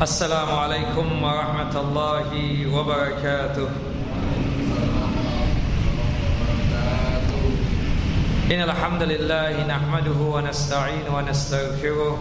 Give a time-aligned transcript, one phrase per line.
[0.00, 2.30] السلام عليكم ورحمة الله
[2.72, 3.68] وبركاته.
[8.48, 12.16] إن الحمد لله نحمده ونستعين ونستغفره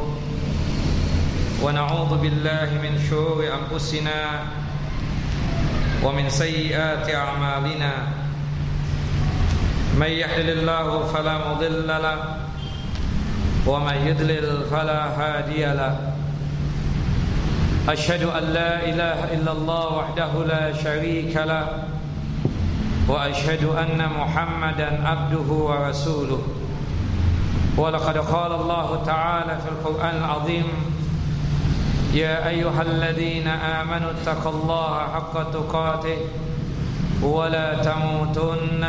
[1.64, 4.20] ونعوذ بالله من شرور أنفسنا
[6.04, 7.94] ومن سيئات أعمالنا.
[9.96, 12.20] من يحلل الله فلا مضل له
[13.64, 16.19] ومن يضلل فلا هادي له.
[17.90, 21.68] أشهد أن لا إله إلا الله وحده لا شريك له
[23.08, 26.42] وأشهد أن محمدا عبده ورسوله.
[27.78, 30.68] ولقد قال الله تعالى في القرآن العظيم
[32.14, 36.18] يا أيها الذين آمنوا اتقوا الله حق تقاته
[37.22, 38.84] ولا تموتن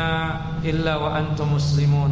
[0.65, 2.11] إلا وأنتم مسلمون.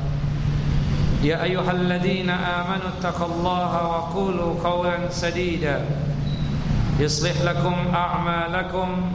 [1.23, 5.85] يا أيها الذين آمنوا اتقوا الله وقولوا قولا سديدا.
[6.99, 9.11] يصلح لكم أعمالكم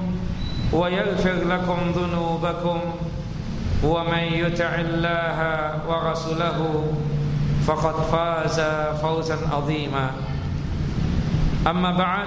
[0.73, 2.81] ويغفر لكم ذنوبكم.
[3.85, 5.39] ومن يطع الله
[5.89, 6.85] ورسوله
[7.67, 8.61] فقد فاز
[9.03, 10.11] فوزا عظيما.
[11.67, 12.27] أما بعد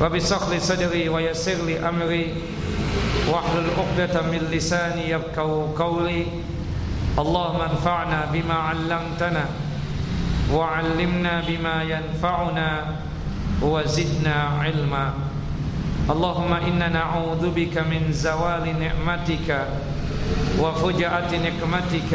[0.00, 2.34] رب اشرح لي صدري ويسر لي أمري
[3.28, 6.26] واحلل عقدة من لساني يفقهوا قولي.
[7.18, 9.44] اللهم انفعنا بما علمتنا
[10.52, 12.70] وعلمنا بما ينفعنا
[13.62, 15.12] وزدنا علما.
[16.10, 19.48] اللهم إنا نعوذ بك من زوال نعمتك
[20.58, 22.12] وفجأة نقمتك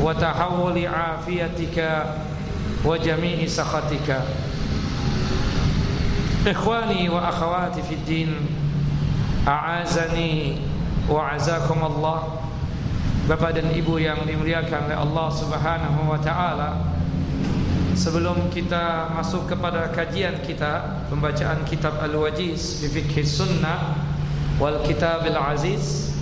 [0.00, 1.78] وتحول عافيتك
[2.84, 4.08] وجميع سخطك.
[6.46, 8.36] إخواني وأخواتي في الدين
[9.48, 10.56] أعازني
[11.10, 12.43] وعزاكم الله.
[13.24, 16.92] Bapak dan Ibu yang dimuliakan oleh Allah Subhanahu wa taala.
[17.96, 23.96] Sebelum kita masuk kepada kajian kita, pembacaan kitab Al-Wajiz fi Fiqh Sunnah
[24.60, 26.12] wal Kitab Al-Aziz.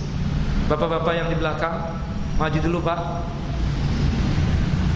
[0.71, 1.99] Bapak-bapak yang di belakang,
[2.39, 2.99] maju dulu Pak.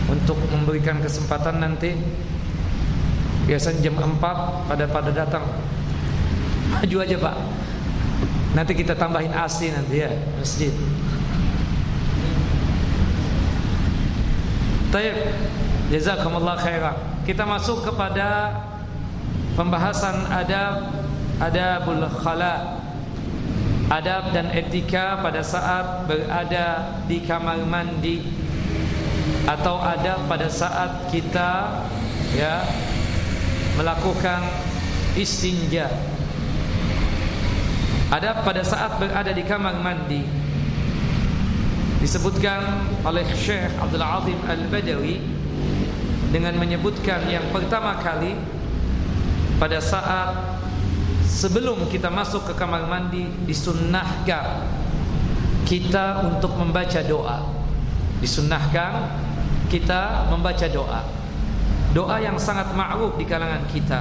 [0.08, 1.92] Untuk memberikan kesempatan nanti
[3.52, 4.16] biasanya jam 4
[4.72, 5.44] pada pada datang.
[6.72, 7.36] Maju aja Pak.
[8.56, 10.72] Nanti kita tambahin AC nanti ya, masjid.
[14.98, 15.14] Taib.
[15.94, 16.98] Jazakumullah khairan.
[17.22, 18.50] Kita masuk kepada
[19.54, 20.90] Pembahasan adab
[21.38, 22.82] Adabul khala.
[23.94, 28.26] Adab dan etika pada saat berada di kamar mandi.
[29.46, 31.86] Atau adab pada saat kita
[32.34, 32.66] ya
[33.78, 34.50] Melakukan
[35.14, 35.94] istinja.
[38.10, 40.47] Adab pada saat berada di kamar mandi
[42.08, 45.20] disebutkan oleh Syekh Abdul Azim Al-Badawi
[46.32, 48.32] dengan menyebutkan yang pertama kali
[49.60, 50.32] pada saat
[51.28, 54.72] sebelum kita masuk ke kamar mandi disunnahkan
[55.68, 57.44] kita untuk membaca doa.
[58.24, 59.12] Disunnahkan
[59.68, 61.04] kita membaca doa.
[61.92, 64.00] Doa yang sangat ma'ruf di kalangan kita.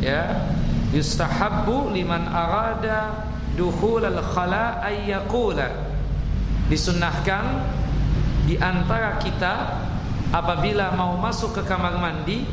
[0.00, 0.48] Ya.
[0.96, 5.89] Yustahabbu liman arada dukhul al-khala ayyaqula
[6.70, 7.66] disunnahkan
[8.46, 9.82] di antara kita
[10.30, 12.46] apabila mau masuk ke kamar mandi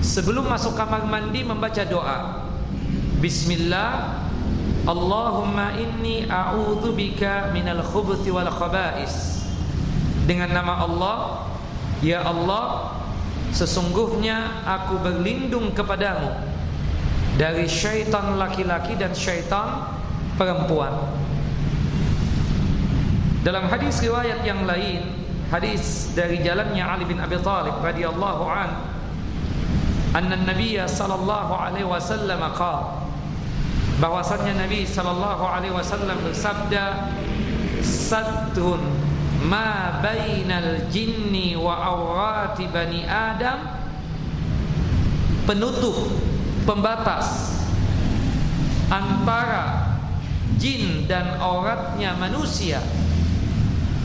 [0.00, 2.48] sebelum masuk kamar mandi membaca doa.
[3.20, 4.18] Bismillah
[4.82, 9.46] Allahumma inni a'udzu bika minal khubuthi wal khaba'is.
[10.26, 11.18] Dengan nama Allah
[12.00, 12.98] ya Allah
[13.52, 16.34] sesungguhnya aku berlindung kepadamu
[17.36, 19.92] dari syaitan laki-laki dan syaitan
[20.40, 20.92] perempuan
[23.42, 25.02] dalam hadis riwayat yang lain,
[25.50, 28.70] hadis dari jalannya Ali bin Abi Thalib radhiyallahu an,
[30.14, 33.02] anna Nabi sallallahu alaihi wasallam qala
[33.98, 37.10] bahwasannya Nabi sallallahu alaihi wasallam bersabda
[37.82, 38.78] satrun
[39.46, 43.82] ma bainal jinni wa awrati bani adam.
[45.42, 46.06] Penutup
[46.62, 47.58] pembatas
[48.86, 49.98] antara
[50.54, 52.78] jin dan auratnya manusia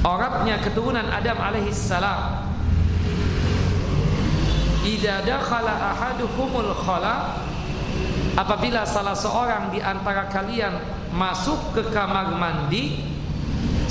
[0.07, 2.47] Auratnya keturunan Adam alaihi salam.
[4.87, 7.43] Idza dakhala ahaduhumul khala
[8.39, 10.79] apabila salah seorang di antara kalian
[11.11, 13.03] masuk ke kamar mandi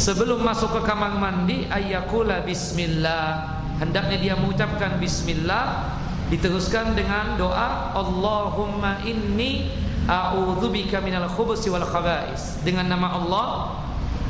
[0.00, 3.60] sebelum masuk ke kamar mandi ayyakula bismillah.
[3.76, 6.00] Hendaknya dia mengucapkan bismillah
[6.32, 9.68] diteruskan dengan doa Allahumma inni
[10.08, 12.64] a'udzubika minal khubusi wal khaba'is.
[12.64, 13.48] Dengan nama Allah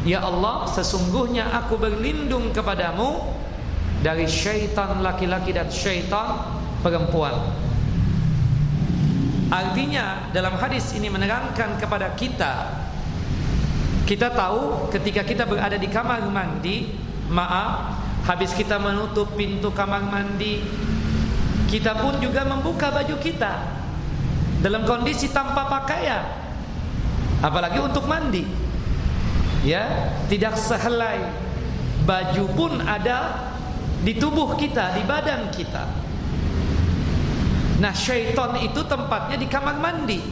[0.07, 3.35] ya Allah sesungguhnya aku berlindung kepadamu
[4.01, 6.47] dari syaitan laki-laki dan syaitan
[6.81, 7.67] perempuan
[9.47, 12.83] Artinya dalam hadis ini menerangkan kepada kita
[14.07, 16.95] kita tahu ketika kita berada di kamar mandi,
[17.27, 20.63] maaf, habis kita menutup pintu kamar mandi,
[21.67, 23.67] kita pun juga membuka baju kita
[24.63, 26.23] dalam kondisi tanpa pakaian.
[27.43, 28.47] Apalagi untuk mandi.
[29.67, 31.27] Ya, tidak sehelai.
[32.07, 33.51] Baju pun ada
[34.07, 35.91] di tubuh kita, di badan kita.
[37.83, 40.23] Nah syaitan itu tempatnya di kamar mandi.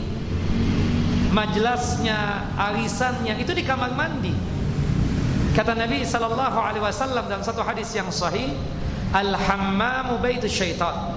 [1.35, 4.31] Majlasnya, arisannya itu di kamar mandi.
[5.51, 8.55] Kata Nabi Sallallahu Alaihi Wasallam dalam satu hadis yang sahih
[9.11, 11.15] Al-hammamu baitu syaitan.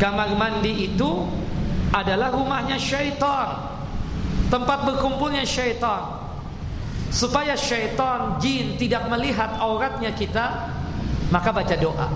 [0.00, 1.28] Kamar mandi itu
[1.92, 3.76] adalah rumahnya syaitan.
[4.48, 6.23] Tempat berkumpulnya syaitan
[7.14, 10.74] Supaya syaitan, jin tidak melihat auratnya kita
[11.30, 12.10] Maka baca doa.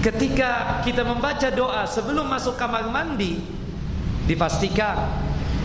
[0.00, 3.36] Ketika kita membaca doa sebelum masuk kamar mandi
[4.24, 5.12] Dipastikan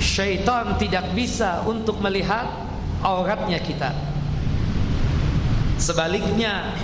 [0.04, 2.44] Syaitan tidak bisa untuk melihat
[3.00, 3.96] auratnya kita.
[5.80, 6.76] Sebaliknya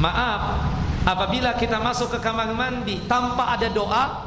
[0.00, 0.64] Maaf
[1.04, 4.25] Apabila kita masuk ke kamar mandi Tanpa ada doa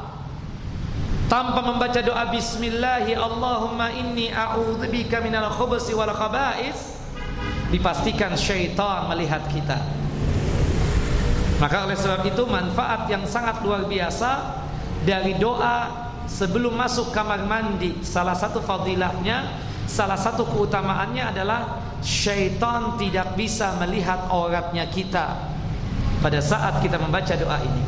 [1.29, 6.97] Tanpa membaca doa Bismillahi Allahumma inni a'udzubika minal khubusi wal khaba'is
[7.69, 9.77] Dipastikan syaitan melihat kita
[11.59, 14.63] maka oleh sebab itu manfaat yang sangat luar biasa
[15.03, 17.99] dari doa sebelum masuk kamar mandi.
[17.99, 25.35] Salah satu fadilahnya, salah satu keutamaannya adalah syaitan tidak bisa melihat auratnya kita
[26.23, 27.83] pada saat kita membaca doa ini.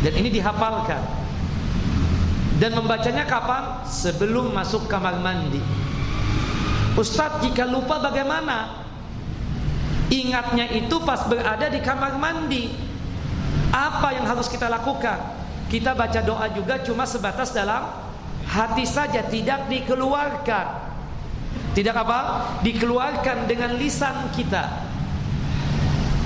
[0.00, 1.17] Dan ini dihafalkan.
[2.58, 3.86] Dan membacanya kapan?
[3.86, 5.62] Sebelum masuk kamar mandi.
[6.98, 8.82] Ustadz jika lupa bagaimana?
[10.10, 12.74] Ingatnya itu pas berada di kamar mandi.
[13.70, 15.38] Apa yang harus kita lakukan?
[15.70, 17.86] Kita baca doa juga cuma sebatas dalam
[18.48, 20.66] hati saja, tidak dikeluarkan.
[21.76, 22.18] Tidak apa?
[22.64, 24.88] Dikeluarkan dengan lisan kita.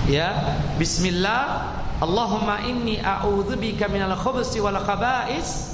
[0.09, 5.72] Ya, bismillah, Allahumma inni a'udzubika minal khubusi wal khaba'is.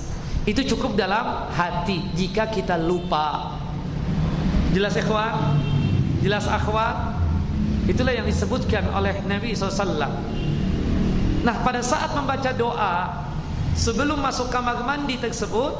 [0.48, 3.60] Itu cukup dalam hati jika kita lupa.
[4.72, 5.60] Jelas ikhwan?
[6.24, 7.20] Jelas akhwat?
[7.88, 9.96] Itulah yang disebutkan oleh Nabi SAW
[11.40, 13.24] Nah pada saat membaca doa
[13.72, 15.72] Sebelum masuk kamar mandi tersebut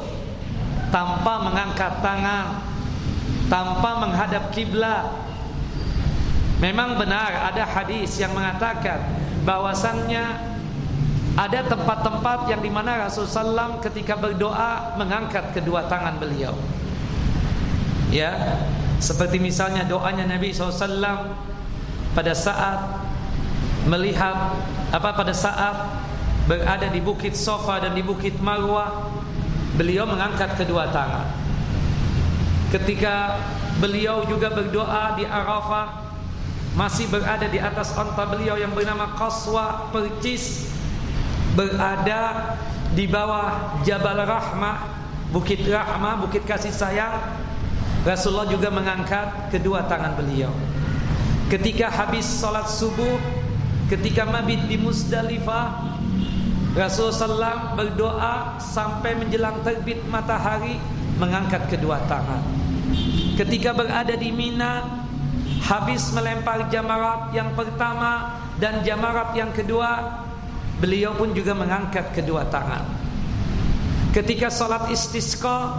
[0.89, 2.65] Tanpa mengangkat tangan
[3.45, 5.05] Tanpa menghadap kiblat
[6.57, 8.99] Memang benar ada hadis yang mengatakan
[9.45, 10.48] bahwasannya
[11.37, 16.55] ada tempat-tempat yang di mana Rasulullah SAW ketika berdoa mengangkat kedua tangan beliau.
[18.09, 18.57] Ya,
[18.97, 21.29] seperti misalnya doanya Nabi SAW
[22.17, 23.05] pada saat
[23.85, 24.57] melihat
[24.89, 25.75] apa pada saat
[26.49, 29.07] berada di bukit Sofa dan di bukit Marwah
[29.77, 31.29] beliau mengangkat kedua tangan
[32.73, 33.39] ketika
[33.77, 36.11] beliau juga berdoa di Arafah
[36.75, 40.69] masih berada di atas onta beliau yang bernama Qaswa percis
[41.53, 42.55] berada
[42.93, 44.77] di bawah Jabal Rahmah
[45.29, 47.13] Bukit Rahmah Bukit kasih sayang.
[48.01, 50.49] Rasulullah juga mengangkat kedua tangan beliau.
[51.49, 53.17] Ketika habis salat subuh
[53.89, 55.97] Ketika mabit di Musdalifah
[56.77, 60.77] Rasulullah SAW berdoa Sampai menjelang terbit matahari
[61.17, 62.45] Mengangkat kedua tangan.
[63.33, 65.05] Ketika berada di Mina
[65.65, 70.21] Habis melempar jamarat yang pertama Dan jamarat yang kedua
[70.79, 72.87] Beliau pun juga mengangkat kedua tangan
[74.15, 75.75] Ketika salat istisqa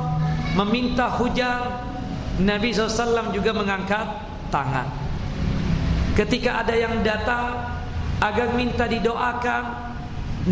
[0.55, 1.89] Meminta hujan
[2.41, 4.07] Nabi SAW juga mengangkat
[4.53, 4.87] tangan
[6.21, 7.71] Ketika ada yang datang
[8.21, 9.63] agar minta didoakan,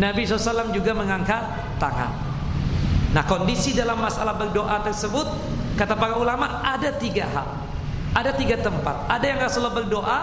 [0.01, 1.43] Nabi SAW juga mengangkat
[1.77, 2.11] tangan.
[3.13, 5.25] Nah kondisi dalam masalah berdoa tersebut,
[5.77, 7.47] kata para ulama ada tiga hal,
[8.17, 9.05] ada tiga tempat.
[9.09, 10.19] Ada yang Rasulullah berdoa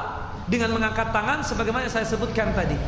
[0.46, 2.78] dengan mengangkat tangan, sebagaimana saya sebutkan tadi.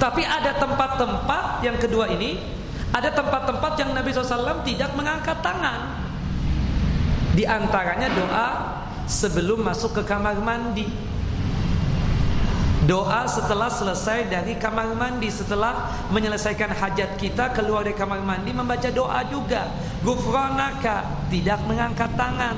[0.00, 2.40] Tapi ada tempat-tempat yang kedua ini,
[2.88, 6.08] ada tempat-tempat yang Nabi SAW tidak mengangkat tangan.
[7.36, 8.48] Di antaranya doa
[9.04, 10.88] sebelum masuk ke kamar mandi.
[12.88, 18.88] Doa setelah selesai dari kamar mandi Setelah menyelesaikan hajat kita Keluar dari kamar mandi membaca
[18.88, 19.68] doa juga
[20.00, 22.56] Gufronaka Tidak mengangkat tangan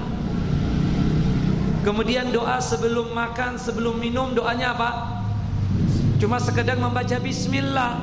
[1.83, 5.22] Kemudian doa sebelum makan Sebelum minum doanya apa?
[6.23, 7.99] Cuma sekedar membaca bismillah.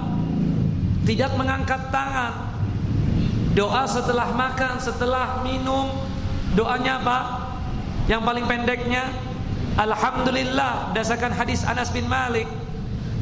[1.08, 2.52] Tidak mengangkat tangan.
[3.56, 5.88] Doa setelah makan Setelah minum.
[6.52, 7.20] Doanya apa?
[8.12, 9.08] Yang paling pendeknya
[9.80, 12.44] Alhamdulillah Dasarkan hadis Anas bin Malik.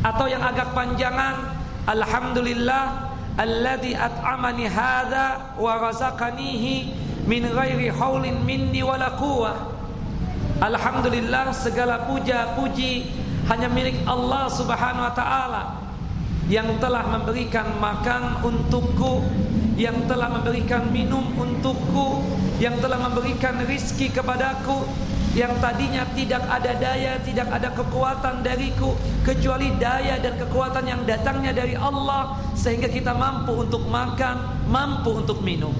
[0.01, 1.53] Atau yang agak panjangan
[1.85, 6.75] Alhamdulillah Alladhi at'amani hadha Wa razaqanihi
[7.29, 9.13] Min ghairi hawlin minni wala
[10.57, 15.63] Alhamdulillah segala puja puji hanya milik Allah Subhanahu wa taala
[16.47, 19.23] yang telah memberikan makan untukku,
[19.75, 22.23] yang telah memberikan minum untukku,
[22.59, 24.87] yang telah memberikan rizki kepadaku,
[25.35, 28.95] yang tadinya tidak ada daya, tidak ada kekuatan dariku
[29.27, 35.43] kecuali daya dan kekuatan yang datangnya dari Allah sehingga kita mampu untuk makan, mampu untuk
[35.43, 35.75] minum.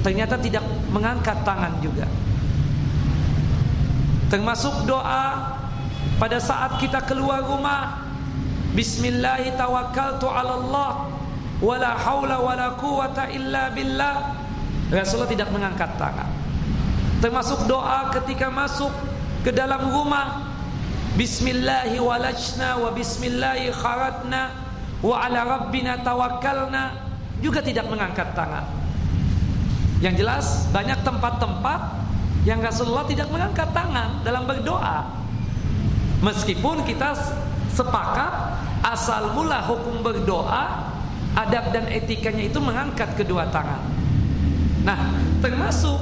[0.00, 2.08] Ternyata tidak mengangkat tangan juga.
[4.26, 5.55] Termasuk doa
[6.16, 8.04] pada saat kita keluar rumah
[8.76, 10.92] Bismillah tawakkaltu ala Allah
[11.64, 14.36] wala haula wala quwata illa billah
[14.92, 16.28] Rasulullah tidak mengangkat tangan
[17.24, 18.92] Termasuk doa ketika masuk
[19.40, 20.44] ke dalam rumah
[21.16, 24.52] Bismillahi walajna wa bismillahi kharatna
[25.00, 26.92] wa ala rabbina tawakkalna
[27.40, 28.64] juga tidak mengangkat tangan.
[30.04, 30.46] Yang jelas
[30.76, 31.80] banyak tempat-tempat
[32.44, 35.08] yang Rasulullah tidak mengangkat tangan dalam berdoa.
[36.24, 37.12] Meskipun kita
[37.76, 38.32] sepakat
[38.80, 40.94] asal mula hukum berdoa
[41.36, 43.84] adab dan etikanya itu mengangkat kedua tangan.
[44.86, 45.12] Nah,
[45.44, 46.00] termasuk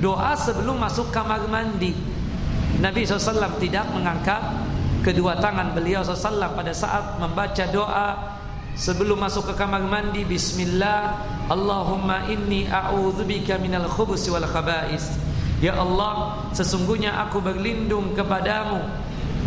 [0.00, 1.92] doa sebelum masuk kamar mandi.
[2.80, 4.40] Nabi SAW tidak mengangkat
[5.04, 8.38] kedua tangan beliau SAW pada saat membaca doa
[8.74, 10.24] sebelum masuk ke kamar mandi.
[10.24, 11.20] Bismillah,
[11.52, 15.20] Allahumma inni a'udzubika minal khubusi wal khaba'is.
[15.62, 18.80] Ya Allah, sesungguhnya aku berlindung kepadamu.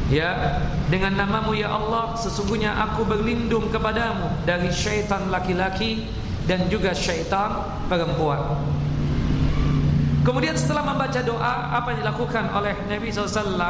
[0.07, 6.07] Ya, dengan namamu ya Allah, sesungguhnya aku berlindung kepadamu dari syaitan laki-laki
[6.47, 7.59] dan juga syaitan
[7.91, 8.55] perempuan.
[10.23, 13.63] Kemudian setelah membaca doa Apa yang dilakukan oleh Nabi SAW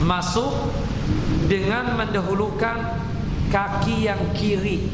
[0.00, 0.72] Masuk
[1.44, 3.04] Dengan mendahulukan
[3.52, 4.88] Kaki yang kiri.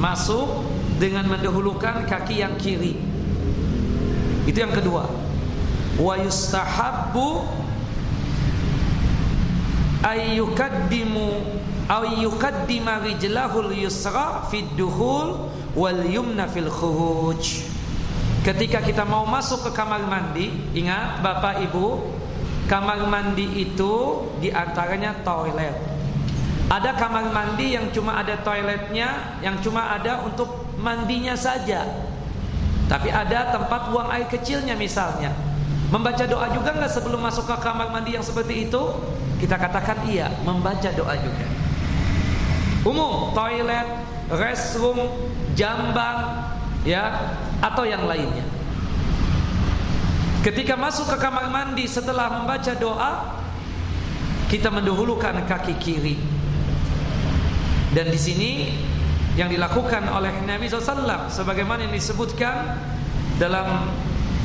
[0.00, 0.64] Masuk
[0.96, 2.94] Dengan mendahulukan kaki yang kiri.
[4.46, 5.06] Itu yang kedua.
[5.98, 7.42] Wa yustahabbu
[10.02, 11.28] Ayyukaddimu
[11.88, 17.66] Ayyukaddima rijlahul yusra Fid duhul Wal yumna fil khuruj
[18.48, 22.00] Ketika kita mau masuk ke kamar mandi, ingat Bapak Ibu,
[22.64, 25.76] kamar mandi itu di antaranya toilet.
[26.72, 31.84] Ada kamar mandi yang cuma ada toiletnya, yang cuma ada untuk mandinya saja.
[32.88, 35.34] Tapi ada tempat buang air kecilnya misalnya.
[35.92, 38.80] Membaca doa juga nggak sebelum masuk ke kamar mandi yang seperti itu?
[39.38, 41.46] Kita katakan iya, membaca doa juga.
[42.82, 43.86] Umum, toilet,
[44.30, 44.98] restroom,
[45.54, 46.50] jambang,
[46.82, 48.44] ya atau yang lainnya.
[50.42, 53.12] Ketika masuk ke kamar mandi setelah membaca doa,
[54.46, 56.16] kita mendahulukan kaki kiri.
[57.92, 58.50] Dan di sini
[59.34, 62.74] yang dilakukan oleh Nabi SAW sebagaimana yang disebutkan
[63.38, 63.86] dalam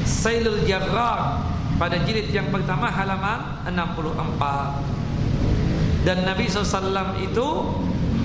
[0.06, 6.04] Sailul Jarrar pada jilid yang pertama halaman 64.
[6.04, 7.48] Dan Nabi SAW itu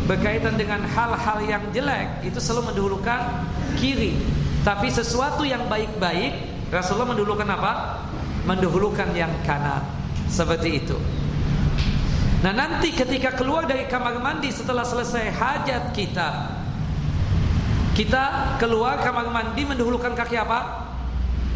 [0.09, 3.45] berkaitan dengan hal-hal yang jelek itu selalu mendahulukan
[3.77, 4.17] kiri
[4.65, 6.33] tapi sesuatu yang baik-baik
[6.73, 7.73] Rasulullah mendahulukan apa?
[8.49, 9.85] Mendahulukan yang kanan
[10.33, 10.97] seperti itu
[12.41, 16.57] Nah nanti ketika keluar dari kamar mandi setelah selesai hajat kita
[17.93, 20.89] Kita keluar kamar mandi mendahulukan kaki apa?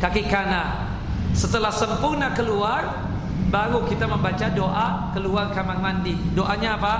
[0.05, 0.92] Kaki kanan
[1.33, 3.09] Setelah sempurna keluar
[3.53, 6.95] Baru kita membaca doa keluar kamar mandi Doanya apa?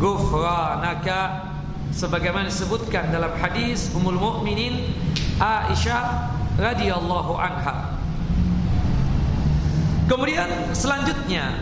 [0.00, 1.50] ghufranaka
[1.92, 4.96] sebagaimana disebutkan dalam hadis Ummul Mukminin
[5.36, 8.00] Aisyah radhiyallahu anha.
[10.08, 11.54] Kemudian selanjutnya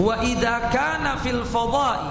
[0.00, 2.10] wa idza kana fil fadha'i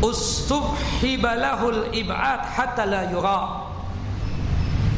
[0.00, 3.69] ustubhiba lahul ib'ad hatta la yura.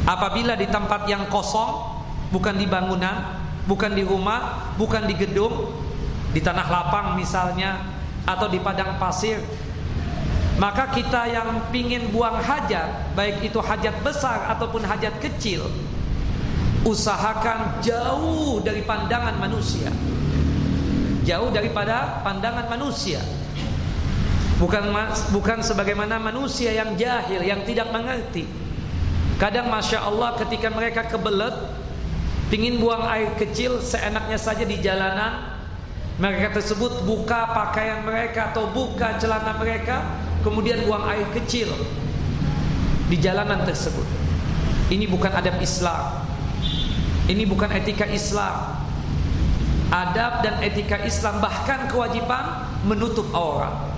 [0.03, 2.03] Apabila di tempat yang kosong,
[2.35, 3.39] bukan di bangunan,
[3.71, 5.71] bukan di rumah, bukan di gedung,
[6.33, 7.85] di tanah lapang misalnya
[8.25, 9.39] atau di padang pasir
[10.57, 15.65] maka kita yang pingin buang hajat baik itu hajat besar ataupun hajat kecil
[16.83, 19.91] usahakan jauh dari pandangan manusia.
[21.23, 23.23] Jauh daripada pandangan manusia.
[24.59, 24.91] Bukan
[25.31, 28.47] bukan sebagaimana manusia yang jahil yang tidak mengerti
[29.37, 31.55] kadang masya Allah ketika mereka kebelet
[32.53, 35.53] pingin buang air kecil seenaknya saja di jalanan
[36.21, 40.05] mereka tersebut buka pakaian mereka atau buka celana mereka
[40.45, 41.71] kemudian buang air kecil
[43.13, 44.05] di jalanan tersebut.
[44.89, 46.25] Ini bukan adab Islam.
[47.29, 48.81] Ini bukan etika Islam.
[49.93, 53.92] Adab dan etika Islam bahkan kewajiban menutup aurat.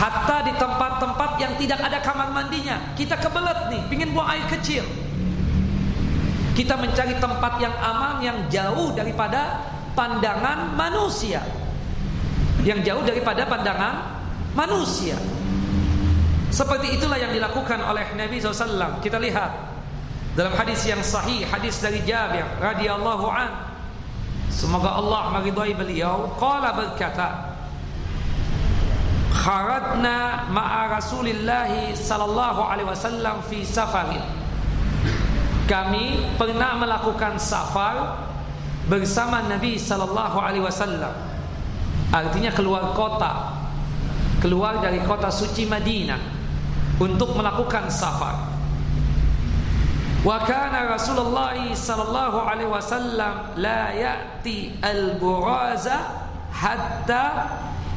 [0.00, 4.80] Hatta di tempat-tempat yang tidak ada kamar mandinya, kita kebelet nih, pingin buang air kecil.
[6.56, 9.60] Kita mencari tempat yang aman, yang jauh daripada
[9.92, 11.44] pandangan manusia.
[12.64, 14.24] Yang jauh daripada pandangan
[14.56, 15.20] manusia.
[16.48, 19.04] Seperti itulah yang dilakukan oleh Nabi SAW.
[19.04, 19.52] Kita lihat
[20.32, 23.68] dalam hadis yang sahih, hadis dari Jabir radhiyallahu an
[24.50, 27.49] Semoga Allah meridhai beliau Qala berkata
[29.30, 34.20] Kharadna ma'a Rasulillah sallallahu alaihi wasallam fi safarin
[35.70, 38.26] Kami pernah melakukan safar
[38.90, 41.14] bersama Nabi sallallahu alaihi wasallam.
[42.10, 43.54] Artinya keluar kota.
[44.42, 46.18] Keluar dari kota suci Madinah
[46.98, 48.50] Untuk melakukan safar.
[50.20, 57.24] Wa kana Rasulullah sallallahu alaihi wasallam la ya'ti al-buraza hatta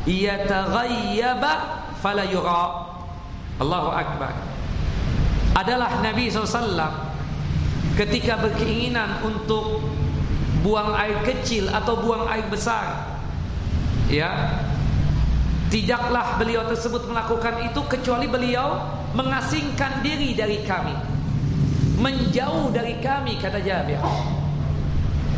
[0.07, 1.51] yataghayyaba
[1.99, 2.91] fala yura.
[3.61, 4.33] Allahu akbar.
[5.53, 7.13] Adalah Nabi SAW
[7.93, 9.85] ketika berkeinginan untuk
[10.65, 13.13] buang air kecil atau buang air besar
[14.07, 14.63] ya
[15.67, 18.79] tidaklah beliau tersebut melakukan itu kecuali beliau
[19.13, 20.95] mengasingkan diri dari kami
[21.99, 23.99] menjauh dari kami kata Jabir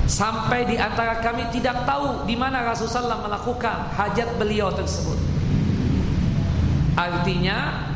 [0.05, 5.17] sampai di antara kami tidak tahu di mana Rasulullah melakukan hajat beliau tersebut.
[6.95, 7.89] Artinya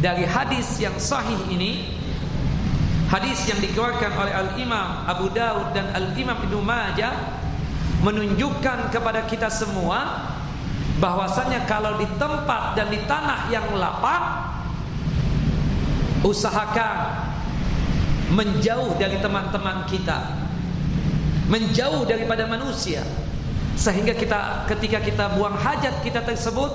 [0.00, 2.00] dari hadis yang sahih ini
[3.10, 7.12] hadis yang dikeluarkan oleh Al-Imam Abu Daud dan Al-Imam Ibnu Majah
[8.00, 10.32] menunjukkan kepada kita semua
[11.02, 14.56] bahwasanya kalau di tempat dan di tanah yang lapang
[16.24, 17.28] usahakan
[18.32, 20.39] menjauh dari teman-teman kita
[21.50, 23.02] menjauh daripada manusia.
[23.74, 26.70] Sehingga kita ketika kita buang hajat kita tersebut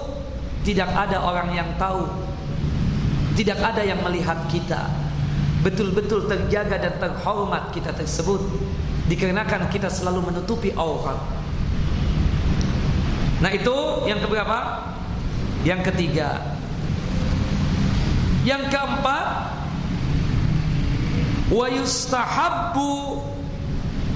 [0.67, 2.05] tidak ada orang yang tahu.
[3.39, 4.91] Tidak ada yang melihat kita.
[5.63, 8.41] Betul-betul terjaga dan terhormat kita tersebut.
[9.05, 11.19] Dikarenakan kita selalu menutupi aurat.
[13.43, 13.75] Nah itu
[14.09, 14.57] yang keberapa?
[15.61, 16.57] Yang ketiga.
[18.45, 19.27] Yang keempat
[21.53, 22.93] wa yustahabbu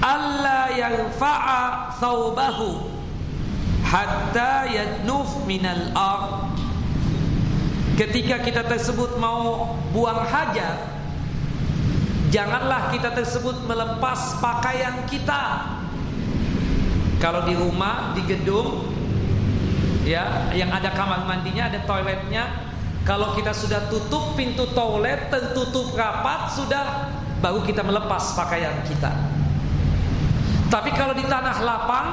[0.00, 2.88] alla yarfa'a thawbahu
[3.84, 6.56] hatta yadnuf minal ard
[8.00, 10.88] ketika kita tersebut mau buang hajat
[12.32, 15.76] janganlah kita tersebut melepas pakaian kita
[17.20, 18.88] kalau di rumah di gedung
[20.08, 22.70] ya yang ada kamar mandinya ada toiletnya
[23.04, 29.39] kalau kita sudah tutup pintu toilet tertutup rapat sudah baru kita melepas pakaian kita.
[30.70, 32.06] Tapi kalau di tanah lapang,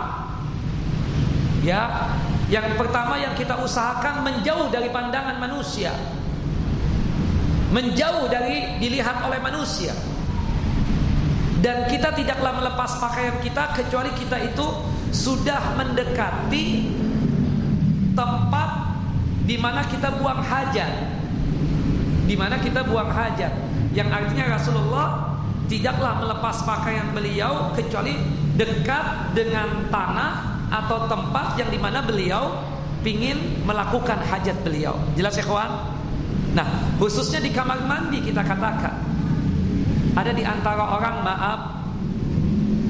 [1.62, 2.10] ya,
[2.50, 5.93] yang pertama yang kita usahakan menjauh dari pandangan manusia,
[7.70, 9.93] menjauh dari dilihat oleh manusia,
[11.62, 14.65] dan kita tidaklah melepas pakaian kita kecuali kita itu
[15.13, 16.89] sudah mendekati
[18.17, 18.70] tempat
[19.46, 20.91] di mana kita buang hajat,
[22.26, 23.54] di mana kita buang hajat.
[23.93, 25.08] Yang artinya Rasulullah
[25.70, 32.60] tidaklah melepas pakaian beliau kecuali dekat dengan tanah atau tempat yang di mana beliau
[33.08, 35.00] ingin melakukan hajat beliau.
[35.15, 35.96] Jelas ya kawan?
[36.52, 36.67] Nah,
[37.00, 39.00] khususnya di kamar mandi kita katakan
[40.17, 41.60] ada di antara orang maaf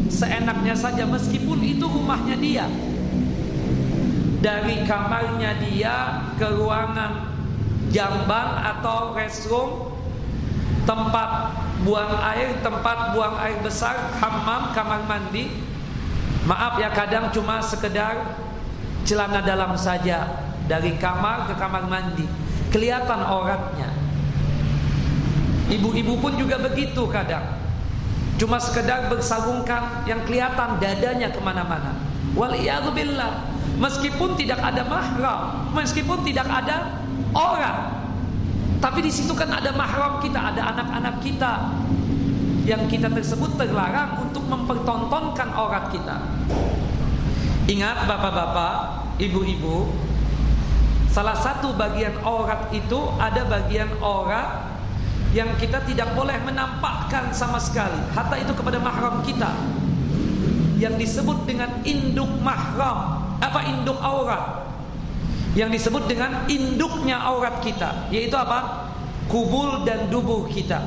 [0.07, 2.65] seenaknya saja meskipun itu rumahnya dia
[4.39, 7.35] dari kamarnya dia ke ruangan
[7.91, 9.91] jamban atau restroom
[10.87, 11.51] tempat
[11.85, 15.51] buang air, tempat buang air besar, hammam, kamar mandi.
[16.47, 18.39] Maaf ya kadang cuma sekedar
[19.03, 22.23] celana dalam saja dari kamar ke kamar mandi.
[22.71, 23.91] Kelihatan auratnya.
[25.67, 27.43] Ibu-ibu pun juga begitu kadang.
[28.37, 31.97] Cuma sekedar bersarungkan yang kelihatan dadanya ke mana-mana.
[32.37, 33.57] Waliyahzubillah.
[33.77, 36.97] Meskipun tidak ada mahram, meskipun tidak ada
[37.33, 37.96] orang,
[38.77, 41.53] tapi di situ kan ada mahram kita, ada anak-anak kita.
[42.67, 46.19] yang kita tersebut terlarang untuk mempertontonkan aurat kita.
[47.63, 48.75] Ingat bapak-bapak,
[49.23, 49.87] ibu-ibu,
[51.07, 54.67] salah satu bagian aurat itu ada bagian aurat
[55.31, 59.47] yang kita tidak boleh menampakkan sama sekali, hatta itu kepada mahram kita.
[60.75, 64.66] Yang disebut dengan induk mahram, apa induk aurat?
[65.57, 68.93] Yang disebut dengan induknya aurat kita, yaitu apa?
[69.25, 70.77] Kubul dan dubur kita.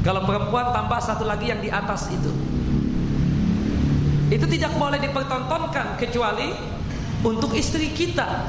[0.00, 2.32] Kalau perempuan tambah satu lagi yang di atas itu.
[4.32, 6.56] Itu tidak boleh dipertontonkan kecuali
[7.20, 8.48] untuk istri kita.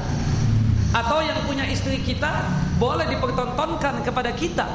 [0.96, 2.48] Atau yang punya istri kita
[2.80, 4.66] boleh dipertontonkan kepada kita.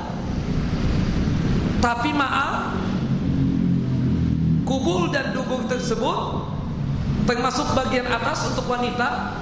[1.82, 2.78] Tapi maaf,
[4.70, 6.46] kubul dan dubur tersebut
[7.26, 9.39] termasuk bagian atas untuk wanita,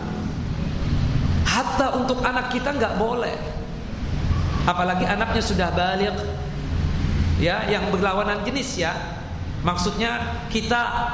[1.48, 3.36] hatta untuk anak kita nggak boleh.
[4.68, 6.12] Apalagi anaknya sudah balik.
[7.40, 8.92] Ya yang berlawanan jenis ya.
[9.64, 11.08] Maksudnya kita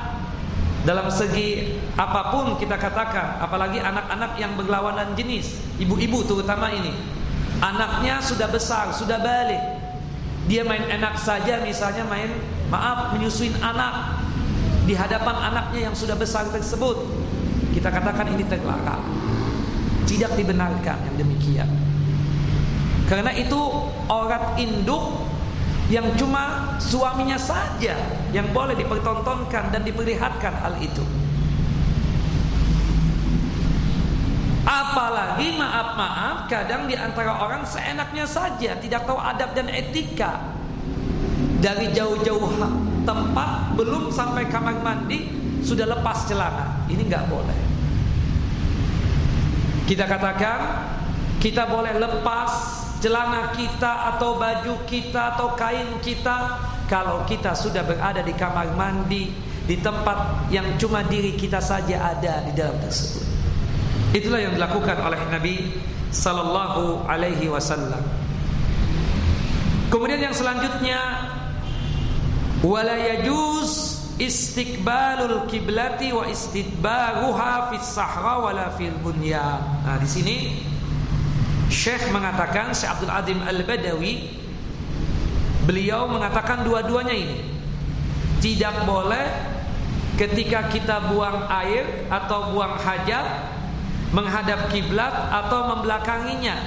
[0.83, 6.91] dalam segi apa pun kita katakan apalagi anak-anak yang berlawanan jenis ibu-ibu terutama ini.
[7.61, 9.61] Anaknya sudah besar sudah balik.
[10.49, 12.27] Dia main enak saja misalnya main
[12.67, 14.19] maaf menyusuin anak
[14.83, 16.99] di hadapan anaknya yang sudah besar tersebut.
[17.71, 19.32] Kita katakan ini terlarang
[20.05, 21.69] tidak dibenarkan yang demikian
[23.07, 23.59] karena itu
[24.07, 25.27] aurat induk
[25.91, 27.93] yang cuma suaminya saja
[28.31, 31.03] yang boleh dipertontonkan dan diperlihatkan hal itu.
[34.63, 40.55] Apalagi maaf-maaf kadang di antara orang seenaknya saja tidak tahu adab dan etika.
[41.59, 42.59] Dari jauh-jauh
[43.07, 45.27] tempat belum sampai kamar mandi
[45.63, 46.87] sudah lepas celana.
[46.87, 47.62] Ini nggak boleh.
[49.83, 50.59] Kita katakan
[51.43, 52.51] kita boleh lepas
[53.03, 56.55] celana kita atau baju kita atau kain kita
[56.87, 59.27] kalau kita sudah berada di kamar mandi
[59.67, 63.27] di tempat yang cuma diri kita saja ada di dalam tersebut.
[64.15, 65.83] Itulah yang dilakukan oleh Nabi
[66.15, 67.99] sallallahu alaihi wasallam.
[69.91, 71.27] Kemudian yang selanjutnya
[72.63, 79.61] wala yajuz istiqbalul kiblati wa istidbaruha fis sahra wala fil bunyan.
[79.81, 80.37] Nah, di sini
[81.73, 84.13] Syekh mengatakan Syekh Abdul Adim Al-Badawi
[85.65, 87.37] beliau mengatakan dua-duanya ini.
[88.43, 89.25] Tidak boleh
[90.19, 93.25] ketika kita buang air atau buang hajat
[94.13, 96.61] menghadap kiblat atau membelakanginya.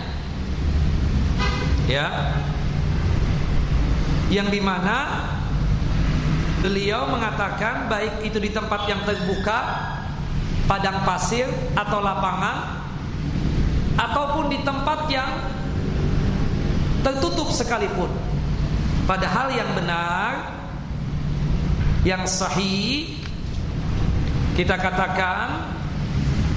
[1.86, 2.34] Ya.
[4.26, 4.96] Yang di mana
[6.64, 9.58] beliau mengatakan baik itu di tempat yang terbuka
[10.66, 12.86] padang pasir atau lapangan
[13.96, 15.30] ataupun di tempat yang
[17.00, 18.10] tertutup sekalipun.
[19.06, 20.58] Padahal yang benar
[22.02, 23.18] yang sahih
[24.58, 25.74] kita katakan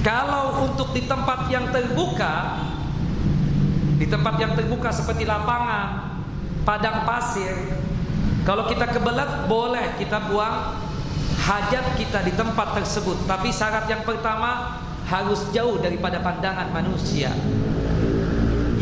[0.02, 2.66] kalau untuk di tempat yang terbuka
[4.00, 6.16] di tempat yang terbuka seperti lapangan,
[6.64, 7.52] padang pasir,
[8.50, 10.74] kalau kita kebelat boleh kita buang
[11.38, 13.22] hajat kita di tempat tersebut.
[13.22, 17.30] Tapi syarat yang pertama harus jauh daripada pandangan manusia.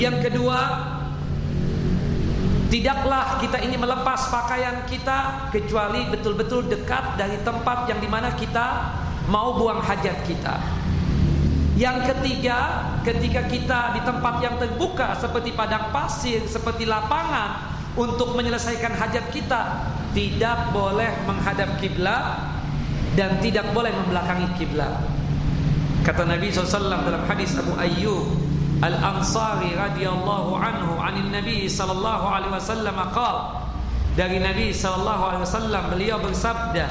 [0.01, 0.57] Yang kedua,
[2.73, 8.97] tidaklah kita ini melepas pakaian kita kecuali betul-betul dekat dari tempat yang di mana kita
[9.29, 10.57] mau buang hajat kita.
[11.77, 17.68] Yang ketiga, ketika kita di tempat yang terbuka seperti padang pasir, seperti lapangan
[17.99, 22.39] untuk menyelesaikan hajat kita, tidak boleh menghadap kiblat
[23.19, 24.95] dan tidak boleh membelakangi kiblat.
[26.07, 32.95] Kata Nabi SAW dalam hadis Abu Ayyub Al-Ansari radhiyallahu anhu anin Nabi sallallahu alaihi wasallam
[33.11, 33.67] qala
[34.15, 36.87] dari Nabi sallallahu alaihi wasallam beliau bersabda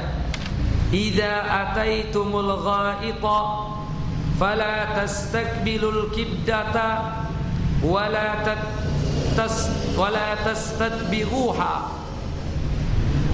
[0.92, 3.40] Idza ataitumul ghaita
[4.36, 7.24] fala tastakbilul kibdata
[7.80, 8.40] wala
[9.94, 11.74] wala tastadbiruha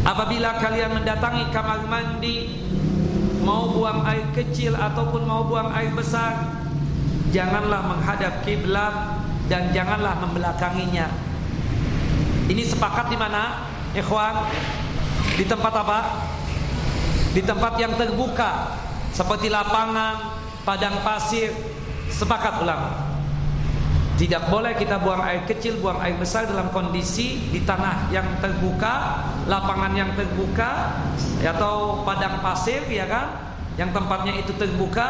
[0.04, 2.60] Apabila kalian mendatangi kamar mandi
[3.40, 6.60] mau buang air kecil ataupun mau buang air besar
[7.32, 8.92] janganlah menghadap kiblat
[9.48, 11.08] dan janganlah membelakanginya.
[12.52, 13.64] Ini sepakat di mana
[13.96, 14.44] ikhwan?
[15.40, 16.00] Di tempat apa?
[17.32, 18.76] Di tempat yang terbuka
[19.08, 20.36] seperti lapangan
[20.68, 21.48] padang pasir.
[22.12, 23.03] Sepakat ulama
[24.14, 29.26] tidak boleh kita buang air kecil, buang air besar dalam kondisi di tanah yang terbuka,
[29.50, 31.02] lapangan yang terbuka,
[31.42, 33.56] atau padang pasir, ya kan?
[33.74, 35.06] Yang tempatnya itu terbuka,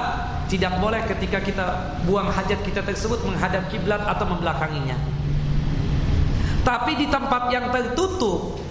[0.49, 1.65] tidak boleh ketika kita
[2.09, 4.97] buang hajat kita tersebut menghadap kiblat atau membelakanginya.
[6.65, 8.65] Tapi di tempat yang tertutup,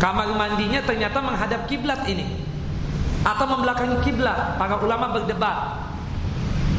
[0.00, 2.24] Kamar mandinya ternyata menghadap kiblat ini
[3.20, 4.56] atau membelakangi kiblat.
[4.56, 5.89] Para ulama berdebat.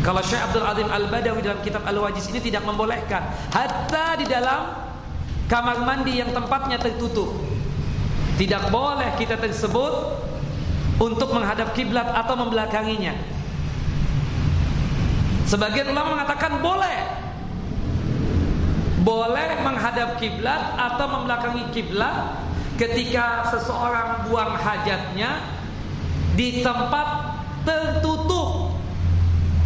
[0.01, 3.21] Kalau Syekh Abdul Azim Al-Badawi dalam kitab Al-Wajiz ini tidak membolehkan
[3.53, 4.73] hatta di dalam
[5.45, 7.29] kamar mandi yang tempatnya tertutup.
[8.41, 9.93] Tidak boleh kita tersebut
[10.97, 13.13] untuk menghadap kiblat atau membelakanginya.
[15.45, 16.97] Sebagian ulama mengatakan boleh.
[19.05, 22.41] Boleh menghadap kiblat atau membelakangi kiblat
[22.77, 25.41] ketika seseorang buang hajatnya
[26.33, 28.10] di tempat tertutup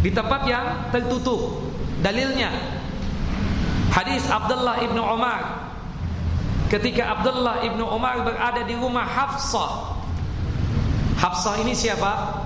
[0.06, 1.66] di tempat yang tertutup.
[1.98, 2.54] Dalilnya.
[3.90, 5.66] Hadis Abdullah ibnu Umar
[6.70, 9.98] ketika Abdullah ibnu Umar berada di rumah Hafsah
[11.18, 12.44] Hafsah ini siapa?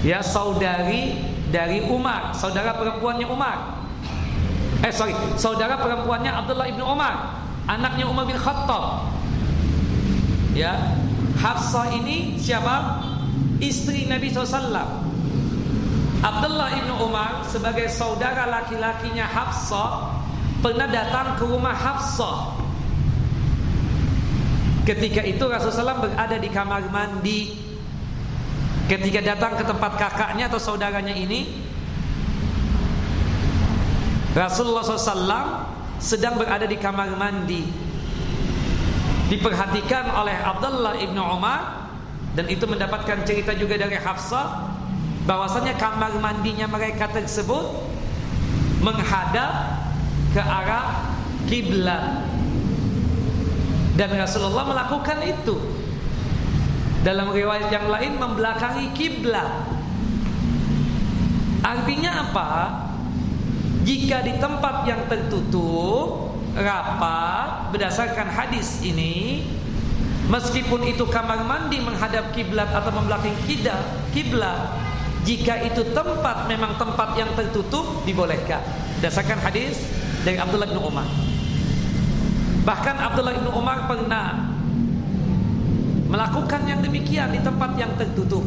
[0.00, 1.20] Ya saudari
[1.52, 2.32] dari Umar.
[2.32, 3.84] Saudara perempuannya Umar.
[4.80, 5.12] Eh sorry.
[5.36, 9.12] Saudara perempuannya Abdullah ibnu Umar anaknya Umar bin Khattab.
[10.56, 10.96] Ya,
[11.36, 13.04] Hafsah ini siapa?
[13.58, 15.03] Istri Nabi SAW.
[16.24, 20.16] Abdullah ibnu Umar sebagai saudara laki-lakinya Hafsah
[20.64, 22.64] pernah datang ke rumah Hafsah.
[24.88, 27.60] Ketika itu Rasulullah SAW berada di kamar mandi.
[28.84, 31.48] Ketika datang ke tempat kakaknya atau saudaranya ini,
[34.36, 35.40] Rasulullah SAW
[36.00, 37.64] sedang berada di kamar mandi
[39.32, 41.88] diperhatikan oleh Abdullah ibnu Umar
[42.36, 44.73] dan itu mendapatkan cerita juga dari Hafsah
[45.24, 47.64] bahwasanya kamar mandinya mereka tersebut
[48.84, 49.80] menghadap
[50.36, 51.16] ke arah
[51.48, 52.28] kiblat.
[53.94, 55.56] Dan Rasulullah melakukan itu.
[57.04, 59.48] Dalam riwayat yang lain membelakangi kiblat.
[61.64, 62.48] Artinya apa?
[63.84, 69.44] Jika di tempat yang tertutup rapat berdasarkan hadis ini
[70.32, 73.36] meskipun itu kamar mandi menghadap kiblat atau membelakangi
[74.14, 74.93] kiblat
[75.24, 78.60] jika itu tempat memang tempat yang tertutup dibolehkan
[79.00, 79.80] berdasarkan hadis
[80.22, 81.08] dari Abdullah bin Umar
[82.64, 84.54] bahkan Abdullah bin Umar pernah
[86.08, 88.44] melakukan yang demikian di tempat yang tertutup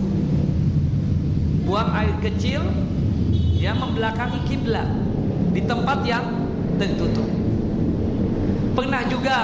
[1.67, 2.63] buang air kecil
[3.57, 4.87] yang membelakangi kiblat
[5.51, 6.23] di tempat yang
[6.77, 7.27] tertutup
[8.77, 9.37] Pernah juga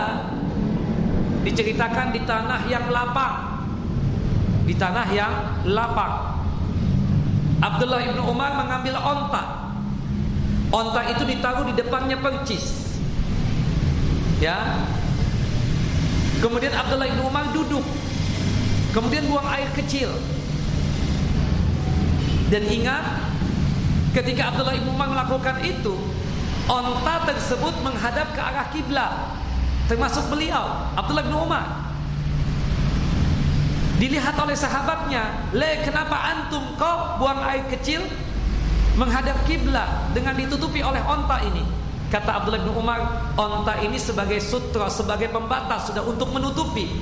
[1.42, 3.66] diceritakan di tanah yang lapang.
[4.70, 5.34] Di tanah yang
[5.74, 6.33] lapang.
[7.60, 9.74] Abdullah ibnu Umar mengambil onta.
[10.74, 12.98] Onta itu ditaruh di depannya percis.
[14.42, 14.88] Ya.
[16.42, 17.86] Kemudian Abdullah ibnu Umar duduk.
[18.96, 20.10] Kemudian buang air kecil.
[22.50, 23.06] Dan ingat
[24.18, 25.98] ketika Abdullah ibnu Umar melakukan itu,
[26.64, 29.12] Onta tersebut menghadap ke arah kiblat,
[29.92, 30.64] termasuk beliau
[30.96, 31.83] Abdullah bin Umar.
[34.04, 38.04] Dilihat oleh sahabatnya, "Le, kenapa antum kau buang air kecil
[39.00, 41.64] menghadap kiblat dengan ditutupi oleh onta ini?"
[42.12, 43.00] Kata Abdullah bin Umar,
[43.40, 47.00] "Onta ini sebagai sutra, sebagai pembatas sudah untuk menutupi."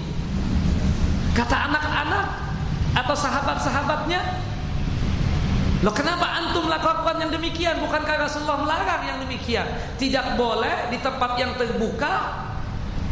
[1.34, 2.26] Kata anak-anak
[2.94, 4.22] atau sahabat-sahabatnya,
[5.82, 7.82] Loh kenapa antum melakukan yang demikian?
[7.82, 9.66] Bukankah Rasulullah melarang yang demikian?
[9.98, 12.38] Tidak boleh di tempat yang terbuka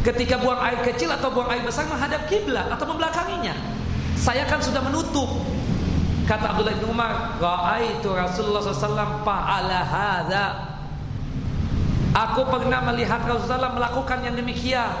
[0.06, 3.79] ketika buang air kecil atau buang air besar menghadap kiblat atau membelakanginya.
[4.20, 5.48] Saya kan sudah menutup.
[6.28, 10.46] Kata Abdullah bin Umar, "Ra'aitu Rasulullah SAW fa'ala hadza."
[12.12, 14.92] Aku pernah melihat Rasulullah melakukan yang demikian.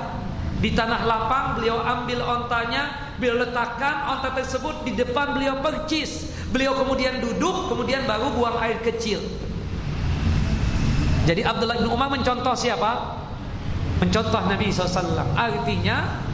[0.64, 6.74] Di tanah lapang beliau ambil ontanya, beliau letakkan onta tersebut di depan beliau percis Beliau
[6.74, 9.22] kemudian duduk, kemudian baru buang air kecil.
[11.22, 13.22] Jadi Abdullah bin Umar mencontoh siapa?
[14.02, 15.30] Mencontoh Nabi SAW.
[15.38, 16.26] Artinya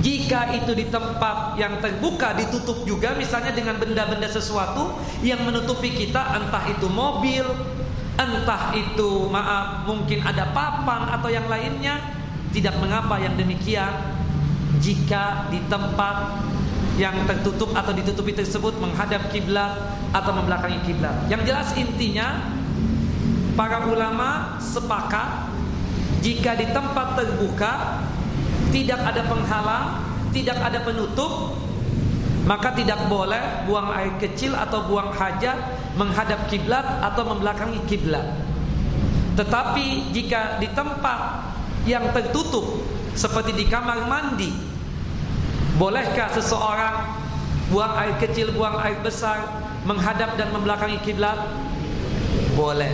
[0.00, 6.40] jika itu di tempat yang terbuka ditutup juga misalnya dengan benda-benda sesuatu yang menutupi kita
[6.40, 7.44] entah itu mobil
[8.16, 12.00] entah itu maaf mungkin ada papan atau yang lainnya
[12.52, 13.92] tidak mengapa yang demikian
[14.80, 16.42] jika di tempat
[16.98, 19.72] yang tertutup atau ditutupi tersebut menghadap kiblat
[20.12, 21.16] atau membelakangi kiblat.
[21.32, 22.44] Yang jelas intinya
[23.56, 25.48] para ulama sepakat
[26.20, 28.04] jika di tempat terbuka
[28.70, 29.86] tidak ada penghalang,
[30.30, 31.58] tidak ada penutup,
[32.46, 35.58] maka tidak boleh buang air kecil atau buang hajat
[35.94, 38.24] menghadap kiblat atau membelakangi kiblat.
[39.34, 41.50] Tetapi jika di tempat
[41.84, 42.82] yang tertutup
[43.14, 44.70] seperti di kamar mandi
[45.80, 47.08] Bolehkah seseorang
[47.72, 49.48] buang air kecil, buang air besar,
[49.88, 51.40] menghadap dan membelakangi kiblat?
[52.52, 52.92] Boleh.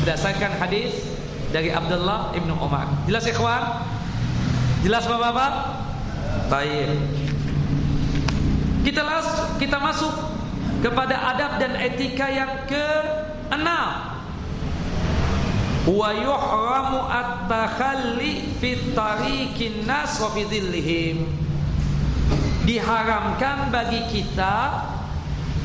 [0.00, 1.04] Berdasarkan hadis
[1.52, 2.88] dari Abdullah ibnu Umar.
[3.04, 3.60] Jelas ikhwan?
[4.78, 5.52] Jelas bapak-bapak?
[6.46, 6.90] Taib.
[8.86, 10.14] Kita las, kita masuk
[10.78, 13.90] kepada adab dan etika yang ke-enam.
[15.82, 21.26] Wa yuhramu at-takhalli fi tariqin nas wa fi dhillihim.
[22.62, 24.86] Diharamkan bagi kita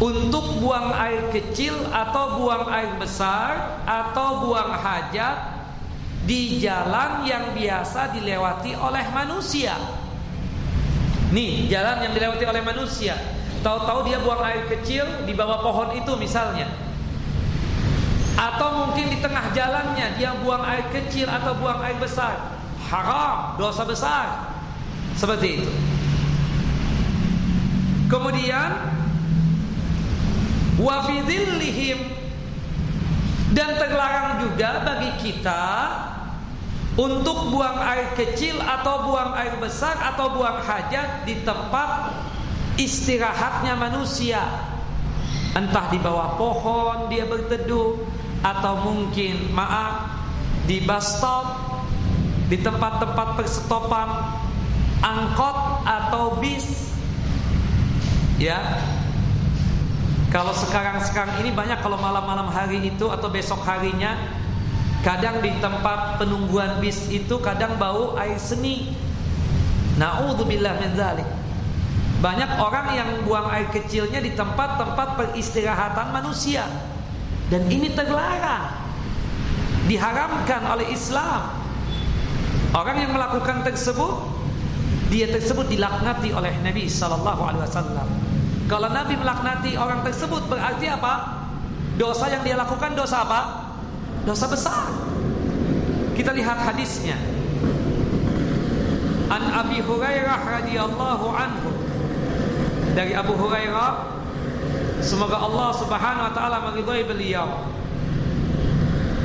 [0.01, 5.52] untuk buang air kecil atau buang air besar atau buang hajat
[6.23, 9.75] di jalan yang biasa dilewati oleh manusia.
[11.35, 13.17] Nih, jalan yang dilewati oleh manusia.
[13.63, 16.67] Tahu-tahu dia buang air kecil di bawah pohon itu misalnya.
[18.35, 22.59] Atau mungkin di tengah jalannya dia buang air kecil atau buang air besar.
[22.87, 24.25] Haram, dosa besar.
[25.15, 25.71] Seperti itu.
[28.11, 28.69] Kemudian
[30.77, 31.05] wa
[33.53, 35.63] dan terlarang juga bagi kita
[36.93, 42.13] untuk buang air kecil atau buang air besar atau buang hajat di tempat
[42.77, 44.41] istirahatnya manusia.
[45.53, 47.97] Entah di bawah pohon dia berteduh
[48.41, 50.21] atau mungkin maaf
[50.65, 51.45] di bus stop
[52.49, 54.09] di tempat-tempat perstopan
[55.01, 56.93] angkot atau bis.
[58.37, 58.59] Ya.
[60.33, 64.17] Kalau sekarang-sekarang ini banyak kalau malam-malam hari itu atau besok harinya
[65.03, 68.95] Kadang di tempat penungguan bis itu kadang bau air seni.
[69.99, 71.27] Nauzubillah min dzalik.
[72.23, 76.63] Banyak orang yang buang air kecilnya di tempat-tempat peristirahatan manusia.
[77.51, 78.79] Dan ini terlarang.
[79.91, 81.51] Diharamkan oleh Islam.
[82.71, 84.33] Orang yang melakukan tersebut
[85.11, 88.07] dia tersebut dilaknati oleh Nabi sallallahu alaihi wasallam.
[88.65, 91.43] Kalau Nabi melaknati orang tersebut berarti apa?
[91.99, 93.62] Dosa yang dia lakukan dosa apa?
[94.23, 94.87] Dosa besar.
[96.13, 97.17] Kita lihat hadisnya.
[99.31, 101.69] An Abi Hurairah radhiyallahu anhu
[102.93, 104.13] dari Abu Hurairah
[105.01, 107.49] semoga Allah Subhanahu wa taala meridhai beliau.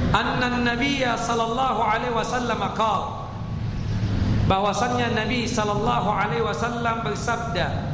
[0.08, 3.28] Anna Nabi sallallahu alaihi wasallam qala
[4.48, 7.92] bahwasannya Nabi sallallahu alaihi wasallam bersabda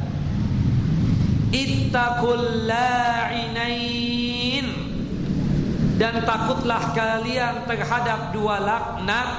[1.51, 4.14] Ittaqul la'inain
[5.95, 9.29] dan takutlah kalian terhadap dua laknat.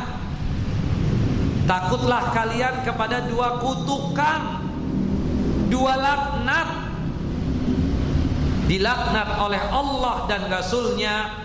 [1.68, 4.64] Takutlah kalian kepada dua kutukan.
[5.68, 6.68] Dua laknat.
[8.66, 11.44] Dilaknat oleh Allah dan Rasulnya.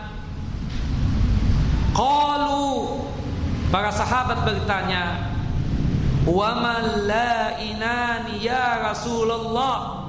[1.92, 3.04] Qalu
[3.68, 5.32] Para sahabat bertanya
[6.24, 6.56] Wa
[7.60, 10.08] inani ya Rasulullah?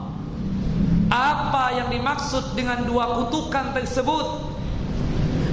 [1.10, 4.51] Apa yang dimaksud dengan dua kutukan tersebut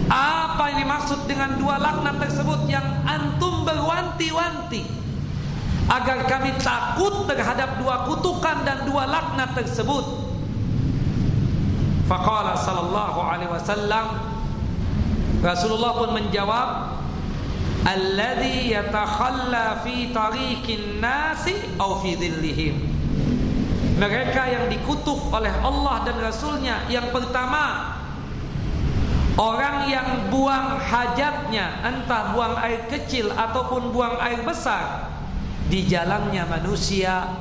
[0.09, 4.81] apa ini maksud dengan dua laknat tersebut yang antum berwanti-wanti
[5.85, 10.05] agar kami takut terhadap dua kutukan dan dua laknat tersebut?
[12.09, 14.05] Faqala sallallahu alaihi wasallam
[15.45, 16.97] Rasulullah pun menjawab
[17.85, 22.75] Alladhi yatakhalla fi tariqin nasi au fi dhillihim
[24.01, 27.98] Mereka yang dikutuk oleh Allah dan Rasulnya Yang pertama
[29.39, 35.07] Orang yang buang hajatnya Entah buang air kecil Ataupun buang air besar
[35.71, 37.39] Di jalannya manusia.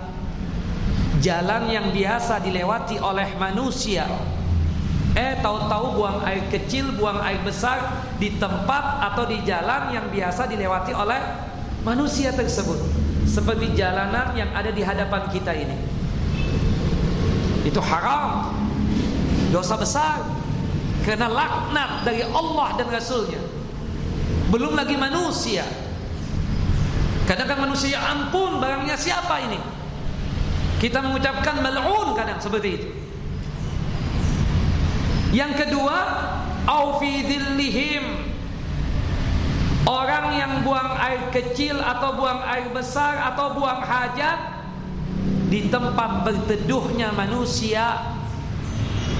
[1.19, 4.07] Jalan yang biasa dilewati oleh manusia.
[5.19, 10.47] Eh tahu-tahu buang air kecil Buang air besar Di tempat atau di jalan yang biasa
[10.47, 11.19] dilewati oleh
[11.83, 12.79] Manusia tersebut.
[13.25, 15.79] Seperti jalanan yang ada di hadapan kita ini.
[17.65, 18.53] Itu haram.
[19.49, 20.38] Dosa besar
[21.09, 23.41] Karena laknat dari Allah dan Rasulnya.
[24.53, 25.65] Belum lagi manusia.
[27.25, 29.57] Kadang kadang manusia ampun barangnya siapa ini?
[30.77, 32.89] Kita mengucapkan mal'un kadang seperti itu.
[35.33, 35.97] Yang kedua
[36.69, 38.05] Aufidillihim
[39.89, 44.41] Orang yang buang air kecil atau buang air besar atau buang hajat
[45.53, 48.17] Di tempat berteduhnya manusia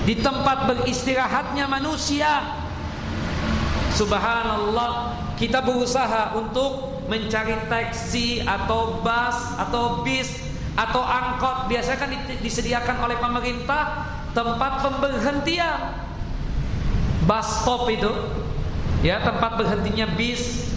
[0.09, 2.41] di tempat beristirahatnya manusia.
[3.93, 10.33] Subhanallah, kita berusaha untuk mencari taksi atau bus atau bis
[10.81, 11.69] atau angkot.
[11.69, 12.09] Biasanya kan
[12.41, 15.77] disediakan oleh pemerintah tempat pemberhentian.
[17.29, 18.09] Bus stop itu
[19.05, 20.73] ya tempat berhentinya bis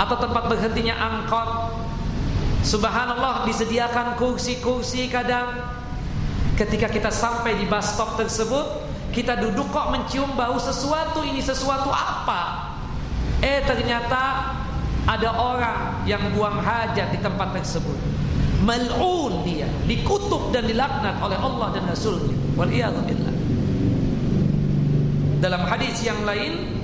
[0.00, 1.76] atau tempat berhentinya angkot.
[2.64, 5.79] Subhanallah disediakan kursi-kursi kadang
[6.60, 8.84] Ketika kita sampai di bus stop tersebut,
[9.16, 11.24] kita duduk kok mencium bau sesuatu.
[11.24, 12.76] Ini sesuatu apa?
[13.40, 14.52] Eh ternyata
[15.08, 17.96] ada orang yang buang hajat di tempat tersebut.
[18.60, 23.34] mal'un dia dikutuk dan dilaknat oleh Allah dan Rasulnya wal billah
[25.40, 26.76] dalam hadis yang lain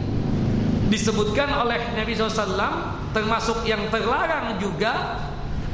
[0.89, 5.21] disebutkan oleh Nabi SAW termasuk yang terlarang juga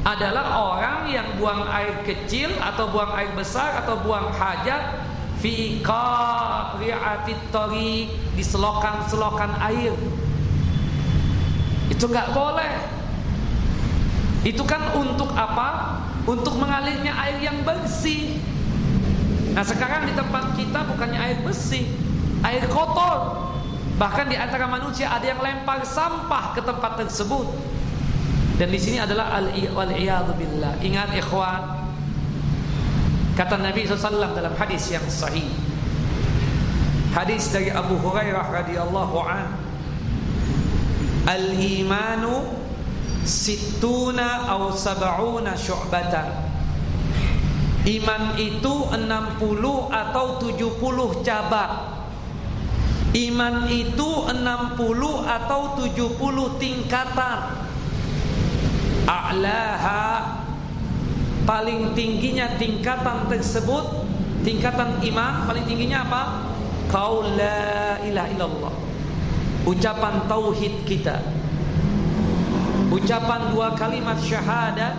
[0.03, 4.99] adalah orang yang buang air kecil atau buang air besar atau buang hajat
[5.39, 7.39] fi qari'atit
[8.35, 9.95] di selokan-selokan air.
[11.87, 12.73] Itu nggak boleh.
[14.43, 15.99] Itu kan untuk apa?
[16.27, 18.43] Untuk mengalirnya air yang bersih.
[19.55, 21.87] Nah sekarang di tempat kita bukannya air bersih
[22.43, 23.39] air kotor.
[23.95, 27.47] Bahkan di antara manusia ada yang lempar sampah ke tempat tersebut
[28.53, 29.49] dan di sini adalah al
[30.37, 30.77] billah.
[30.85, 31.89] Ingat ikhwan.
[33.33, 35.49] Kata Nabi SAW dalam hadis yang sahih.
[37.17, 39.57] Hadis dari Abu Hurairah radhiyallahu an.
[41.25, 42.45] Al-imanu
[43.25, 46.53] sittuna aw sab'una syu'batan.
[47.89, 49.01] Iman itu 60
[49.89, 51.73] atau 70 cabang.
[53.17, 54.77] Iman itu 60
[55.25, 57.62] atau 70 tingkatan
[59.03, 60.39] a'laha
[61.43, 64.07] paling tingginya tingkatan tersebut
[64.43, 66.21] tingkatan iman paling tingginya apa?
[66.91, 68.73] Qaul la ilaha illallah.
[69.63, 71.23] Ucapan tauhid kita.
[72.91, 74.93] Ucapan dua kalimat syahadat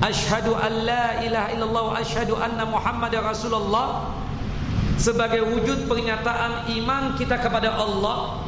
[0.00, 4.16] asyhadu an la ilaha illallah wa asyhadu anna muhammadar rasulullah.
[4.96, 8.45] Sebagai wujud pernyataan iman kita kepada Allah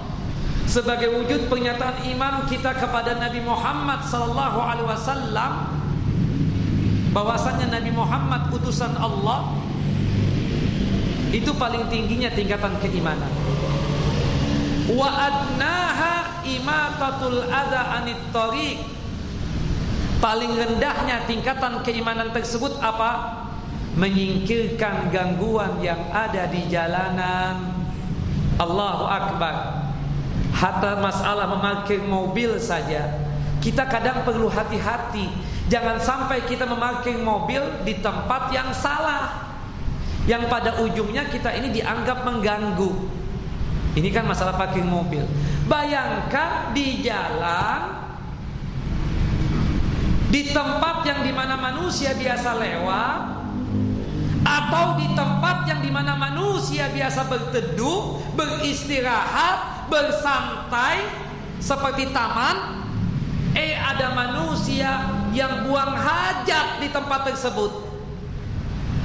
[0.68, 5.52] sebagai wujud pernyataan iman kita kepada Nabi Muhammad sallallahu alaihi wasallam
[7.16, 9.56] bahwasanya Nabi Muhammad utusan Allah
[11.32, 13.32] itu paling tingginya tingkatan keimanan.
[14.92, 18.80] Wa adnaha imatatul adza anit tariq.
[20.18, 23.44] Paling rendahnya tingkatan keimanan tersebut apa?
[23.94, 27.70] Menyingkirkan gangguan yang ada di jalanan.
[28.58, 29.77] Allahu akbar.
[30.58, 33.06] Hatta masalah memakai mobil saja.
[33.62, 35.30] Kita kadang perlu hati-hati.
[35.70, 39.54] Jangan sampai kita memakai mobil di tempat yang salah.
[40.26, 42.90] Yang pada ujungnya kita ini dianggap mengganggu.
[43.94, 45.22] Ini kan masalah parkir mobil.
[45.68, 48.08] Bayangkan di jalan
[50.32, 53.20] Di tempat yang di mana manusia biasa lewat
[54.44, 61.04] Atau di tempat yang di mana manusia biasa berteduh Beristirahat bersantai
[61.58, 62.78] seperti taman
[63.58, 67.90] eh ada manusia yang buang hajat di tempat tersebut.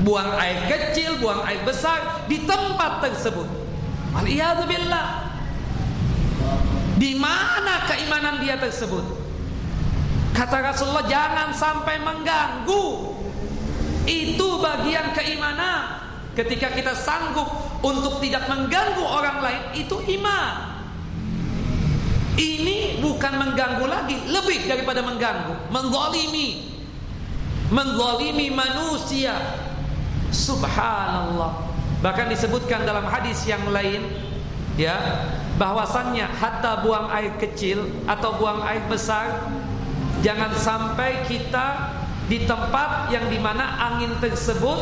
[0.04, 3.48] Buang air kecil buang air besar di tempat tersebut.
[4.14, 5.32] Alhamdulillah
[7.00, 9.02] di mana keimanan dia tersebut?
[10.36, 12.86] Kata Rasulullah jangan sampai mengganggu.
[14.04, 16.04] Itu bagian keimanan.
[16.36, 17.48] Ketika kita sanggup
[17.86, 20.73] untuk tidak mengganggu orang lain itu iman
[22.40, 26.74] ini bukan mengganggu lagi, lebih daripada mengganggu, menggolimi,
[27.70, 29.38] menggolimi manusia.
[30.34, 31.70] Subhanallah.
[32.02, 34.02] Bahkan disebutkan dalam hadis yang lain,
[34.76, 34.98] ya,
[35.62, 39.54] bahwasannya hatta buang air kecil atau buang air besar,
[40.26, 41.94] jangan sampai kita
[42.26, 44.80] di tempat yang di mana angin tersebut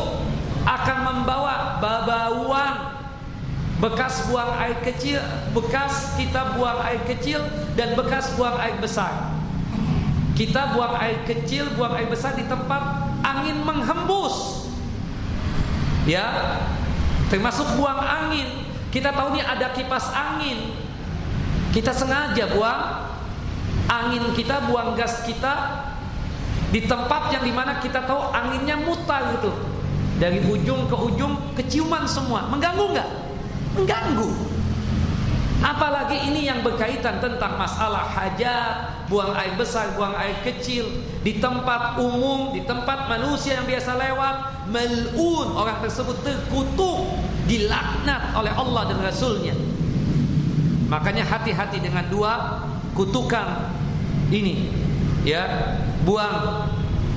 [0.64, 3.01] akan membawa babauan
[3.82, 5.18] bekas buang air kecil,
[5.50, 7.42] bekas kita buang air kecil
[7.74, 9.34] dan bekas buang air besar.
[10.38, 14.70] Kita buang air kecil, buang air besar di tempat angin menghembus.
[16.06, 16.30] Ya.
[17.26, 18.70] Termasuk buang angin.
[18.94, 20.78] Kita tahu nih ada kipas angin.
[21.74, 22.82] Kita sengaja buang
[23.90, 25.84] angin kita, buang gas kita
[26.70, 29.50] di tempat yang di mana kita tahu anginnya mutar gitu.
[30.22, 32.46] Dari ujung ke ujung keciuman semua.
[32.46, 33.31] Mengganggu nggak?
[33.76, 34.30] Mengganggu.
[35.62, 40.90] Apalagi ini yang berkaitan tentang masalah hajat, buang air besar, buang air kecil
[41.22, 47.14] di tempat umum, di tempat manusia yang biasa lewat, melun orang tersebut terkutuk,
[47.46, 49.54] dilaknat oleh Allah dan Rasulnya.
[50.90, 52.66] Makanya hati-hati dengan dua
[52.98, 53.70] kutukan
[54.34, 54.66] ini,
[55.22, 55.46] ya
[56.02, 56.66] buang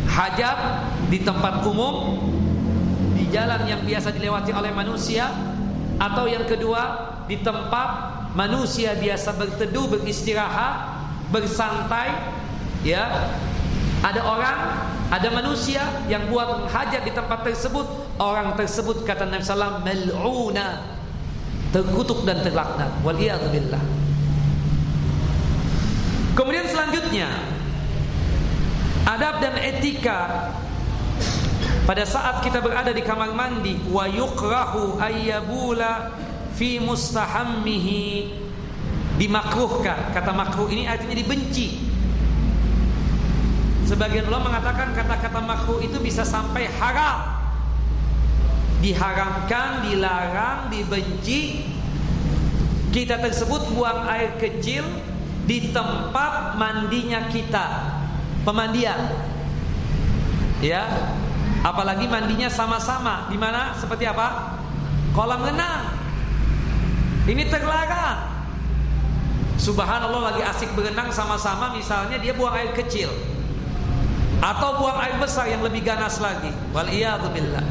[0.06, 2.22] hajat di tempat umum,
[3.18, 5.34] di jalan yang biasa dilewati oleh manusia,
[5.96, 12.12] atau yang kedua di tempat manusia biasa berteduh beristirahat bersantai
[12.84, 13.32] ya.
[14.06, 14.60] Ada orang
[15.10, 17.88] ada manusia yang buat hajat di tempat tersebut.
[18.22, 20.84] Orang tersebut kata Nabi sallallahu mel'una
[21.74, 22.92] terkutuk dan terlaknat.
[23.02, 24.06] Wal billah
[26.36, 27.32] kemudian selanjutnya
[29.08, 30.52] adab dan etika
[31.86, 36.18] pada saat kita berada di kamar mandi wa yukrahu ayyabula
[36.58, 38.34] fi mustahammihi
[39.22, 40.10] dimakruhkan.
[40.10, 41.86] Kata makruh ini artinya dibenci.
[43.86, 47.38] Sebagian ulama mengatakan kata-kata makruh itu bisa sampai haram.
[48.82, 51.70] Diharamkan dilarang dibenci.
[52.90, 54.90] Kita tersebut buang air kecil
[55.46, 57.94] di tempat mandinya kita.
[58.42, 58.98] Pemandian.
[60.66, 60.90] Ya
[61.66, 63.26] apalagi mandinya sama-sama.
[63.34, 63.74] Di mana?
[63.74, 64.54] Seperti apa?
[65.18, 65.90] Kolam renang.
[67.26, 68.38] Ini terlarang
[69.58, 71.74] subhanallah lagi asik berenang sama-sama.
[71.74, 73.10] Misalnya dia buang air kecil.
[74.46, 76.54] Atau buang air besar yang lebih ganas lagi.
[76.70, 76.86] Wal
[77.34, 77.66] billah.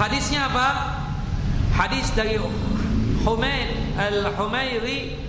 [0.00, 0.68] Hadisnya apa?
[1.76, 2.40] Hadis dari
[3.20, 3.68] Humaid
[4.00, 5.20] al-Humairi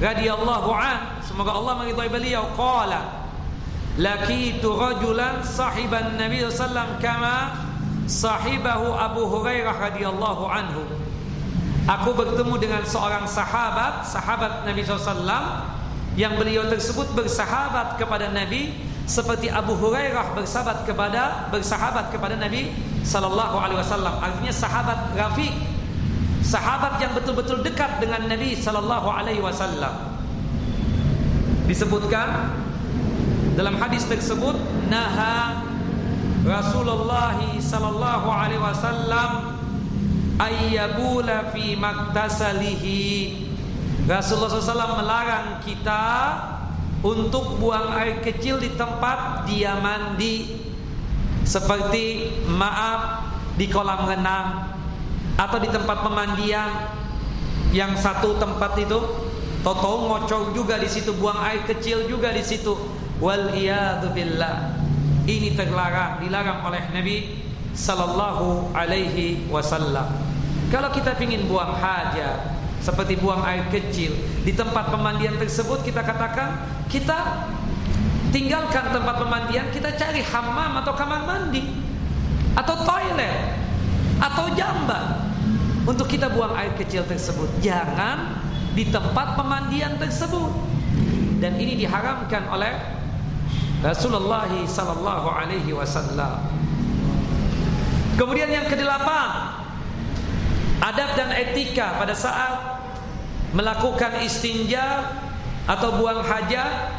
[0.00, 1.20] radhiyallahu an.
[1.20, 2.48] Semoga Allah meridhai beliau.
[2.56, 3.23] Qala
[3.94, 7.54] lakitu rajulan sahiban Nabi sallam kama
[8.10, 10.82] sahibahu Abu Hurairah radhiyallahu anhu.
[11.84, 15.68] Aku bertemu dengan seorang sahabat sahabat Nabi sallam
[16.16, 18.72] yang beliau tersebut bersahabat kepada Nabi
[19.04, 22.72] seperti Abu Hurairah bersahabat kepada bersahabat kepada Nabi
[23.04, 24.16] sallallahu alaihi wasallam.
[24.16, 25.52] Artinya sahabat rafiq
[26.44, 30.16] sahabat yang betul-betul dekat dengan Nabi sallallahu alaihi wasallam.
[31.68, 32.63] Disebutkan
[33.54, 34.58] dalam hadis tersebut
[34.90, 35.62] naha
[36.44, 39.30] Rasulullah sallallahu alaihi wasallam
[40.38, 43.02] ayyabula fi maktasalihi.
[44.04, 46.04] Rasulullah SAW melarang kita
[47.00, 50.60] untuk buang air kecil di tempat dia mandi.
[51.44, 54.76] Seperti maaf di kolam renang
[55.40, 56.92] atau di tempat pemandian.
[57.72, 59.00] Yang satu tempat itu
[59.64, 62.76] toto ngocok juga di situ buang air kecil juga di situ
[63.18, 63.50] wal
[64.14, 64.78] billah.
[65.24, 67.16] Ini terlarang dilarang oleh Nabi
[67.72, 70.04] sallallahu alaihi wasallam.
[70.68, 72.54] Kalau kita ingin buang hajat
[72.84, 74.12] seperti buang air kecil
[74.44, 76.60] di tempat pemandian tersebut kita katakan
[76.92, 77.48] kita
[78.28, 81.64] tinggalkan tempat pemandian kita cari hammam atau kamar mandi
[82.52, 83.56] atau toilet
[84.20, 85.24] atau jamban
[85.84, 87.48] untuk kita buang air kecil tersebut.
[87.60, 88.40] Jangan
[88.72, 90.50] di tempat pemandian tersebut.
[91.38, 92.72] Dan ini diharamkan oleh
[93.84, 96.40] Rasulullah sallallahu alaihi wasallam.
[98.16, 99.60] Kemudian yang kedelapan,
[100.80, 102.80] adab dan etika pada saat
[103.52, 105.04] melakukan istinja
[105.68, 106.96] atau buang hajat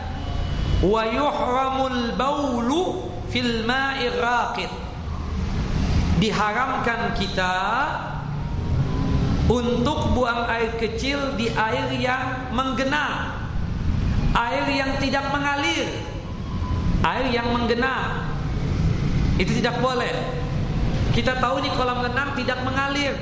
[0.85, 4.69] wa yuhramul baulu fil ma'i raqid.
[6.21, 7.55] Diharamkan kita
[9.49, 13.33] untuk buang air kecil di air yang menggenang,
[14.37, 16.13] air yang tidak mengalir
[17.05, 18.33] air yang menggenang.
[19.37, 20.15] Itu tidak boleh.
[21.13, 23.13] Kita tahu nih kolam renang tidak mengalir.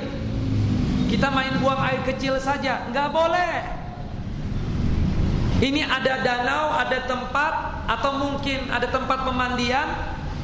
[1.12, 2.88] Kita main buang air kecil saja.
[2.90, 3.54] Nggak boleh.
[5.62, 7.52] Ini ada danau ada tempat
[7.86, 9.86] atau mungkin ada tempat pemandian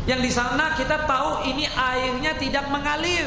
[0.06, 3.26] yang di sana kita tahu ini airnya tidak mengalir.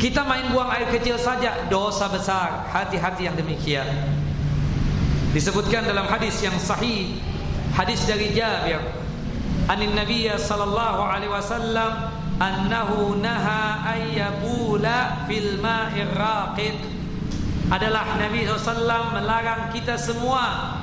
[0.00, 1.68] Kita main buang air kecil saja.
[1.68, 2.72] Dosa besar.
[2.72, 3.84] Hati-hati yang demikian.
[5.36, 7.20] Disebutkan dalam hadis yang sahih
[7.74, 8.80] hadis dari Jabir
[9.70, 12.10] anin Nabi sallallahu alaihi wasallam
[12.40, 17.00] annahu naha ayyabula fil ma'ir raqid
[17.70, 20.74] adalah Nabi SAW melarang kita semua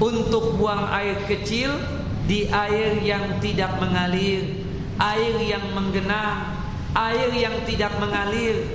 [0.00, 1.76] untuk buang air kecil
[2.24, 4.64] di air yang tidak mengalir,
[4.96, 6.56] air yang menggenang,
[6.96, 8.72] air yang tidak mengalir.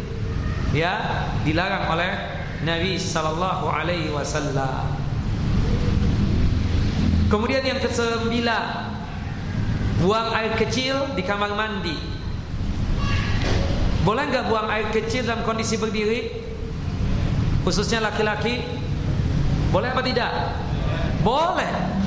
[0.69, 2.13] Ya, dilarang oleh
[2.61, 4.98] Nabi sallallahu alaihi wasallam.
[7.29, 8.97] Kemudian yang kesembilan
[9.99, 11.91] Buang air kecil di kamar mandi.
[14.07, 16.39] Boleh nggak buang air kecil dalam kondisi berdiri?
[17.67, 18.63] Khususnya laki-laki?
[19.75, 20.31] Boleh apa tidak?
[21.19, 21.99] Boleh.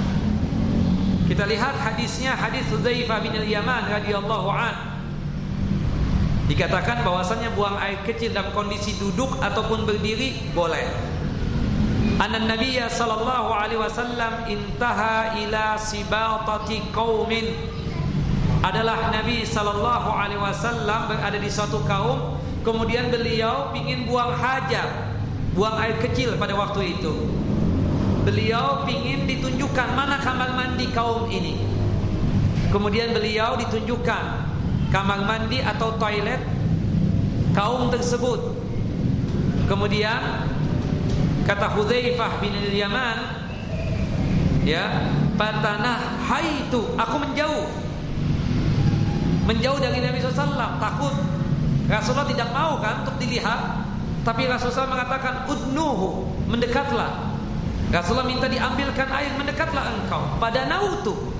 [1.29, 5.05] Kita lihat hadisnya Hadis Hudzaifah bin al-Yaman radhiyallahu an.
[6.49, 11.12] Dikatakan bahwasannya buang air kecil dalam kondisi duduk ataupun berdiri boleh
[12.21, 17.73] anna nabiyya sallallahu alaihi wasallam intaha ila sibatati qaumin.
[18.63, 22.39] Adalah Nabi sallallahu alaihi wasallam berada di suatu kaum.
[22.63, 25.13] Kemudian beliau ingin buang hajat
[25.53, 27.13] buang air kecil pada waktu itu.
[28.23, 31.59] Beliau ingin ditunjukkan mana kamar mandi kaum ini.
[32.71, 34.25] Kemudian beliau ditunjukkan
[34.95, 36.41] kamar mandi atau toilet
[37.53, 38.41] kaum tersebut.
[39.67, 40.52] Kemudian
[41.43, 43.19] Kata Hudzaifah bin Yaman,
[44.63, 47.67] ya patanah haitu aku menjauh.
[49.43, 51.15] Menjauh dari Nabi SAW takut.
[51.91, 53.83] Rasulullah tidak mau kan untuk dilihat
[54.23, 57.35] tapi Rasulullah mengatakan udnuhu mendekatlah.
[57.91, 60.23] Rasulullah minta diambilkan air mendekatlah engkau.
[60.39, 61.35] Pada nautu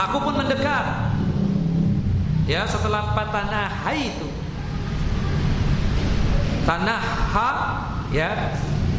[0.00, 1.12] aku pun mendekat.
[2.48, 4.26] Ya setelah patanah haitu.
[6.64, 7.00] Tanah
[7.36, 7.50] ha
[8.12, 8.56] ya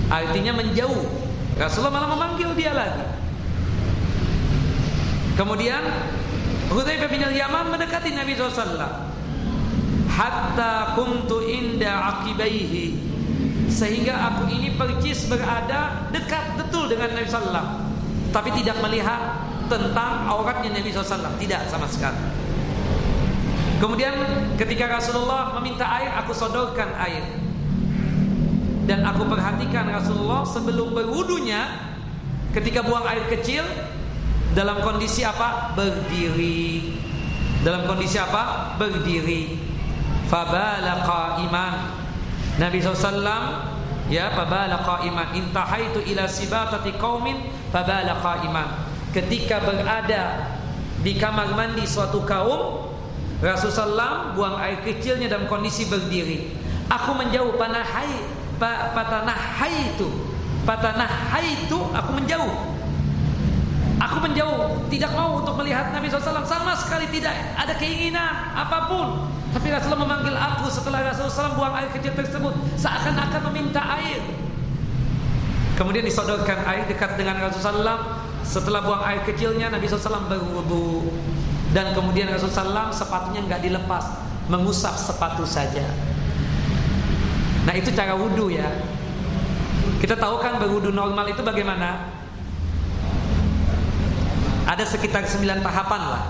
[0.10, 1.06] artinya menjauh.
[1.54, 3.06] Rasulullah malah memanggil dia lagi.
[5.38, 5.82] Kemudian
[6.74, 8.74] Hudzaifah bin al-Yaman mendekati Nabi SAW
[10.10, 13.14] hatta kuntu inda akibaihi.
[13.70, 17.94] Sehingga aku ini percis berada dekat betul dengan Nabi SAW
[18.34, 22.18] tapi tidak melihat tentang auratnya Nabi SAW tidak sama sekali.
[23.78, 24.14] Kemudian
[24.58, 27.43] ketika Rasulullah meminta air aku sodorkan air
[28.84, 31.72] dan aku perhatikan Rasulullah sebelum berwudunya
[32.52, 33.64] ketika buang air kecil
[34.52, 35.72] dalam kondisi apa?
[35.74, 37.00] Berdiri.
[37.64, 38.76] Dalam kondisi apa?
[38.76, 39.56] Berdiri.
[40.28, 41.76] Fabala qa'iman.
[42.60, 43.24] Nabi SAW
[44.12, 47.40] ya fabala qa'iman intahaitu ila sibatati qaumin
[47.72, 48.68] fabala qa'iman.
[49.16, 50.54] Ketika berada
[51.00, 52.92] di kamar mandi suatu kaum
[53.40, 56.52] Rasulullah buang air kecilnya dalam kondisi berdiri.
[56.92, 58.43] Aku menjauh panahai
[58.92, 60.08] patanah hai itu
[60.64, 62.74] patanah hai itu aku menjauh.
[64.02, 69.32] Aku menjauh tidak mau untuk melihat Nabi SAW sama sekali tidak ada keinginan apa pun.
[69.54, 74.20] Tapi Rasulullah memanggil aku setelah Rasulullah SAW buang air kecil tersebut seakan-akan meminta air.
[75.78, 78.02] Kemudian disodorkan air dekat dengan Rasulullah SAW
[78.44, 81.08] setelah buang air kecilnya Nabi SAW berwudu.
[81.72, 84.04] Dan kemudian Rasulullah SAW sepatunya nggak dilepas
[84.52, 85.86] mengusap sepatu saja
[87.64, 88.68] Nah itu cara wudhu ya.
[90.04, 92.12] Kita tahu kan berwudhu normal itu bagaimana?
[94.68, 96.24] Ada sekitar 9 tahapan lah.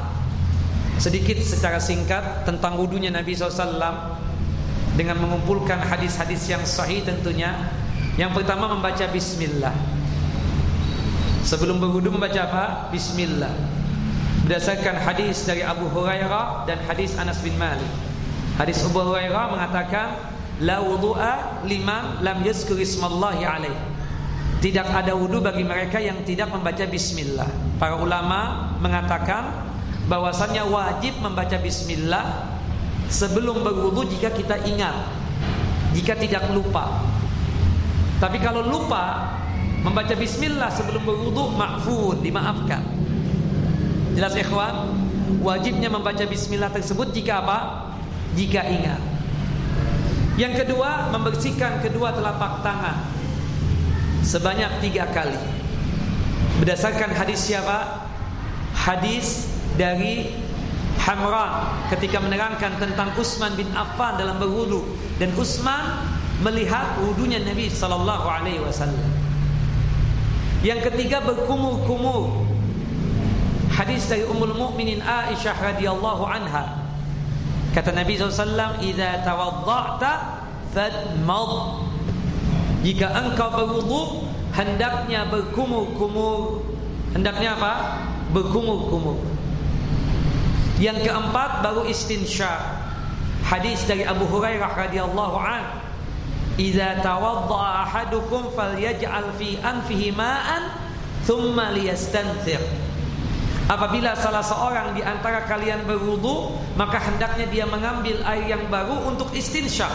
[1.01, 4.13] Sedikit secara singkat tentang wudhunya Nabi SAW
[4.93, 7.73] Dengan mengumpulkan hadis-hadis yang sahih tentunya.
[8.13, 9.73] Yang pertama membaca Bismillah.
[11.41, 12.65] Sebelum berwudhu membaca apa?
[12.93, 13.49] Bismillah.
[14.45, 17.89] Berdasarkan hadis dari Abu Hurairah dan hadis Anas bin Malik.
[18.53, 20.32] Hadis Abu Hurairah mengatakan
[20.63, 23.77] la wudu'a liman lam yazkur ismallahi alaih.
[24.63, 27.51] Tidak ada wudu bagi mereka yang tidak membaca bismillah.
[27.75, 29.51] Para ulama mengatakan
[30.07, 32.47] bahwasannya wajib membaca bismillah
[33.11, 34.95] sebelum berwudu jika kita ingat.
[35.91, 37.03] Jika tidak lupa.
[38.23, 39.35] Tapi kalau lupa
[39.83, 42.81] membaca bismillah sebelum berwudu ma'fun, dimaafkan.
[44.15, 44.95] Jelas ikhwan?
[45.43, 47.59] Wajibnya membaca bismillah tersebut jika apa?
[48.39, 49.12] Jika ingat.
[50.33, 53.05] Yang kedua, membersihkan kedua telapak tangan
[54.25, 55.37] sebanyak tiga kali.
[56.57, 58.07] Berdasarkan hadis siapa?
[58.73, 59.45] Hadis
[59.77, 60.33] dari
[61.03, 64.87] Hamran ketika menerangkan tentang Utsman bin Affan dalam berwudu
[65.21, 66.01] dan Utsman
[66.41, 69.11] melihat wudunya Nabi sallallahu alaihi wasallam.
[70.63, 72.47] Yang ketiga berkumur-kumur.
[73.73, 76.82] Hadis dari Ummul Mukminin Aisyah radhiyallahu anha
[77.73, 80.11] Kata Nabi SAW Iza tawadda'ta
[80.69, 81.51] Fadmad.
[82.85, 84.01] Jika engkau berwudu
[84.53, 86.61] Hendaknya berkumur-kumur.
[87.17, 87.73] Hendaknya apa?
[88.29, 89.17] Berkumur-kumur.
[90.77, 92.85] Yang keempat baru istinsyar
[93.43, 95.81] Hadis dari Abu Hurairah radhiyallahu an.
[96.61, 100.69] Iza tawadda'a ahadukum falyaj'al fi anfihi ma'an
[101.25, 102.61] thumma liyastanthir
[103.63, 109.31] Apabila salah seorang di antara kalian berwudu, maka hendaknya dia mengambil air yang baru untuk
[109.31, 109.91] istinsyak.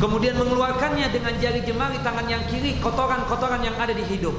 [0.00, 4.36] Kemudian mengeluarkannya dengan jari jemari tangan yang kiri kotoran-kotoran yang ada di hidung.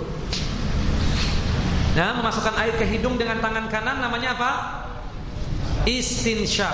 [1.96, 4.52] Nah, memasukkan air ke hidung dengan tangan kanan namanya apa?
[5.88, 6.74] Istinsyak.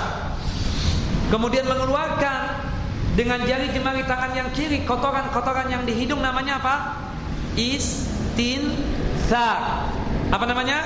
[1.30, 2.72] Kemudian mengeluarkan
[3.20, 6.76] dengan jari jemari tangan yang kiri kotoran-kotoran yang di hidung namanya apa?
[7.60, 8.80] Istinsak.
[10.32, 10.80] Apa namanya?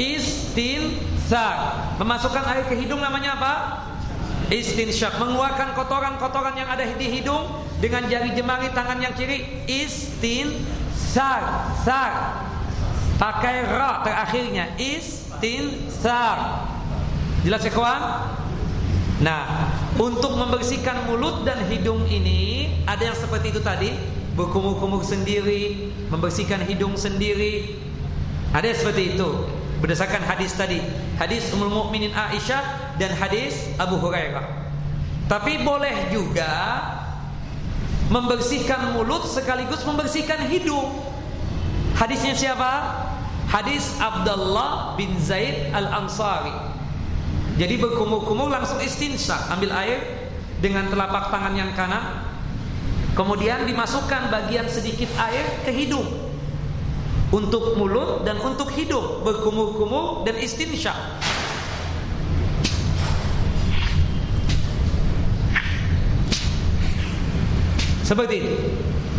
[0.00, 1.76] Istinthar.
[2.00, 3.54] Memasukkan air ke hidung namanya apa?
[4.48, 5.20] Istinsyak.
[5.20, 9.44] Mengeluarkan kotoran-kotoran yang ada di hidung dengan jari jemari tangan yang kiri.
[9.68, 11.42] Istinthar.
[11.84, 12.12] Thar.
[13.20, 14.72] Pakai ra terakhirnya.
[14.80, 16.64] Istinthar.
[17.44, 18.02] Jelas ya kawan?
[19.18, 23.90] Nah, untuk membersihkan mulut dan hidung ini ada yang seperti itu tadi,
[24.38, 27.74] berkumur-kumur sendiri, membersihkan hidung sendiri,
[28.52, 29.28] ada seperti itu
[29.78, 30.80] berdasarkan hadis tadi,
[31.20, 34.44] hadis Ummul Mukminin Aisyah dan hadis Abu Hurairah.
[35.28, 36.80] Tapi boleh juga
[38.08, 40.96] membersihkan mulut sekaligus membersihkan hidung.
[41.92, 43.04] Hadisnya siapa?
[43.48, 46.52] Hadis Abdullah bin Zaid Al-Ansari.
[47.60, 49.98] Jadi berkumur-kumur langsung istinsya, ambil air
[50.64, 52.24] dengan telapak tangan yang kanan.
[53.12, 56.27] Kemudian dimasukkan bagian sedikit air ke hidung.
[57.28, 60.96] Untuk mulut dan untuk hidung berkumur-kumur dan istinsya.
[68.08, 68.52] Seperti itu.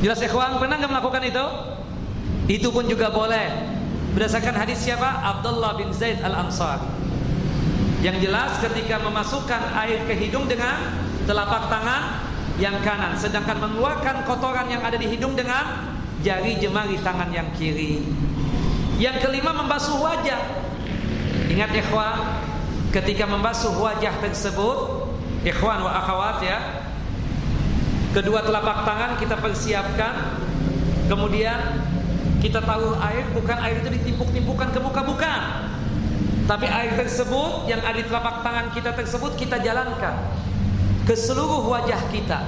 [0.02, 1.46] Jelas ikhwan, pernah nggak melakukan itu?
[2.50, 3.78] Itu pun juga boleh.
[4.18, 5.06] Berdasarkan hadis siapa?
[5.22, 6.82] Abdullah bin Zaid Al-Ansari.
[8.02, 10.82] Yang jelas ketika memasukkan air ke hidung dengan
[11.30, 12.26] telapak tangan
[12.58, 18.04] yang kanan, sedangkan mengeluarkan kotoran yang ada di hidung dengan jari jemari tangan yang kiri.
[19.00, 20.42] Yang kelima membasuh wajah.
[21.50, 22.18] Ingat ikhwan,
[22.92, 25.08] ketika membasuh wajah tersebut,
[25.48, 26.60] ikhwan wa akhwat ya,
[28.10, 30.42] Kedua telapak tangan kita persiapkan
[31.06, 31.62] Kemudian
[32.42, 35.42] kita tahu air bukan air itu ditimpuk-timpukkan ke muka bukan
[36.50, 40.26] Tapi air tersebut yang ada di telapak tangan kita tersebut kita jalankan
[41.06, 42.42] Ke seluruh wajah kita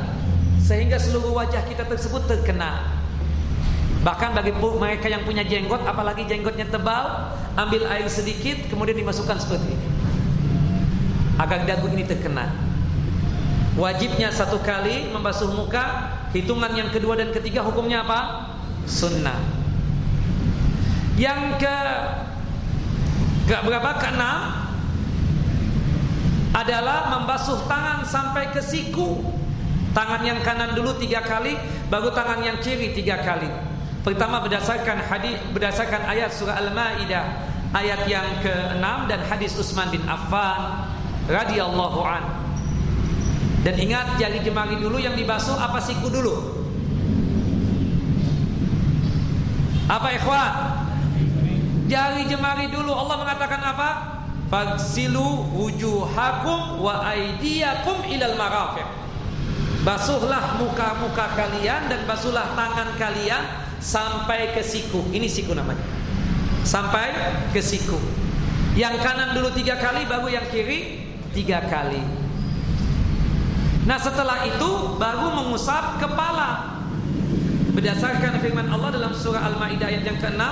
[0.57, 3.00] Sehingga seluruh wajah kita tersebut terkena
[4.01, 9.75] Bahkan bagi mereka yang punya jenggot Apalagi jenggotnya tebal Ambil air sedikit kemudian dimasukkan seperti
[9.75, 9.87] ini.
[11.35, 12.53] Agar dagu ini terkena.
[13.75, 18.19] Wajibnya satu kali membasuh muka Hitungan yang kedua dan ketiga hukumnya apa?
[18.87, 19.37] Sunnah.
[21.19, 21.77] Yang ke
[23.51, 23.89] ke berapa?
[23.99, 24.39] Keenam
[26.55, 29.19] Adalah membasuh tangan sampai ke siku.
[29.91, 31.59] Tangan yang kanan dulu tiga kali
[31.91, 33.70] Baru tangan yang kiri tiga kali
[34.01, 37.25] Pertama berdasarkan hadis berdasarkan ayat surah Al-Maidah
[37.77, 40.89] ayat yang ke-6 dan hadis Utsman bin Affan
[41.29, 42.41] radhiyallahu anhu
[43.61, 46.33] dan ingat jari jemari dulu yang dibasuh apa siku dulu?
[49.85, 50.53] Apa ikhwan?
[51.85, 53.89] Jari jemari dulu Allah mengatakan apa?
[54.49, 58.87] Fagsilu wujuhakum wa aydiyakum ilal marafiq.
[59.85, 65.01] Basuhlah muka-muka kalian dan basuhlah tangan kalian sampai ke siku.
[65.09, 65.83] Ini siku namanya.
[66.61, 67.11] Sampai
[67.51, 67.97] ke siku.
[68.77, 72.21] Yang kanan dulu tiga kali, baru yang kiri tiga kali.
[73.81, 74.69] Nah setelah itu
[75.01, 76.77] baru mengusap kepala
[77.73, 80.43] Berdasarkan firman Allah dalam surah Al-Ma'idah ayat yang ke-6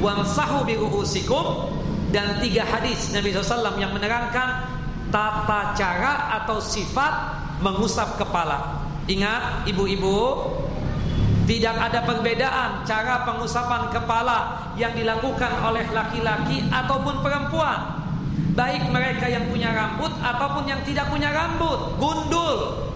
[0.00, 1.68] Wamsahu biru'usikum
[2.08, 4.72] Dan tiga hadis Nabi SAW yang menerangkan
[5.12, 7.12] Tata cara atau sifat
[7.60, 10.48] mengusap kepala Ingat ibu-ibu
[11.48, 17.98] Tidak ada perbedaan cara pengusapan kepala Yang dilakukan oleh laki-laki ataupun perempuan
[18.58, 22.90] baik mereka yang punya rambut ataupun yang tidak punya rambut, gundul.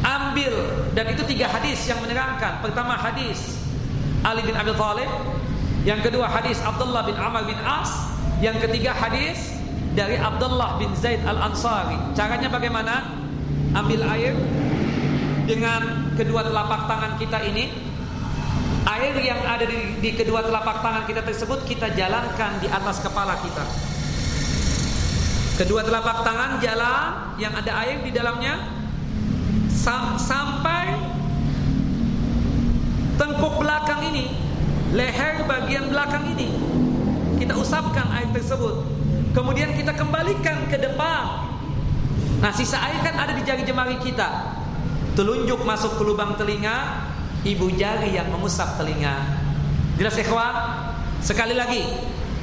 [0.00, 0.56] Ambil
[0.96, 2.64] dan itu tiga hadis yang menerangkan.
[2.64, 3.60] Pertama hadis
[4.24, 5.06] Ali bin Abi Thalib,
[5.84, 7.92] yang kedua hadis Abdullah bin Amr bin As,
[8.40, 9.52] yang ketiga hadis
[9.92, 12.00] dari Abdullah bin Zaid Al-Ansari.
[12.16, 13.20] Caranya bagaimana?
[13.72, 14.36] Ambil air
[15.48, 17.92] dengan kedua telapak tangan kita ini
[18.82, 23.38] Air yang ada di, di kedua telapak tangan kita tersebut Kita jalankan di atas kepala
[23.38, 23.62] kita
[25.52, 28.82] Kedua telapak tangan jalan yang ada air di dalamnya
[29.68, 30.94] sam sampai
[33.20, 34.32] tengkuk belakang ini,
[34.96, 36.54] leher bagian belakang ini.
[37.36, 38.86] Kita usapkan air tersebut.
[39.34, 41.50] Kemudian kita kembalikan ke depan.
[42.38, 44.61] Nah, sisa air kan ada di jari jemari kita.
[45.12, 47.08] Telunjuk masuk ke lubang telinga,
[47.44, 49.20] ibu jari yang mengusap telinga.
[50.00, 50.54] Jelas ikhwan?
[51.20, 51.84] Sekali lagi,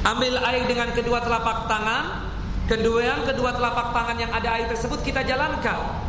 [0.06, 2.30] ambil air dengan kedua telapak tangan,
[2.70, 6.06] Kedua, kedua telapak tangan yang ada air tersebut kita jalankan.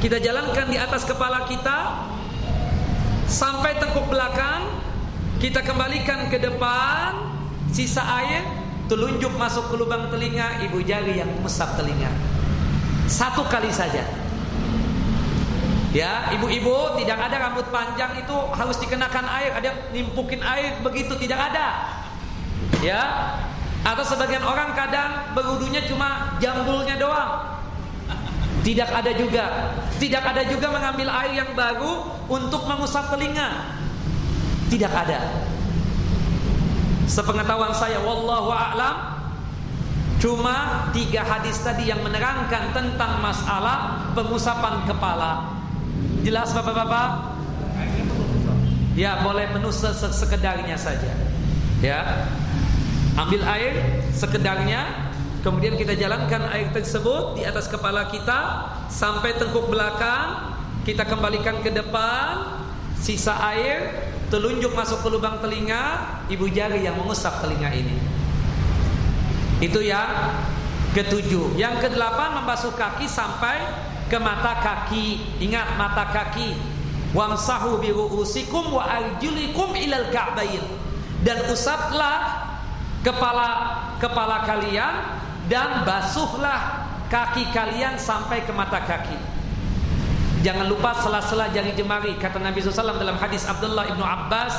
[0.00, 2.08] Kita jalankan di atas kepala kita
[3.28, 4.80] sampai tengkuk belakang.
[5.36, 7.28] Kita kembalikan ke depan.
[7.68, 8.40] Sisa air
[8.88, 12.08] telunjuk masuk ke lubang telinga ibu jari yang mesap telinga.
[13.04, 14.08] Satu kali saja.
[15.88, 21.48] Ya, ibu-ibu tidak ada rambut panjang itu harus dikenakan air, ada nimpukin air begitu tidak
[21.48, 21.96] ada.
[22.84, 23.00] Ya,
[23.88, 27.56] atau sebagian orang kadang berwudunya cuma jambulnya doang.
[28.60, 29.44] Tidak ada juga.
[29.96, 33.80] Tidak ada juga mengambil air yang baru untuk mengusap telinga.
[34.68, 35.48] Tidak ada.
[37.08, 39.16] Sepengetahuan saya wallahu a'lam
[40.20, 45.57] cuma tiga hadis tadi yang menerangkan tentang masalah pengusapan kepala.
[46.26, 47.38] Jelas Bapak-bapak?
[48.98, 51.12] Ya, boleh menusuk sekedarnya saja.
[51.78, 52.26] Ya.
[53.18, 55.10] Ambil air sekedarnya
[55.42, 60.54] Kemudian kita jalankan air tersebut Di atas kepala kita Sampai tengkuk belakang
[60.86, 62.62] Kita kembalikan ke depan
[62.98, 67.96] Sisa air telunjuk masuk ke lubang telinga, ibu jari yang mengusap telinga ini.
[69.58, 70.36] Itu yang
[70.92, 71.56] ketujuh.
[71.56, 73.58] Yang kedelapan membasuh kaki sampai
[74.08, 75.38] ke mata kaki.
[75.44, 76.56] Ingat mata kaki.
[77.12, 80.60] Wamsahu bi ru'usikum wa arjulikum ilal ka'bayn.
[81.24, 82.48] Dan usaplah
[83.04, 83.48] kepala
[84.02, 84.94] kepala kalian
[85.48, 89.16] dan basuhlah kaki kalian sampai ke mata kaki.
[90.44, 94.54] Jangan lupa sela-sela jari jemari kata Nabi SAW dalam hadis Abdullah ibnu Abbas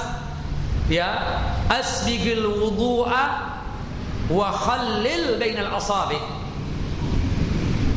[0.91, 1.07] ya
[1.71, 3.23] asbigil wudu'a
[4.27, 6.19] wa khallil bainal asabi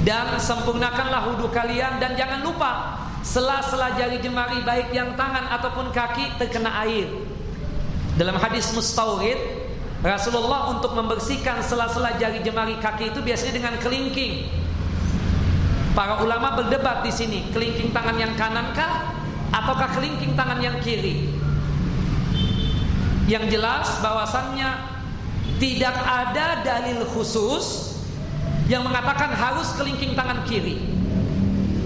[0.02, 6.34] dan sempurnakanlah wudhu kalian dan jangan lupa sela-sela jari jemari baik yang tangan ataupun kaki
[6.42, 7.06] terkena air
[8.18, 9.38] dalam hadis mustawrid
[10.02, 14.50] Rasulullah untuk membersihkan sela-sela jari jemari kaki itu biasanya dengan kelingking.
[15.94, 19.14] Para ulama berdebat di sini, kelingking tangan yang kanan kah
[19.54, 21.30] ataukah kelingking tangan yang kiri?
[23.30, 24.74] Yang jelas bahwasannya
[25.62, 27.91] tidak ada dalil khusus
[28.70, 30.78] yang mengatakan harus kelingking tangan kiri.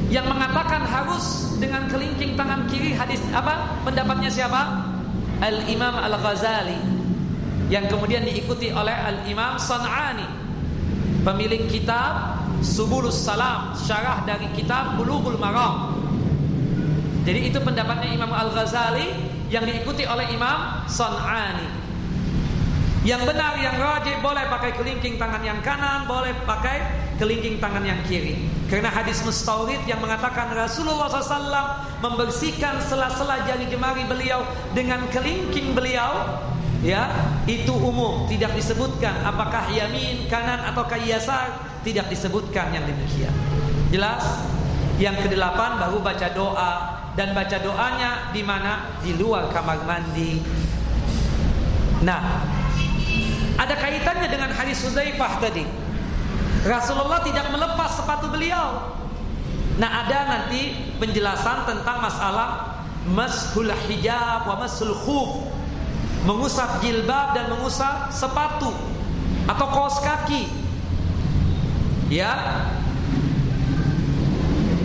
[0.07, 3.81] Yang mengatakan harus dengan kelingking tangan kiri hadis apa?
[3.83, 4.87] Pendapatnya siapa?
[5.43, 6.97] Al Imam Al Ghazali
[7.67, 10.27] yang kemudian diikuti oleh Al-Imam San'ani
[11.27, 15.99] pemilik kitab Subulus Salam syarah dari kitab Bulughul Maram
[17.27, 19.11] jadi itu pendapatnya Imam Al-Ghazali
[19.51, 21.76] yang diikuti oleh Imam San'ani
[23.07, 26.83] yang benar yang rajih boleh pakai kelingking tangan yang kanan, boleh pakai
[27.23, 28.35] kelingking tangan yang kiri.
[28.67, 34.43] Karena hadis mustaurid yang mengatakan Rasulullah SAW membersihkan sela-sela jari jemari beliau
[34.75, 36.43] dengan kelingking beliau
[36.83, 37.09] ya
[37.47, 43.31] itu umum tidak disebutkan apakah yamin kanan atau yasar tidak disebutkan yang demikian.
[43.95, 44.27] Jelas?
[44.99, 46.73] Yang kedelapan baru baca doa.
[47.17, 48.99] Dan baca doanya di mana?
[49.01, 50.37] Di luar kamar mandi.
[52.05, 52.45] Nah
[53.57, 55.65] ada kaitannya dengan hadis Hudzaifah tadi.
[56.67, 58.97] Rasulullah tidak melepas sepatu beliau.
[59.77, 65.49] Nah ada nanti penjelasan tentang masalah mashul hijab wa mashul khuf.
[66.27, 68.75] Mengusap jilbab dan mengusap sepatu
[69.47, 70.51] atau kaos kaki.
[72.11, 72.65] Ya.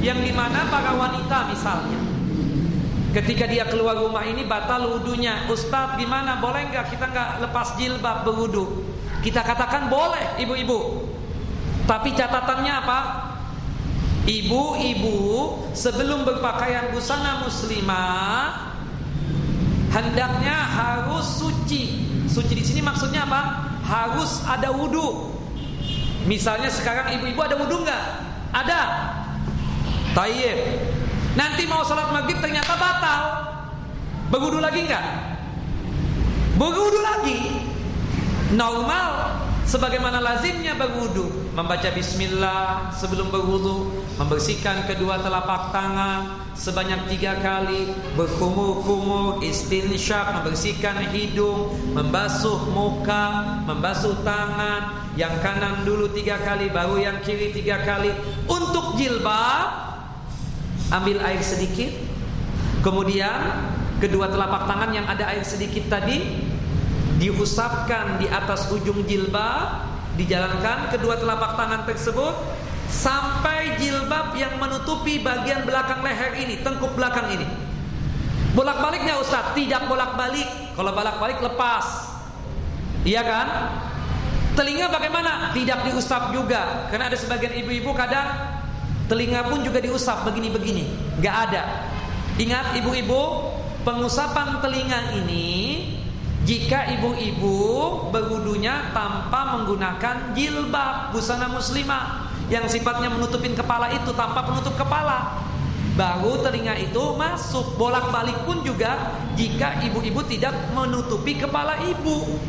[0.02, 2.11] Yang di mana para wanita misalnya
[3.12, 8.24] ketika dia keluar rumah ini batal wudhunya Ustadz gimana boleh nggak kita nggak lepas jilbab
[8.24, 8.88] berwudhu
[9.22, 11.08] kita katakan boleh ibu-ibu
[11.86, 13.00] tapi catatannya apa
[14.24, 15.20] ibu-ibu
[15.76, 18.72] sebelum berpakaian busana muslimah
[19.92, 22.08] hendaknya harus suci.
[22.32, 23.76] Suci di sini maksudnya apa?
[23.84, 25.36] Harus ada wudhu.
[26.26, 28.04] Misalnya sekarang ibu-ibu ada wudhu nggak?
[28.56, 28.82] Ada.
[30.16, 30.60] Tayyib.
[31.36, 33.22] Nanti mau sholat maghrib ternyata batal.
[34.32, 35.06] Berwudhu lagi nggak?
[36.60, 37.40] Berwudhu lagi.
[38.52, 47.88] Normal sebagaimana lazimnya berwudu membaca bismillah sebelum berwudu membersihkan kedua telapak tangan sebanyak tiga kali
[48.20, 57.24] berkumur-kumur istinsyaq membersihkan hidung membasuh muka membasuh tangan yang kanan dulu tiga kali baru yang
[57.24, 58.12] kiri tiga kali
[58.52, 59.91] untuk jilbab
[60.92, 61.90] ambil air sedikit
[62.84, 63.72] kemudian
[64.04, 66.52] kedua telapak tangan yang ada air sedikit tadi
[67.22, 69.86] diusapkan di atas ujung jilbab,
[70.18, 72.34] dijalankan kedua telapak tangan tersebut
[72.90, 77.46] sampai jilbab yang menutupi bagian belakang leher ini, tengkuk belakang ini.
[78.58, 80.76] Bolak-baliknya Ustaz, tidak bolak-balik.
[80.76, 82.10] Kalau bolak-balik lepas.
[83.08, 83.48] Iya kan?
[84.58, 85.56] Telinga bagaimana?
[85.56, 86.92] Tidak diusap juga.
[86.92, 88.28] Karena ada sebagian ibu-ibu kadang
[89.12, 90.88] telinga pun juga diusap begini-begini.
[91.20, 91.84] Gak ada.
[92.40, 93.52] Ingat ibu-ibu,
[93.84, 95.84] pengusapan telinga ini
[96.48, 97.60] jika ibu-ibu
[98.10, 105.44] berwudunya tanpa menggunakan jilbab busana muslimah yang sifatnya menutupin kepala itu tanpa penutup kepala
[105.94, 112.42] baru telinga itu masuk bolak-balik pun juga jika ibu-ibu tidak menutupi kepala ibu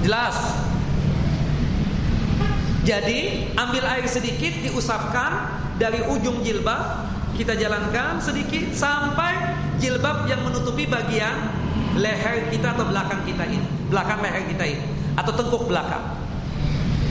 [0.00, 0.69] jelas
[2.80, 9.32] jadi ambil air sedikit diusapkan dari ujung jilbab kita jalankan sedikit sampai
[9.80, 11.32] jilbab yang menutupi bagian
[11.96, 14.84] leher kita atau belakang kita ini, belakang leher kita ini
[15.16, 16.20] atau tengkuk belakang.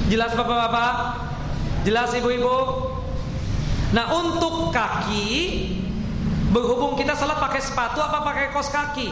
[0.10, 0.94] Jelas Bapak-bapak?
[1.86, 2.58] Jelas Ibu-ibu?
[3.94, 5.26] Nah, untuk kaki
[6.54, 9.10] berhubung kita salat pakai sepatu apa pakai kos kaki?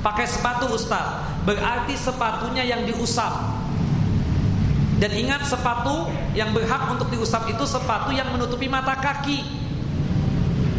[0.00, 1.24] Pakai sepatu Ustaz.
[1.44, 3.59] Berarti sepatunya yang diusap.
[5.00, 9.40] Dan ingat sepatu yang berhak untuk diusap itu sepatu yang menutupi mata kaki.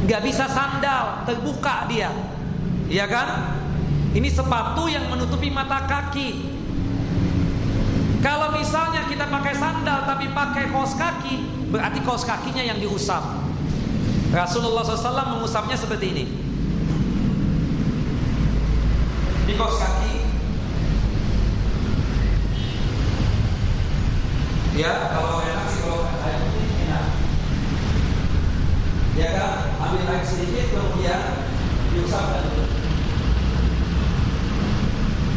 [0.06, 2.14] Gak bisa sandal, terbuka dia.
[2.86, 3.58] Iya kan?
[4.14, 6.54] Ini sepatu yang menutupi mata kaki.
[8.22, 11.42] Kalau misalnya kita pakai sandal tapi pakai kaos kaki,
[11.74, 13.26] berarti kaos kakinya yang diusap.
[14.30, 16.26] Rasulullah SAW mengusapnya seperti ini.
[19.50, 20.21] Di kaos kaki.
[24.82, 27.06] Ya, kalau enak sih kalau enak.
[29.14, 31.22] Ya kan, ambil air sedikit kemudian
[31.94, 32.50] diusapkan.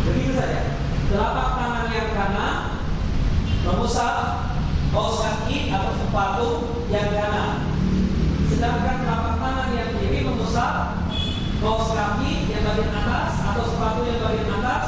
[0.09, 0.80] Begitu saja.
[1.12, 2.57] Telapak tangan yang kanan
[3.68, 4.16] mengusap
[4.88, 6.49] kaos kaki atau sepatu
[6.88, 7.68] yang kanan.
[8.49, 11.05] Sedangkan telapak tangan yang kiri mengusap
[11.61, 14.84] kaos kaki yang bagian atas atau sepatu yang bagian atas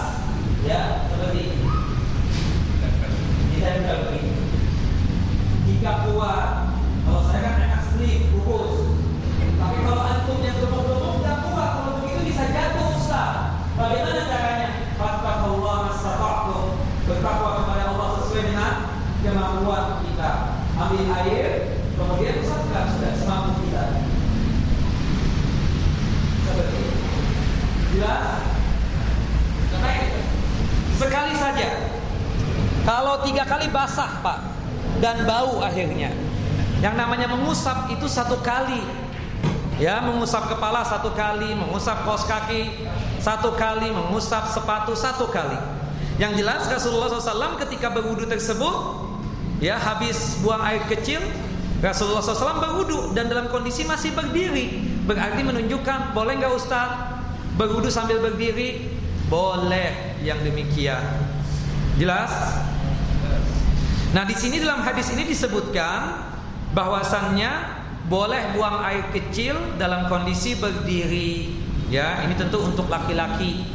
[0.64, 0.80] ya
[1.12, 1.60] seperti ini.
[3.52, 3.68] Kita
[5.86, 6.66] Jika kuat,
[7.06, 8.90] kalau saya kan enak slim, kukus.
[9.38, 13.62] Tapi kalau antum yang gemuk-gemuk tidak kuat, kalau begitu bisa jatuh Ustaz.
[13.78, 14.68] Bagaimana caranya?
[14.98, 16.82] Fattakullah mastata'tum.
[17.06, 18.72] Bertakwa kepada Allah sesuai dengan
[19.22, 20.58] kemampuan kita.
[20.74, 24.02] Ambil air, kemudian usapkan sudah semampu kita.
[26.50, 26.98] Seperti itu.
[27.94, 28.42] Jelas?
[30.98, 31.68] Sekali saja.
[32.82, 34.55] Kalau tiga kali basah pak
[35.00, 36.12] dan bau akhirnya.
[36.84, 38.80] Yang namanya mengusap itu satu kali.
[39.76, 42.88] Ya, mengusap kepala satu kali, mengusap kaos kaki
[43.20, 45.58] satu kali, mengusap sepatu satu kali.
[46.16, 48.72] Yang jelas Rasulullah SAW ketika berwudu tersebut,
[49.60, 51.20] ya habis buang air kecil,
[51.84, 54.80] Rasulullah SAW berwudu dan dalam kondisi masih berdiri.
[55.04, 56.88] Berarti menunjukkan boleh nggak Ustaz
[57.60, 58.96] berwudu sambil berdiri?
[59.28, 61.02] Boleh yang demikian.
[62.00, 62.32] Jelas?
[64.16, 66.24] Nah di sini dalam hadis ini disebutkan
[66.72, 67.52] bahwasannya
[68.08, 71.52] boleh buang air kecil dalam kondisi berdiri.
[71.92, 73.68] Ya, ini tentu untuk laki-laki.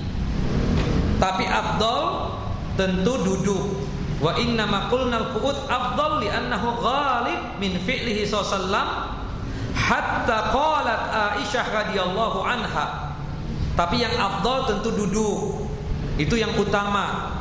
[1.21, 2.33] Tapi afdal
[2.73, 3.85] tentu duduk.
[4.17, 9.21] Wa inna ma qulna al-qu'ud afdal li'annahu ghalib min fi'lihi sallallahu
[9.77, 11.01] hatta qalat
[11.37, 13.13] Aisyah radhiyallahu anha.
[13.77, 15.69] Tapi yang afdal tentu duduk.
[16.17, 17.37] Itu yang utama.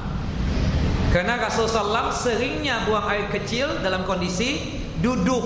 [1.11, 5.43] Karena Rasulullah SAW seringnya buang air kecil dalam kondisi duduk.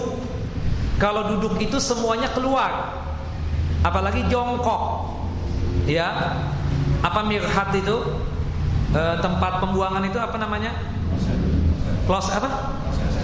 [1.01, 3.01] Kalau duduk itu semuanya keluar.
[3.81, 5.09] Apalagi jongkok.
[5.89, 6.37] Ya.
[7.01, 7.97] Apa mirhat itu?
[8.93, 10.73] E, tempat pembuangan itu apa namanya?
[12.05, 12.77] Kloset apa?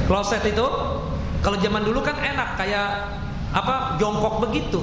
[0.09, 0.66] Kloset itu
[1.45, 2.88] kalau zaman dulu kan enak kayak
[3.53, 4.01] apa?
[4.01, 4.80] Jongkok begitu.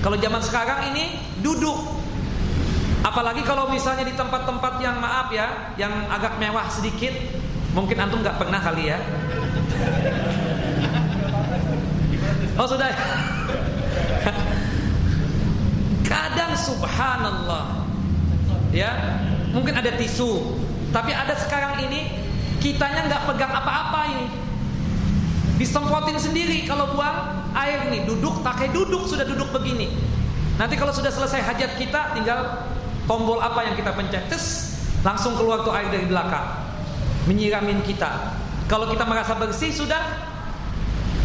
[0.00, 2.03] Kalau zaman sekarang ini duduk.
[3.04, 7.12] Apalagi kalau misalnya di tempat-tempat yang maaf ya, yang agak mewah sedikit,
[7.76, 8.98] mungkin antum nggak pernah kali ya.
[12.56, 12.88] Oh sudah.
[16.08, 17.84] Kadang subhanallah.
[18.74, 18.90] Ya,
[19.54, 20.58] mungkin ada tisu,
[20.90, 22.10] tapi ada sekarang ini
[22.58, 24.26] kitanya nggak pegang apa-apa ini.
[25.60, 29.94] Disemprotin sendiri kalau buang air nih, duduk pakai duduk sudah duduk begini.
[30.58, 32.66] Nanti kalau sudah selesai hajat kita tinggal
[33.04, 34.44] tombol apa yang kita pencet, tes
[35.04, 36.44] langsung keluar tuh air dari belakang,
[37.28, 38.40] menyiramin kita.
[38.64, 40.00] Kalau kita merasa bersih sudah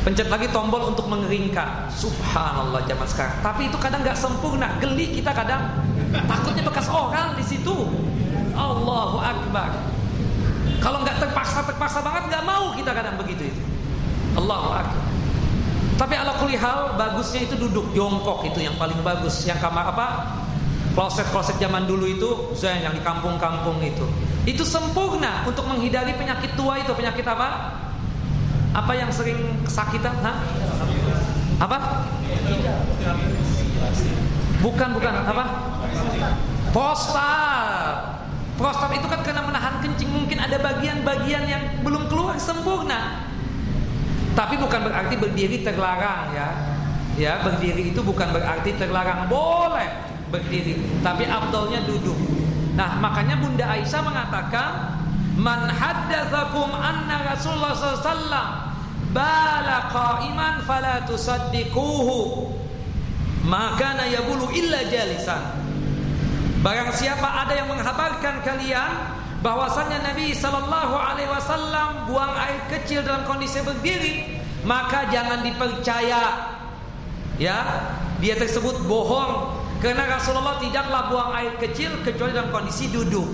[0.03, 1.87] pencet lagi tombol untuk mengeringkan.
[1.91, 3.35] Subhanallah zaman sekarang.
[3.39, 5.71] Tapi itu kadang nggak sempurna, geli kita kadang
[6.27, 7.75] takutnya bekas orang di situ.
[8.59, 9.71] Allahu Akbar.
[10.79, 13.61] Kalau nggak terpaksa terpaksa banget nggak mau kita kadang begitu itu.
[14.35, 15.07] Allahu Akbar.
[15.99, 19.43] Tapi ala kulihal bagusnya itu duduk jongkok itu yang paling bagus.
[19.43, 20.07] Yang kamar apa?
[20.99, 22.29] Kloset-kloset zaman dulu itu
[22.59, 24.03] saya yang di kampung-kampung itu.
[24.43, 26.91] Itu sempurna untuk menghindari penyakit tua itu.
[26.91, 27.79] Penyakit apa?
[28.75, 30.11] Apa yang sering kesakitan?
[30.19, 30.43] Hah?
[31.63, 32.03] apa?
[34.59, 35.13] Bukan bukan.
[35.23, 35.43] Apa?
[36.75, 38.27] Prostat.
[38.59, 40.11] Prostat itu kan karena menahan kencing.
[40.11, 43.23] Mungkin ada bagian-bagian yang belum keluar sempurna.
[44.35, 46.49] Tapi bukan berarti berdiri terlarang ya.
[47.15, 49.31] Ya berdiri itu bukan berarti terlarang.
[49.31, 52.17] Boleh berdiri, tapi abdulnya duduk.
[52.79, 54.69] Nah, makanya Bunda Aisyah mengatakan,
[55.35, 58.51] "Man haddatsakum anna Rasulullah sallallahu
[59.11, 59.91] bala
[60.63, 62.55] fala tusaddiquhu."
[63.49, 65.41] Maka na yabulu illa jalisan.
[66.59, 68.91] Barang siapa ada yang menghabarkan kalian
[69.39, 76.23] bahwasannya Nabi sallallahu alaihi wasallam buang air kecil dalam kondisi berdiri, maka jangan dipercaya.
[77.39, 77.87] Ya,
[78.19, 83.27] dia tersebut bohong karena Rasulullah tidaklah buang air kecil kecuali dalam kondisi duduk.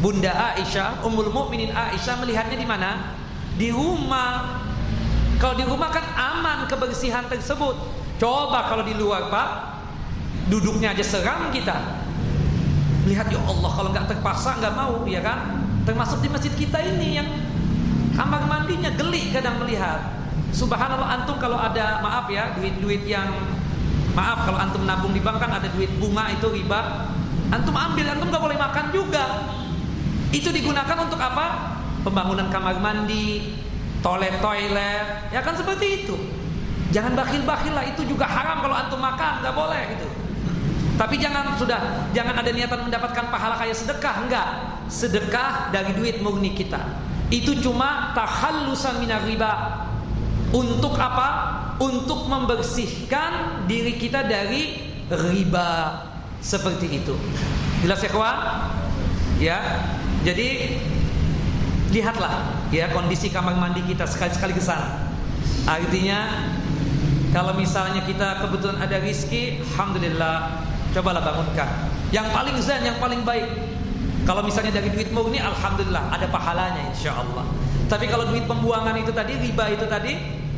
[0.00, 3.14] Bunda Aisyah, Ummul Mukminin Aisyah melihatnya di mana?
[3.54, 4.64] Di rumah.
[5.36, 7.76] Kalau di rumah kan aman kebersihan tersebut.
[8.16, 9.48] Coba kalau di luar, Pak,
[10.48, 12.00] duduknya aja seram kita.
[13.02, 17.18] lihat ya Allah kalau nggak terpaksa nggak mau ya kan termasuk di masjid kita ini
[17.18, 17.26] yang
[18.14, 20.22] kamar mandinya geli kadang melihat
[20.54, 23.26] subhanallah antum kalau ada maaf ya duit-duit yang
[24.12, 27.10] maaf kalau antum nabung di bank kan ada duit bunga itu riba.
[27.52, 29.24] Antum ambil antum nggak boleh makan juga.
[30.32, 31.76] Itu digunakan untuk apa?
[32.02, 33.56] Pembangunan kamar mandi
[34.00, 35.28] toilet toilet.
[35.30, 36.16] Ya kan seperti itu.
[36.92, 40.08] Jangan bakhil-bakhil lah itu juga haram kalau antum makan nggak boleh gitu
[40.92, 44.48] tapi jangan sudah jangan ada niatan mendapatkan pahala kayak sedekah enggak.
[44.92, 46.78] Sedekah dari duit murni kita.
[47.32, 49.82] Itu cuma takhallusan minar riba.
[50.52, 54.78] Untuk apa untuk membersihkan diri kita dari
[55.10, 55.98] riba
[56.38, 57.14] seperti itu
[57.82, 58.38] jelas ya kawan
[59.42, 59.58] ya
[60.22, 60.78] jadi
[61.92, 65.12] lihatlah ya kondisi kamar mandi kita sekali-sekali ke sana.
[65.68, 66.48] Artinya
[67.30, 70.64] kalau misalnya kita kebetulan ada rizki, alhamdulillah,
[70.96, 71.68] cobalah bangunkan.
[72.12, 73.46] Yang paling zen, yang paling baik.
[74.24, 77.44] Kalau misalnya dari duit murni, alhamdulillah, ada pahalanya insya Allah.
[77.88, 80.12] Tapi kalau duit pembuangan itu tadi, riba itu tadi,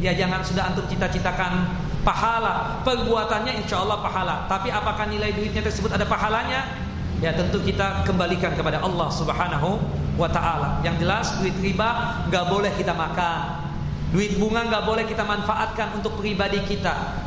[0.04, 1.64] ya jangan sudah antum cita-citakan
[2.04, 2.84] pahala.
[2.84, 4.44] Perbuatannya insya Allah pahala.
[4.44, 6.84] Tapi apakah nilai duitnya tersebut ada pahalanya?
[7.24, 9.80] Ya tentu kita kembalikan kepada Allah Subhanahu
[10.20, 10.84] wa taala.
[10.84, 13.64] Yang jelas duit riba nggak boleh kita makan.
[14.12, 17.24] Duit bunga nggak boleh kita manfaatkan untuk pribadi kita.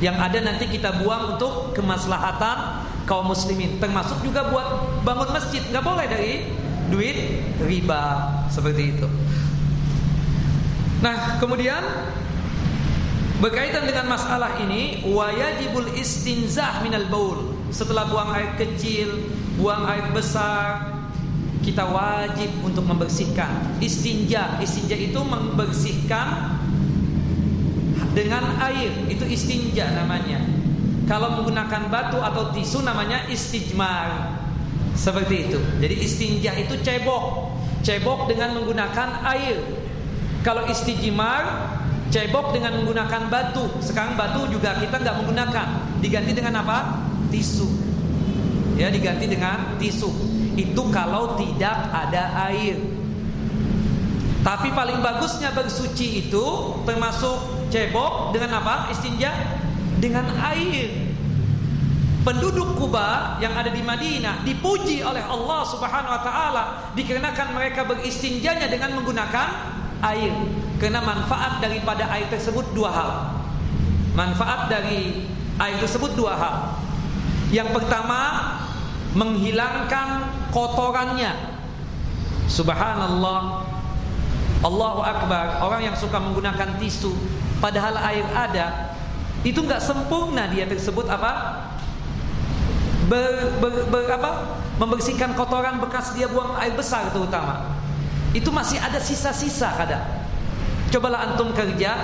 [0.00, 3.76] Yang ada nanti kita buang untuk kemaslahatan kaum muslimin.
[3.76, 6.48] Termasuk juga buat bangun masjid nggak boleh dari
[6.88, 9.06] duit riba seperti itu.
[11.04, 11.84] Nah, kemudian
[13.44, 17.52] berkaitan dengan masalah ini wajibul istinzah minal baul.
[17.68, 19.28] Setelah buang air kecil,
[19.60, 20.96] buang air besar,
[21.60, 23.76] kita wajib untuk membersihkan.
[23.84, 26.56] Istinja istinja itu membersihkan
[28.16, 28.88] dengan air.
[29.04, 30.40] Itu istinja namanya.
[31.04, 34.40] Kalau menggunakan batu atau tisu namanya istijmar.
[34.96, 35.60] Seperti itu.
[35.84, 37.52] Jadi istinja itu cebok.
[37.84, 39.83] Cebok dengan menggunakan air
[40.44, 41.72] kalau istijmar
[42.12, 45.66] cebok dengan menggunakan batu sekarang batu juga kita nggak menggunakan
[45.98, 47.00] diganti dengan apa
[47.32, 47.66] tisu
[48.78, 52.78] ya diganti dengan tisu itu kalau tidak ada air.
[54.44, 56.44] Tapi paling bagusnya bersuci itu
[56.84, 58.92] termasuk cebok dengan apa?
[58.92, 59.32] Istinja
[59.98, 61.10] dengan air.
[62.24, 66.64] Penduduk Kuba yang ada di Madinah dipuji oleh Allah Subhanahu wa taala
[66.96, 70.32] dikarenakan mereka beristinjanya dengan menggunakan air.
[70.82, 73.10] Karena manfaat daripada air tersebut dua hal.
[74.14, 75.28] Manfaat dari
[75.58, 76.56] air tersebut dua hal.
[77.54, 78.20] Yang pertama
[79.14, 81.54] menghilangkan kotorannya.
[82.50, 83.62] Subhanallah.
[84.64, 85.60] Allahu Akbar.
[85.60, 87.12] Orang yang suka menggunakan tisu
[87.60, 88.96] padahal air ada,
[89.44, 91.64] itu nggak sempurna dia tersebut apa?
[93.08, 94.56] Ber, ber, ber, apa?
[94.80, 97.83] Membersihkan kotoran bekas dia buang air besar terutama.
[98.34, 100.02] Itu masih ada sisa-sisa kadang.
[100.90, 101.94] Cobalah antum kerja,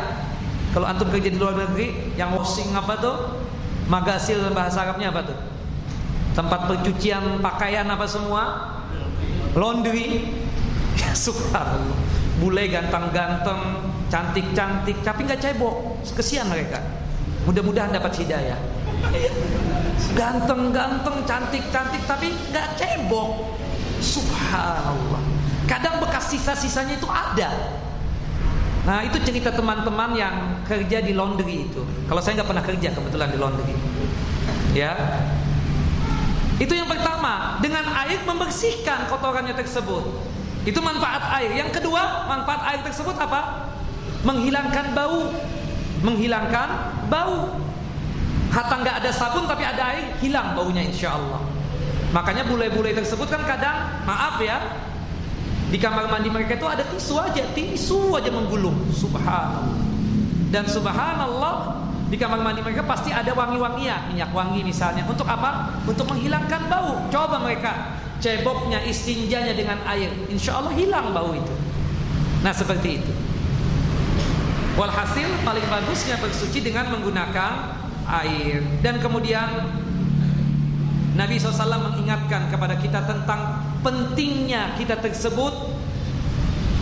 [0.70, 3.16] kalau antum kerja di luar negeri, yang washing apa tuh?
[3.90, 5.38] Magasil bahasa Arabnya apa tuh?
[6.30, 8.42] tempat pencucian pakaian apa semua?
[9.58, 10.06] Laundry.
[11.00, 11.96] Ya subhanallah.
[12.44, 15.96] Bule ganteng-ganteng cantik-cantik tapi nggak cebok.
[16.12, 16.76] Kesian mereka.
[17.48, 18.60] Mudah-mudahan dapat hidayah.
[20.20, 23.56] Ganteng-ganteng cantik-cantik tapi nggak cebok.
[24.04, 25.39] Subhanallah
[25.70, 27.78] kadang bekas sisa-sisanya itu ada
[28.80, 31.84] Nah itu cerita teman-teman yang kerja di laundry itu.
[32.08, 33.76] Kalau saya nggak pernah kerja kebetulan di laundry,
[34.72, 34.96] ya
[36.60, 40.04] itu yang pertama, dengan air membersihkan kotorannya tersebut.
[40.68, 41.56] Itu manfaat air.
[41.56, 43.72] Yang kedua, manfaat air tersebut apa?
[44.28, 45.32] Menghilangkan bau.
[46.04, 46.68] Menghilangkan
[47.08, 47.56] bau.
[48.52, 51.40] Hatta nggak ada sabun tapi ada air, hilang baunya insya Allah.
[52.12, 54.58] Makanya bule-bule tersebut kan kadang, maaf ya,
[55.70, 58.90] di kamar mandi mereka itu ada tisu aja, tisu aja menggulung.
[58.90, 59.78] Subhanallah.
[60.50, 61.78] Dan subhanallah
[62.10, 65.06] di kamar mandi mereka pasti ada wangi-wangian, minyak wangi misalnya.
[65.06, 65.78] Untuk apa?
[65.86, 67.06] Untuk menghilangkan bau.
[67.06, 70.10] Coba mereka ceboknya, istinjanya dengan air.
[70.26, 71.54] Insya Allah hilang bau itu.
[72.42, 73.12] Nah seperti itu.
[74.74, 77.78] Walhasil paling bagusnya bersuci dengan menggunakan
[78.26, 78.58] air.
[78.82, 79.70] Dan kemudian
[81.14, 85.52] Nabi SAW mengingatkan kepada kita tentang pentingnya kita tersebut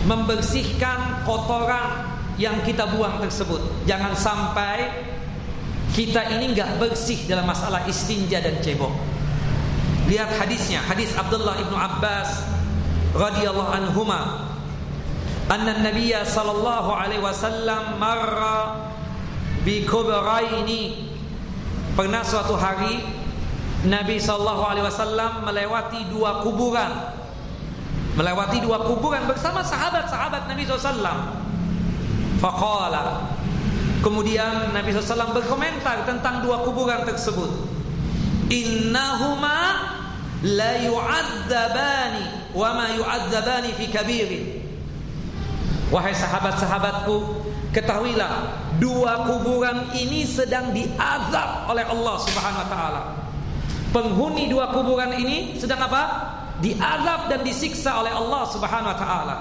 [0.07, 3.59] membersihkan kotoran yang kita buang tersebut.
[3.83, 4.89] Jangan sampai
[5.91, 8.91] kita ini nggak bersih dalam masalah istinja dan cebok.
[10.07, 12.47] Lihat hadisnya, hadis Abdullah ibnu Abbas
[13.13, 14.49] radhiyallahu anhuma.
[15.49, 18.89] Anna Nabiya sallallahu alaihi wasallam marra
[19.65, 21.09] bi kubraini.
[21.97, 23.18] Pernah suatu hari
[23.87, 27.15] Nabi Shallallahu Alaihi Wasallam melewati dua kuburan,
[28.19, 30.99] melewati dua kuburan bersama sahabat-sahabat Nabi SAW.
[32.43, 33.35] Faqala.
[33.99, 37.51] Kemudian Nabi SAW berkomentar tentang dua kuburan tersebut.
[38.51, 39.59] Innahuma
[40.43, 44.43] la yu'adzabani wa ma yu'adzabani fi kabirin.
[45.91, 47.43] Wahai sahabat-sahabatku,
[47.75, 53.18] ketahuilah dua kuburan ini sedang diazab oleh Allah Subhanahu wa taala.
[53.89, 56.03] Penghuni dua kuburan ini sedang apa?
[56.61, 59.37] Diazab dan disiksa oleh Allah Subhanahu wa taala.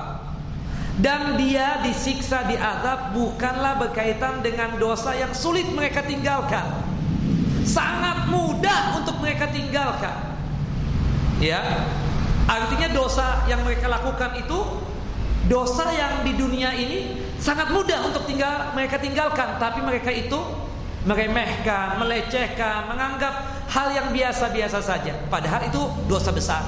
[0.98, 6.64] Dan dia disiksa diazab bukanlah berkaitan dengan dosa yang sulit mereka tinggalkan.
[7.62, 10.16] Sangat mudah untuk mereka tinggalkan.
[11.38, 11.84] Ya.
[12.48, 14.58] Artinya dosa yang mereka lakukan itu
[15.46, 20.40] dosa yang di dunia ini sangat mudah untuk tinggal mereka tinggalkan, tapi mereka itu
[21.06, 25.12] meremehkan, melecehkan, menganggap hal yang biasa-biasa saja.
[25.28, 26.64] Padahal itu dosa besar.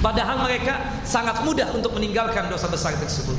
[0.00, 3.36] Padahal mereka sangat mudah untuk meninggalkan dosa besar tersebut.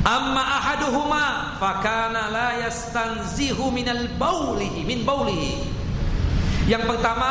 [0.00, 5.60] Amma ahaduhuma fakana la yastanzihu minal baulihi min baulihi.
[6.64, 7.30] Yang pertama,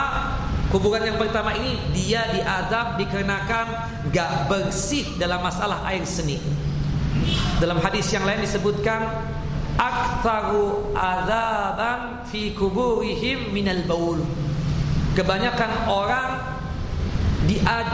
[0.69, 3.65] kuburan yang pertama ini dia diadab dikarenakan
[4.13, 6.37] gak bersih dalam masalah air seni.
[7.57, 9.01] Dalam hadis yang lain disebutkan
[9.79, 14.19] aktsaru azaban fi kuburihim minal baul.
[15.15, 16.59] Kebanyakan orang
[17.47, 17.87] diad,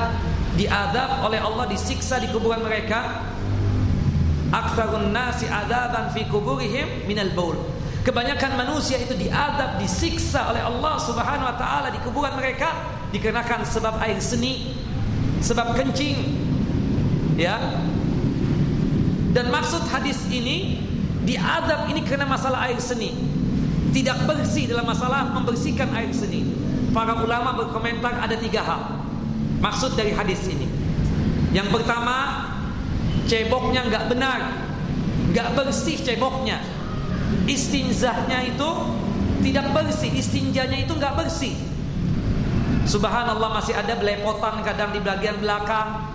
[0.58, 3.22] diadab oleh Allah disiksa di kuburan mereka.
[4.50, 7.58] Aktsarun nasi azaban fi kuburihim minal baul.
[8.06, 12.70] Kebanyakan manusia itu diadab, disiksa oleh Allah Subhanahu wa taala di kuburan mereka
[13.10, 14.78] dikarenakan sebab air seni,
[15.42, 16.18] sebab kencing.
[17.34, 17.58] Ya.
[19.34, 20.85] Dan maksud hadis ini
[21.26, 23.12] Diadab ini karena masalah air seni.
[23.92, 26.46] Tidak bersih dalam masalah membersihkan air seni.
[26.94, 28.82] Para ulama berkomentar ada tiga hal.
[29.60, 30.70] Maksud dari hadis ini.
[31.56, 32.46] Yang pertama,
[33.26, 34.40] ceboknya nggak benar,
[35.34, 36.62] nggak bersih ceboknya.
[37.50, 38.70] Istinzahnya itu
[39.42, 41.56] tidak bersih, istinjanya itu nggak bersih.
[42.86, 46.06] Subhanallah masih ada belepotan kadang di bagian belakang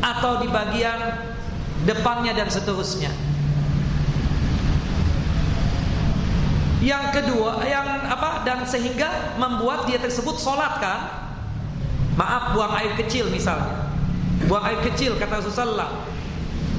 [0.00, 0.96] atau di bagian
[1.84, 3.27] depannya dan seterusnya.
[6.78, 11.00] Yang kedua, yang apa dan sehingga membuat dia tersebut sholat kan?
[12.14, 13.90] Maaf, buang air kecil misalnya.
[14.46, 16.06] Buang air kecil kata Rasulullah.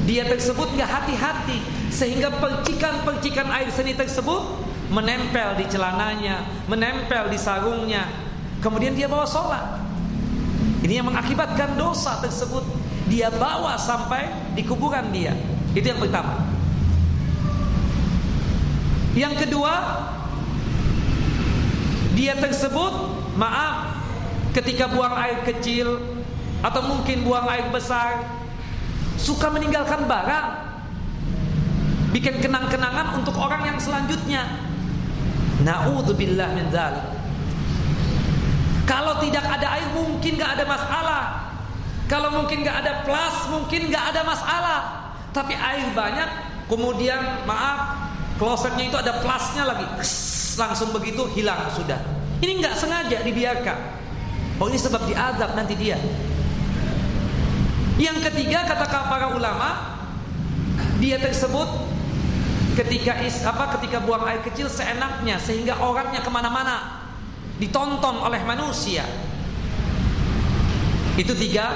[0.07, 1.59] Dia tersebut nggak hati-hati
[1.91, 4.41] sehingga percikan-percikan air seni tersebut
[4.89, 8.07] menempel di celananya, menempel di sarungnya.
[8.63, 9.83] Kemudian dia bawa sholat.
[10.79, 12.63] Ini yang mengakibatkan dosa tersebut
[13.11, 15.35] dia bawa sampai di kuburan dia.
[15.75, 16.58] Itu yang pertama.
[19.19, 19.73] Yang kedua,
[22.15, 22.93] dia tersebut
[23.35, 23.99] maaf
[24.55, 25.99] ketika buang air kecil
[26.63, 28.23] atau mungkin buang air besar
[29.19, 30.47] suka meninggalkan barang
[32.15, 34.47] bikin kenang-kenangan untuk orang yang selanjutnya.
[35.67, 37.03] Nauzubillah min dzalik.
[38.87, 41.23] Kalau tidak ada air mungkin nggak ada masalah.
[42.07, 44.79] Kalau mungkin nggak ada plus mungkin nggak ada masalah.
[45.35, 46.29] Tapi air banyak,
[46.71, 48.08] kemudian maaf
[48.39, 49.85] klosetnya itu ada plusnya lagi.
[50.55, 51.99] Langsung begitu hilang sudah.
[52.39, 53.77] Ini nggak sengaja dibiarkan.
[54.63, 55.99] Oh ini sebab diadab nanti dia.
[57.99, 59.99] Yang ketiga kata para ulama
[61.03, 61.67] dia tersebut
[62.79, 67.07] ketika is apa ketika buang air kecil seenaknya sehingga orangnya ke mana-mana
[67.59, 69.03] ditonton oleh manusia.
[71.19, 71.67] Itu tiga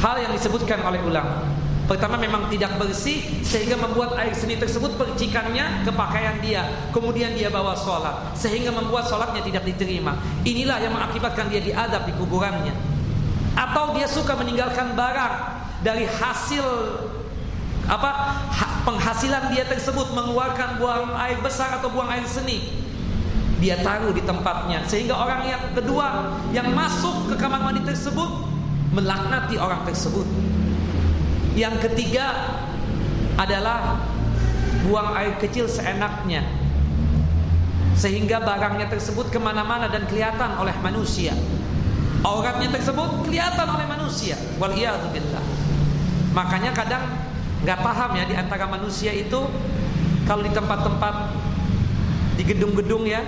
[0.00, 1.53] hal yang disebutkan oleh ulama
[1.84, 6.64] Pertama memang tidak bersih sehingga membuat air seni tersebut percikannya ke pakaian dia.
[6.96, 10.16] Kemudian dia bawa sholat sehingga membuat sholatnya tidak diterima.
[10.48, 12.72] Inilah yang mengakibatkan dia diadab di kuburannya.
[13.54, 15.34] Atau dia suka meninggalkan barang
[15.84, 16.64] dari hasil
[17.84, 18.40] apa
[18.88, 22.64] penghasilan dia tersebut mengeluarkan buang air besar atau buang air seni
[23.60, 28.28] dia taruh di tempatnya sehingga orang yang kedua yang masuk ke kamar mandi tersebut
[28.96, 30.24] melaknati orang tersebut
[31.54, 32.58] yang ketiga
[33.38, 34.02] adalah
[34.86, 36.42] buang air kecil seenaknya
[37.94, 41.32] sehingga barangnya tersebut ke mana-mana dan kelihatan oleh manusia.
[42.26, 44.34] Auratnya tersebut kelihatan oleh manusia.
[44.58, 45.44] Waliyadzubillah.
[46.34, 47.04] Makanya kadang
[47.62, 49.46] nggak paham ya di antara manusia itu
[50.26, 51.14] kalau di tempat-tempat
[52.34, 53.22] di gedung-gedung ya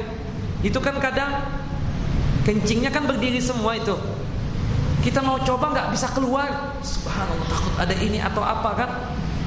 [0.60, 1.46] itu kan kadang
[2.42, 3.94] kencingnya kan berdiri semua itu
[5.06, 6.74] kita mau coba nggak bisa keluar.
[6.82, 8.90] Subhanallah takut ada ini atau apa kan?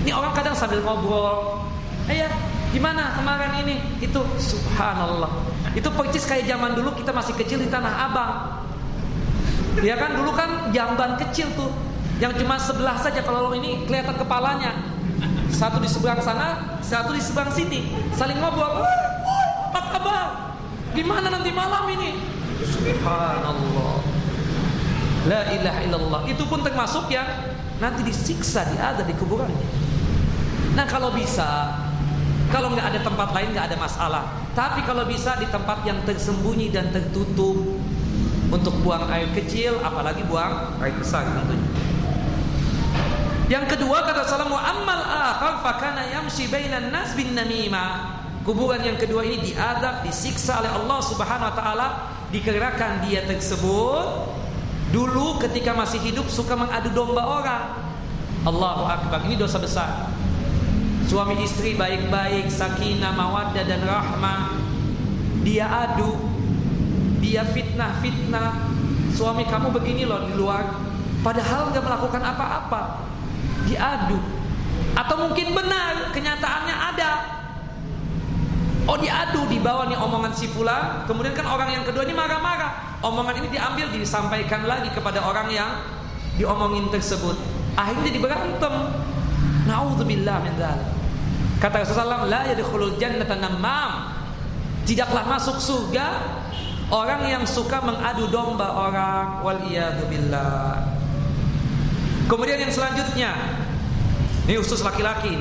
[0.07, 1.67] Ini orang kadang sambil ngobrol.
[2.07, 2.31] Ya,
[2.71, 3.75] gimana kemarin ini?
[3.99, 5.27] Itu subhanallah.
[5.75, 8.31] Itu percis kayak zaman dulu kita masih kecil di Tanah Abang.
[9.83, 11.75] Ya kan dulu kan jamban kecil tuh
[12.23, 14.71] yang cuma sebelah saja kalau ini kelihatan kepalanya.
[15.51, 17.91] Satu di seberang sana, satu di seberang sini.
[18.15, 18.79] Saling ngobrol.
[19.75, 20.55] Apa kabar?
[20.95, 22.15] Gimana nanti malam ini?
[22.63, 23.98] Subhanallah.
[25.27, 26.21] La ilaha illallah.
[26.31, 27.27] Itu pun termasuk yang
[27.83, 29.67] nanti disiksa di ada di kuburannya.
[30.79, 31.75] Nah kalau bisa,
[32.53, 34.23] kalau nggak ada tempat lain nggak ada masalah.
[34.55, 37.57] Tapi kalau bisa di tempat yang tersembunyi dan tertutup
[38.49, 41.67] untuk buang air kecil, apalagi buang air besar tentunya.
[43.49, 48.21] Yang kedua kata Salam wa ammal akhar fakana yamshi bainan nas bin namimah.
[48.45, 51.87] Kuburan yang kedua ini diadab, disiksa oleh Allah Subhanahu wa taala
[52.29, 54.38] dikarenakan dia tersebut
[54.89, 57.63] dulu ketika masih hidup suka mengadu domba orang.
[58.43, 59.25] Allahu akbar.
[59.27, 60.09] Ini dosa besar.
[61.09, 64.55] Suami istri baik-baik, sakinah, mawaddah dan rahmah.
[65.43, 66.15] Dia adu.
[67.19, 68.71] Dia fitnah-fitnah.
[69.13, 70.65] Suami kamu begini loh di luar.
[71.19, 73.09] Padahal nggak melakukan apa-apa
[73.69, 74.17] diadu
[74.97, 77.11] atau mungkin benar kenyataannya ada
[78.89, 83.45] oh diadu dibawa nih omongan si fulan kemudian kan orang yang kedua ini marah-marah omongan
[83.45, 85.71] ini diambil disampaikan lagi kepada orang yang
[86.39, 87.35] diomongin tersebut.
[87.75, 88.73] Akhirnya jadi berantem
[89.67, 90.99] naudzubillah min dzalik
[91.59, 94.15] kata Rasulullah la yadkhulul jannata namam.
[94.87, 96.07] Tidaklah masuk surga
[96.89, 99.45] orang yang suka mengadu domba orang.
[99.45, 99.61] Wal
[100.09, 100.97] billah.
[102.25, 103.31] Kemudian yang selanjutnya
[104.49, 105.37] ini khusus laki-laki.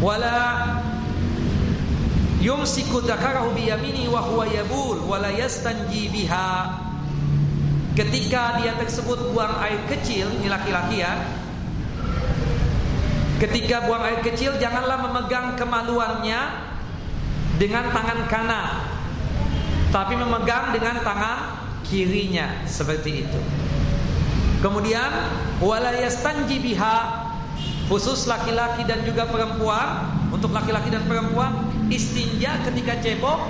[0.00, 0.64] Wala
[2.42, 6.82] yumsiku dzakarahu bi yamini wa huwa yabul wala yastanji biha.
[7.94, 11.12] Ketika dia tersebut buang air kecil, ini laki-laki ya.
[13.38, 16.40] Ketika buang air kecil janganlah memegang kemaluannya
[17.62, 18.68] dengan tangan kanan.
[19.92, 21.38] Tapi memegang dengan tangan
[21.84, 23.40] kirinya seperti itu.
[24.64, 25.10] Kemudian
[25.60, 27.28] wala yastanji biha
[27.92, 33.40] khusus laki-laki dan juga perempuan untuk laki-laki dan perempuan istinja ketika cebok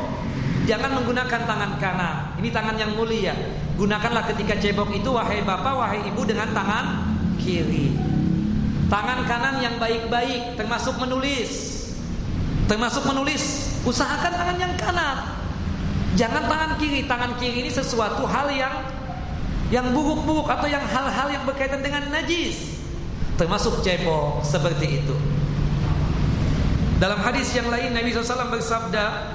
[0.66, 2.16] jangan menggunakan tangan kanan.
[2.43, 3.35] Ini tangan yang mulia.
[3.78, 7.94] Gunakanlah ketika cebok itu wahai bapak, wahai ibu dengan tangan kiri.
[8.90, 11.81] Tangan kanan yang baik-baik termasuk menulis.
[12.69, 15.16] Termasuk menulis, usahakan tangan yang kanan.
[16.14, 17.09] Jangan tangan kiri.
[17.09, 18.74] Tangan kiri ini sesuatu hal yang
[19.73, 22.77] yang buruk-buruk atau yang hal-hal yang berkaitan dengan najis
[23.40, 25.16] termasuk cebok seperti itu
[27.02, 29.34] dalam hadis yang lain Nabi SAW bersabda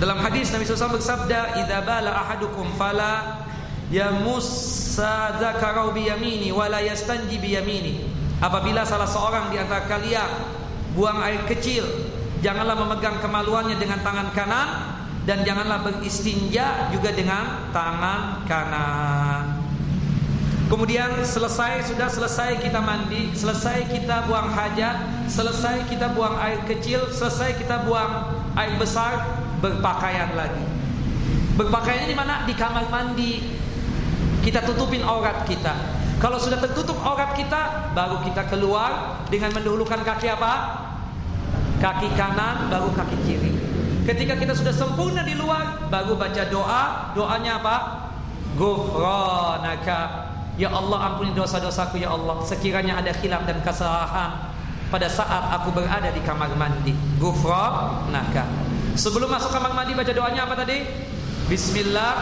[0.00, 3.44] dalam hadis Nabi SAW bersabda idza bala ahadukum fala
[3.92, 8.08] yamussa dzakarau bi yamini wala yastanji bi yamini
[8.40, 10.32] apabila salah seorang di antara kalian
[10.96, 11.84] buang air kecil
[12.40, 14.68] janganlah memegang kemaluannya dengan tangan kanan
[15.28, 19.63] dan janganlah beristinja juga dengan tangan kanan
[20.64, 27.12] Kemudian selesai sudah selesai kita mandi, selesai kita buang hajat, selesai kita buang air kecil,
[27.12, 30.64] selesai kita buang air besar, berpakaian lagi.
[31.60, 32.48] Berpakaian di mana?
[32.48, 33.60] Di kamar mandi.
[34.40, 35.72] Kita tutupin aurat kita.
[36.16, 40.52] Kalau sudah tertutup aurat kita, baru kita keluar dengan mendahulukan kaki apa?
[41.80, 43.52] Kaki kanan, baru kaki kiri.
[44.08, 47.12] Ketika kita sudah sempurna di luar, baru baca doa.
[47.12, 47.76] Doanya apa?
[48.56, 50.23] Gufranaka
[50.54, 54.54] Ya Allah ampuni dosa-dosaku ya Allah Sekiranya ada khilaf dan kesalahan
[54.88, 58.46] Pada saat aku berada di kamar mandi Gufranaka
[58.94, 60.86] Sebelum masuk kamar mandi baca doanya apa tadi?
[61.50, 62.12] Bismillah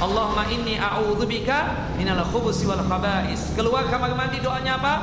[0.00, 4.94] Allahumma inni a'udzubika minal khubusi wal khaba'is Keluar kamar mandi doanya apa?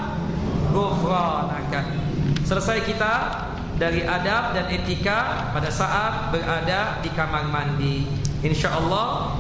[0.74, 1.82] Gufranaka
[2.50, 3.14] Selesai kita
[3.80, 8.04] dari adab dan etika pada saat berada di kamar mandi.
[8.44, 9.40] Insyaallah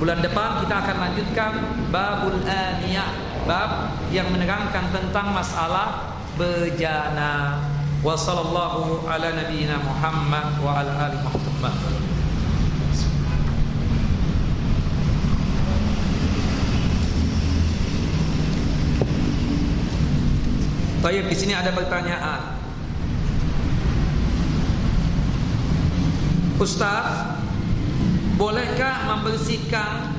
[0.00, 1.52] Bulan depan kita akan lanjutkan
[1.92, 3.12] babul aniyah,
[3.44, 7.60] bab yang menerangkan tentang masalah bejana.
[8.00, 11.76] Wa sallallahu ala nabiyyina Muhammad wa ala ali Muhammad.
[21.04, 22.56] Baik, di sini ada pertanyaan.
[26.56, 27.39] Ustaz,
[28.40, 30.16] Bolehkah membersihkan?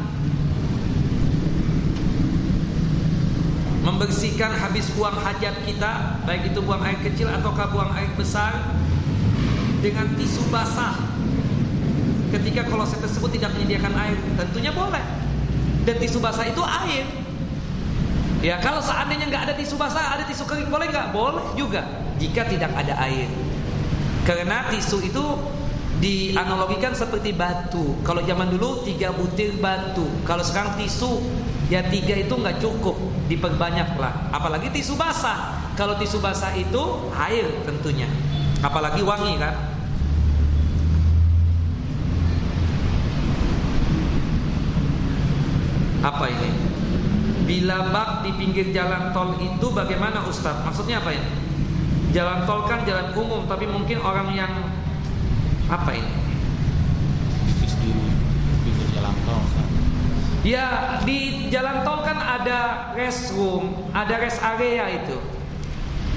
[3.81, 8.77] Membersihkan habis buang hajat kita Baik itu buang air kecil ataukah buang air besar
[9.81, 11.01] Dengan tisu basah.
[12.29, 15.01] Ketika kloset tersebut tidak menyediakan air Tentunya boleh.
[15.81, 17.09] Dan tisu basah itu air.
[18.45, 21.09] Ya kalau seandainya nggak ada tisu basah Ada tisu kering boleh nggak?
[21.09, 21.81] Boleh juga
[22.21, 23.25] Jika tidak ada air.
[24.29, 25.25] Karena tisu itu
[26.01, 28.01] dianalogikan seperti batu.
[28.01, 31.21] Kalau zaman dulu tiga butir batu, kalau sekarang tisu
[31.69, 32.97] ya tiga itu nggak cukup,
[33.29, 34.33] diperbanyaklah.
[34.33, 35.61] Apalagi tisu basah.
[35.77, 36.81] Kalau tisu basah itu
[37.15, 38.09] air tentunya,
[38.59, 39.55] apalagi wangi kan.
[46.01, 46.49] Apa ini?
[47.45, 50.65] Bila bak di pinggir jalan tol itu bagaimana Ustadz?
[50.65, 51.29] Maksudnya apa ini?
[52.11, 54.51] Jalan tol kan jalan umum, tapi mungkin orang yang
[55.71, 56.15] apa ini?
[57.47, 57.95] Tipis di
[58.67, 59.41] pinggir jalan tol.
[60.43, 65.15] Ya di jalan tol kan ada restroom, ada rest area itu.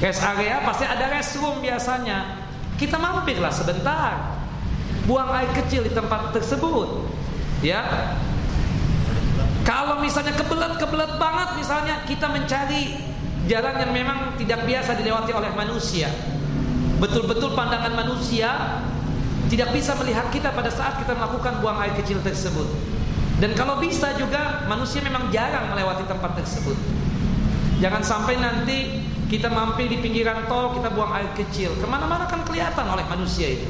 [0.02, 2.42] Rest area pasti ada restroom biasanya.
[2.74, 4.34] Kita mampirlah sebentar,
[5.06, 7.06] buang air kecil di tempat tersebut.
[7.62, 8.10] Ya,
[9.62, 12.98] kalau misalnya kebelet-kebelet banget misalnya kita mencari
[13.48, 16.10] jalan yang memang tidak biasa dilewati oleh manusia.
[17.00, 18.82] Betul-betul pandangan manusia
[19.52, 22.66] tidak bisa melihat kita pada saat kita melakukan buang air kecil tersebut.
[23.42, 26.78] Dan kalau bisa juga manusia memang jarang melewati tempat tersebut.
[27.82, 31.74] Jangan sampai nanti kita mampir di pinggiran tol kita buang air kecil.
[31.76, 33.68] Ke mana-mana kan kelihatan oleh manusia itu.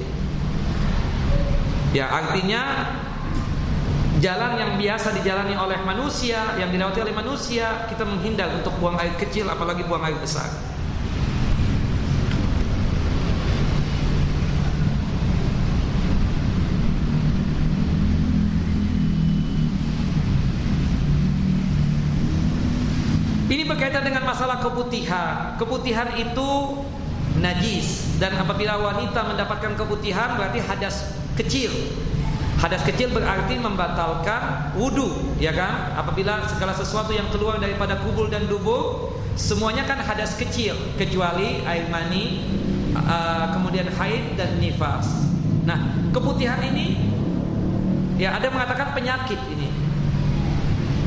[1.97, 2.93] Ya artinya
[4.21, 9.15] jalan yang biasa dijalani oleh manusia, yang dilewati oleh manusia, kita menghindar untuk buang air
[9.17, 10.75] kecil apalagi buang air besar.
[23.45, 25.61] Ini berkaitan dengan masalah keputihan.
[25.61, 26.49] Keputihan itu
[27.37, 31.69] najis dan apabila wanita mendapatkan keputihan berarti hadas kecil.
[32.55, 35.93] Hadas kecil berarti membatalkan wudhu, ya kan?
[35.99, 41.91] Apabila segala sesuatu yang keluar daripada kubul dan dubur, semuanya kan hadas kecil, kecuali air
[41.91, 42.47] mani,
[43.53, 45.29] kemudian haid dan nifas.
[45.67, 47.11] Nah, keputihan ini,
[48.17, 49.37] ya ada mengatakan penyakit.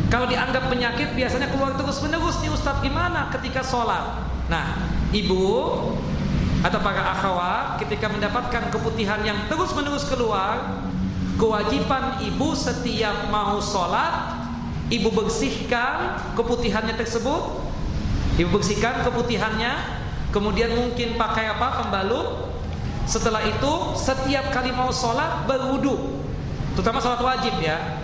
[0.08, 4.24] Kalau dianggap penyakit biasanya keluar terus menerus nih Ustadz gimana ketika sholat?
[4.48, 4.80] Nah,
[5.12, 5.84] ibu
[6.64, 10.80] atau para akhwat ketika mendapatkan keputihan yang terus menerus keluar,
[11.36, 14.48] kewajiban ibu setiap mau sholat,
[14.88, 17.68] ibu bersihkan keputihannya tersebut,
[18.40, 19.76] ibu bersihkan keputihannya,
[20.32, 22.48] kemudian mungkin pakai apa pembalut.
[23.08, 26.24] Setelah itu setiap kali mau sholat berwudu,
[26.76, 27.97] terutama sholat wajib ya.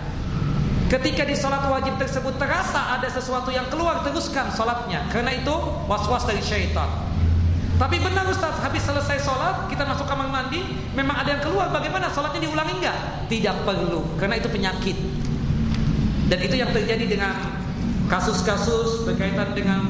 [0.84, 5.08] Ketika di sholat wajib tersebut terasa ada sesuatu yang keluar, teruskan sholatnya.
[5.08, 5.54] Karena itu
[5.88, 6.86] was-was dari syaitan.
[7.74, 10.62] Tapi benar Ustaz, habis selesai sholat, kita masuk kamar mandi,
[10.94, 12.98] memang ada yang keluar, bagaimana sholatnya diulangi enggak?
[13.26, 14.96] Tidak perlu, karena itu penyakit.
[16.30, 17.34] Dan itu yang terjadi dengan
[18.06, 19.80] kasus-kasus berkaitan dengan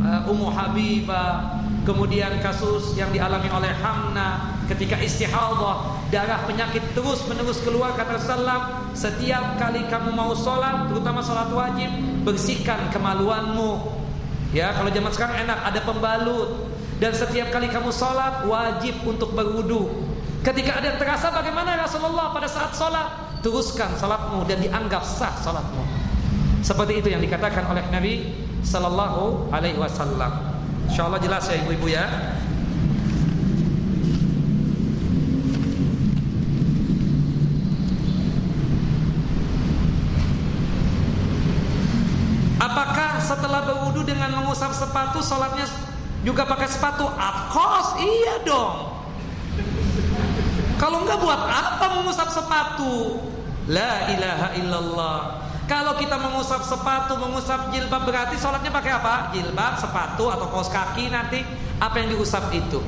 [0.00, 7.62] uh, Ummu Habibah, kemudian kasus yang dialami oleh Hamna ketika istihadah, darah penyakit terus menerus
[7.62, 11.88] keluar kata Rasulullah, setiap kali kamu mau sholat, terutama sholat wajib,
[12.26, 14.02] bersihkan kemaluanmu.
[14.50, 16.48] Ya, kalau zaman sekarang enak ada pembalut
[16.98, 19.86] dan setiap kali kamu sholat wajib untuk berwudu.
[20.42, 25.82] Ketika ada yang terasa bagaimana Rasulullah pada saat sholat, teruskan sholatmu dan dianggap sah sholatmu.
[26.66, 28.34] Seperti itu yang dikatakan oleh Nabi
[28.66, 30.55] Sallallahu Alaihi Wasallam.
[30.86, 32.06] Insya Allah jelas ya ibu-ibu ya.
[42.56, 45.68] Apakah setelah berwudu dengan mengusap sepatu sholatnya
[46.24, 47.06] juga pakai sepatu?
[47.06, 48.96] Of course, iya dong.
[50.76, 53.20] Kalau enggak buat apa mengusap sepatu?
[53.70, 55.45] La ilaha illallah.
[55.66, 59.34] Kalau kita mengusap sepatu, mengusap jilbab berarti sholatnya pakai apa?
[59.34, 61.42] Jilbab, sepatu atau kaos kaki nanti
[61.82, 62.78] apa yang diusap itu?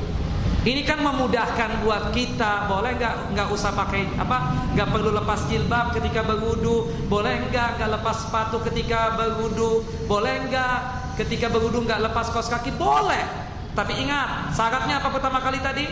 [0.62, 2.70] Ini kan memudahkan buat kita.
[2.70, 4.70] Boleh nggak nggak usah pakai apa?
[4.78, 6.86] Nggak perlu lepas jilbab ketika berwudu.
[7.10, 9.82] Boleh nggak nggak lepas sepatu ketika berwudu?
[10.06, 10.78] Boleh nggak
[11.18, 12.78] ketika berwudu nggak lepas kaos kaki?
[12.78, 13.26] Boleh.
[13.74, 15.86] Tapi ingat syaratnya apa pertama kali tadi?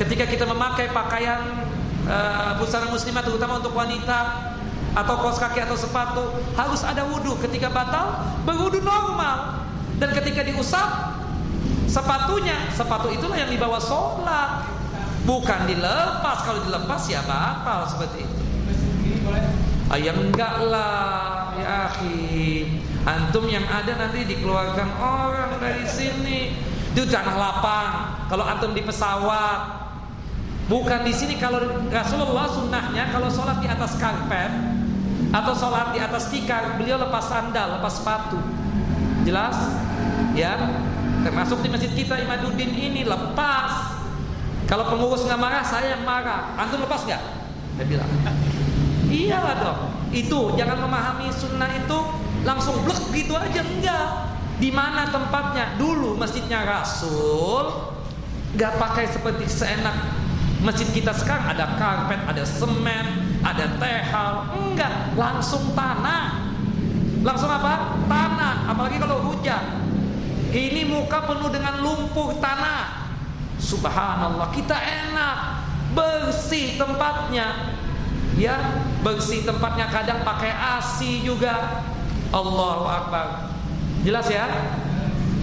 [0.00, 1.40] Ketika kita memakai pakaian
[2.08, 4.55] uh, busana muslimah terutama untuk wanita
[4.96, 6.24] atau kaos kaki atau sepatu
[6.56, 7.36] harus ada wudhu.
[7.44, 9.68] Ketika batal berwudhu normal.
[10.00, 11.16] Dan ketika diusap
[11.88, 14.64] sepatunya sepatu itulah yang dibawa sholat.
[15.28, 16.48] Bukan dilepas.
[16.48, 18.42] Kalau dilepas ya batal seperti itu.
[19.92, 22.80] Ayah enggak lah ya akhi.
[23.06, 26.56] Antum yang ada nanti dikeluarkan orang dari sini.
[26.96, 27.92] Di tanah lapang.
[28.32, 29.84] Kalau antum di pesawat.
[30.72, 31.36] Bukan di sini.
[31.36, 31.60] Kalau
[31.92, 34.76] Rasulullah sunnahnya kalau sholat di atas karpet
[35.36, 38.40] atau sholat di atas tikar beliau lepas sandal lepas sepatu
[39.28, 39.56] jelas
[40.32, 40.56] ya
[41.20, 43.96] termasuk di masjid kita Imaduddin ini lepas
[44.66, 46.58] Kalau pengurus nggak marah, saya yang marah.
[46.58, 47.22] Antum lepas nggak?
[47.78, 48.10] Saya bilang.
[49.06, 49.80] Iyalah dong.
[50.10, 51.98] Itu jangan memahami sunnah itu
[52.42, 54.06] langsung blek gitu aja enggak.
[54.58, 55.78] Di mana tempatnya?
[55.78, 57.94] Dulu masjidnya Rasul
[58.58, 59.94] nggak pakai seperti seenak
[60.64, 64.32] masjid kita sekarang ada karpet, ada semen, ada tehal.
[64.54, 66.54] Enggak, langsung tanah.
[67.26, 67.98] Langsung apa?
[68.06, 68.54] Tanah.
[68.70, 69.64] Apalagi kalau hujan.
[70.54, 73.10] Ini muka penuh dengan lumpur tanah.
[73.56, 75.36] Subhanallah, kita enak,
[75.96, 77.76] bersih tempatnya.
[78.36, 81.82] Ya, bersih tempatnya kadang pakai ASI juga.
[82.30, 83.48] Allahu Akbar.
[84.04, 84.44] Jelas ya?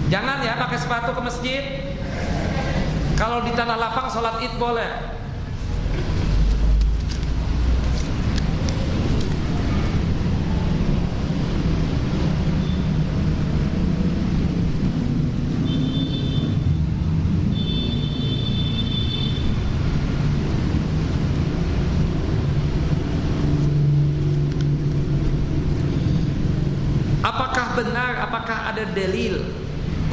[0.08, 1.64] Jangan ya pakai sepatu ke masjid.
[3.18, 5.14] Kalau di tanah lapang sholat id boleh.
[27.74, 29.40] benar apakah ada dalil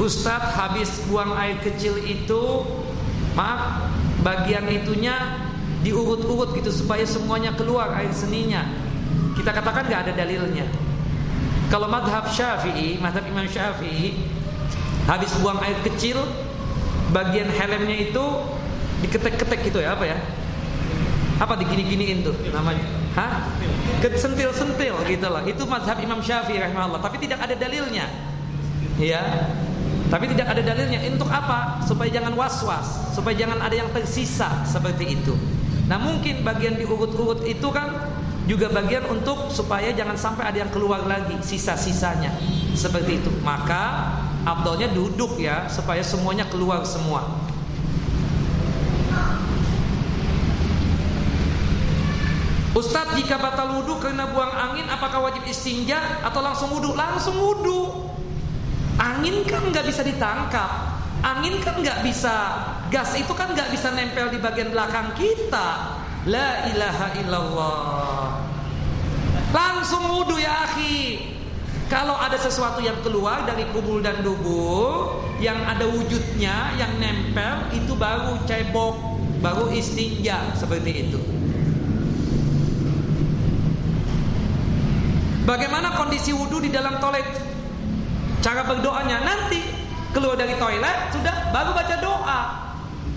[0.00, 2.64] Ustadz habis buang air kecil itu
[3.36, 3.92] Maaf
[4.24, 5.36] Bagian itunya
[5.84, 8.64] diurut-urut gitu Supaya semuanya keluar air seninya
[9.36, 10.64] Kita katakan gak ada dalilnya
[11.68, 14.16] Kalau madhab syafi'i Madhab imam syafi'i
[15.04, 16.16] Habis buang air kecil
[17.12, 18.24] Bagian helmnya itu
[19.04, 20.18] Diketek-ketek gitu ya apa ya
[21.36, 23.44] Apa digini-giniin tuh namanya Hah?
[24.00, 25.44] Sentil-sentil gitu loh.
[25.44, 28.08] Itu mazhab Imam Syafi'i rahimahullah, tapi tidak ada dalilnya.
[29.00, 29.48] Ya.
[30.12, 31.80] Tapi tidak ada dalilnya untuk apa?
[31.88, 35.32] Supaya jangan was-was, supaya jangan ada yang tersisa seperti itu.
[35.88, 38.12] Nah, mungkin bagian diurut-urut itu kan
[38.44, 42.36] juga bagian untuk supaya jangan sampai ada yang keluar lagi sisa-sisanya.
[42.76, 43.30] Seperti itu.
[43.40, 44.12] Maka
[44.44, 47.40] abdolnya duduk ya supaya semuanya keluar semua.
[52.72, 56.96] Ustadz jika batal wudhu karena buang angin apakah wajib istinja atau langsung wudhu?
[56.96, 58.11] Langsung wudhu.
[59.00, 60.68] Angin kan nggak bisa ditangkap.
[61.22, 62.34] Angin kan nggak bisa,
[62.90, 65.96] gas itu kan nggak bisa nempel di bagian belakang kita.
[66.26, 68.26] La ilaha illallah.
[69.54, 71.30] Langsung wudhu ya akhi.
[71.86, 77.92] Kalau ada sesuatu yang keluar dari kubul dan dubur yang ada wujudnya, yang nempel itu
[77.92, 78.96] baru cebok,
[79.44, 81.20] baru istinja seperti itu.
[85.42, 87.51] Bagaimana kondisi wudhu di dalam toilet?
[88.42, 89.62] Cara berdoanya nanti
[90.10, 92.40] keluar dari toilet sudah baru baca doa.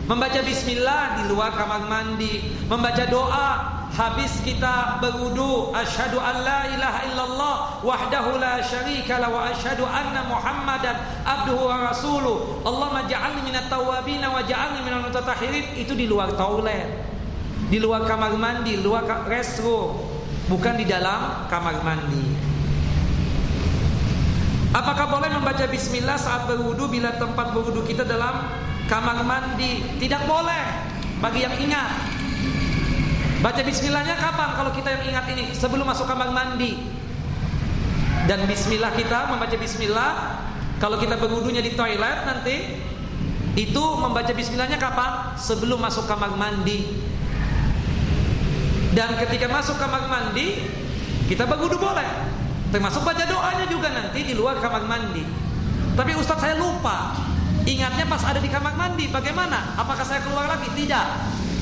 [0.06, 3.48] Membaca bismillah di luar kamar mandi, membaca doa
[3.90, 10.30] habis kita berwudu asyhadu an la ilaha illallah wahdahu la syarika la wa asyhadu anna
[10.30, 10.94] muhammadan
[11.26, 12.62] abduhu wa rasuluh.
[12.62, 15.74] Allahumma ja'alni minat tawabin wa ja'alni minal mutatahhirin.
[15.74, 16.86] Itu di luar toilet.
[17.74, 20.06] Di luar kamar mandi luar restroom.
[20.54, 22.45] Bukan di dalam kamar mandi.
[24.76, 28.44] Apakah boleh membaca bismillah saat berwudu bila tempat berwudu kita dalam
[28.92, 29.80] kamar mandi?
[30.04, 30.64] Tidak boleh
[31.24, 31.96] bagi yang ingat.
[33.40, 35.56] Baca bismillahnya kapan kalau kita yang ingat ini?
[35.56, 36.76] Sebelum masuk kamar mandi.
[38.28, 40.12] Dan bismillah kita membaca bismillah
[40.84, 42.76] kalau kita berwudunya di toilet nanti
[43.56, 45.40] itu membaca bismillahnya kapan?
[45.40, 46.84] Sebelum masuk kamar mandi.
[48.92, 50.68] Dan ketika masuk kamar mandi,
[51.32, 52.35] kita berwudu boleh.
[52.76, 55.24] Termasuk baca doanya juga nanti di luar kamar mandi.
[55.96, 57.16] Tapi Ustadz saya lupa.
[57.64, 59.08] Ingatnya pas ada di kamar mandi.
[59.08, 59.80] Bagaimana?
[59.80, 60.68] Apakah saya keluar lagi?
[60.76, 61.08] Tidak.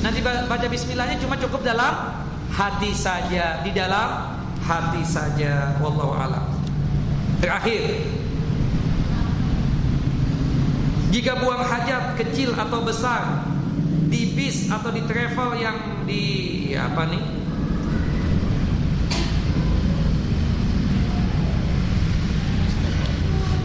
[0.02, 2.18] Nanti baca bismillahnya cuma cukup dalam
[2.50, 3.62] hati saja.
[3.62, 5.78] Di dalam hati saja.
[5.78, 6.50] Wallahu a'lam.
[7.38, 8.10] Terakhir,
[11.14, 13.46] jika buang hajat kecil atau besar
[14.10, 15.78] di bis atau di travel yang
[16.10, 16.24] di
[16.74, 17.33] apa nih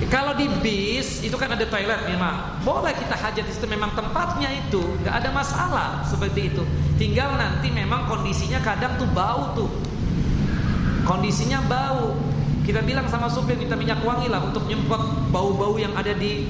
[0.10, 4.50] Kalau di bis itu kan ada toilet memang boleh kita hajat di situ memang tempatnya
[4.58, 6.66] itu nggak ada masalah seperti itu.
[6.98, 9.70] Tinggal nanti memang kondisinya kadang tuh bau tuh
[11.10, 12.18] kondisinya bau.
[12.66, 16.46] Kita bilang sama supir minta minyak wangi lah untuk nyemprot bau-bau yang ada di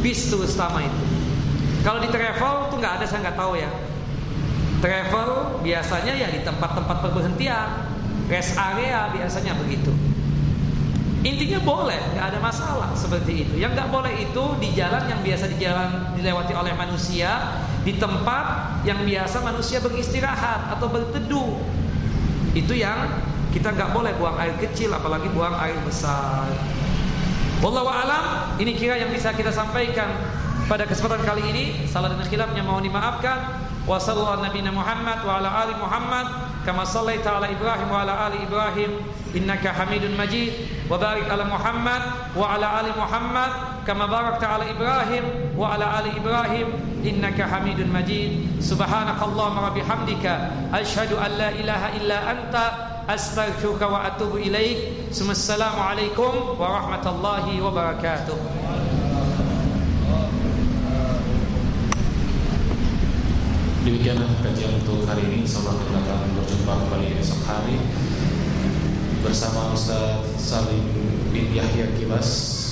[0.00, 1.00] bis tuh selama itu.
[1.84, 3.68] Kalau di travel tuh nggak ada saya nggak tahu ya.
[4.80, 7.68] Travel biasanya ya di tempat-tempat perberhentian,
[8.32, 9.92] rest area biasanya begitu.
[11.24, 13.54] Intinya boleh, nggak ada masalah seperti itu.
[13.56, 18.78] Yang nggak boleh itu di jalan yang biasa di jalan dilewati oleh manusia, di tempat
[18.84, 21.56] yang biasa manusia beristirahat atau berteduh.
[22.52, 23.20] Itu yang
[23.56, 26.52] kita nggak boleh buang air kecil, apalagi buang air besar.
[27.64, 30.12] Wallahu alam, ini kira yang bisa kita sampaikan
[30.68, 33.64] pada kesempatan kali ini salah dan khilafnya mohon dimaafkan.
[33.86, 36.26] Wa sallallahu nabiyana Muhammad wa ala ali Muhammad
[36.66, 38.98] kama sallaita ala Ibrahim wa ala ali Ibrahim
[39.34, 40.52] innaka Hamidun Majid
[40.86, 42.02] wa barik ala Muhammad
[42.36, 43.50] wa ala ali Muhammad
[43.82, 46.68] kama barakta ala Ibrahim wa ala ali Ibrahim
[47.02, 52.64] innaka Hamidun Majid subhanakallahumma wa bihamdika asyhadu an la ilaha illa anta
[53.06, 55.10] astaghfiruka wa atubu ilaik.
[55.14, 58.34] Assalamualaikum warahmatullahi wabarakatuh.
[63.86, 65.46] Demikianlah kajian untuk hari ini.
[65.46, 67.78] Insyaallah kita akan berjumpa kembali esok hari
[69.26, 70.86] bersama Ustaz Salim
[71.34, 72.65] bin Yahya Kibas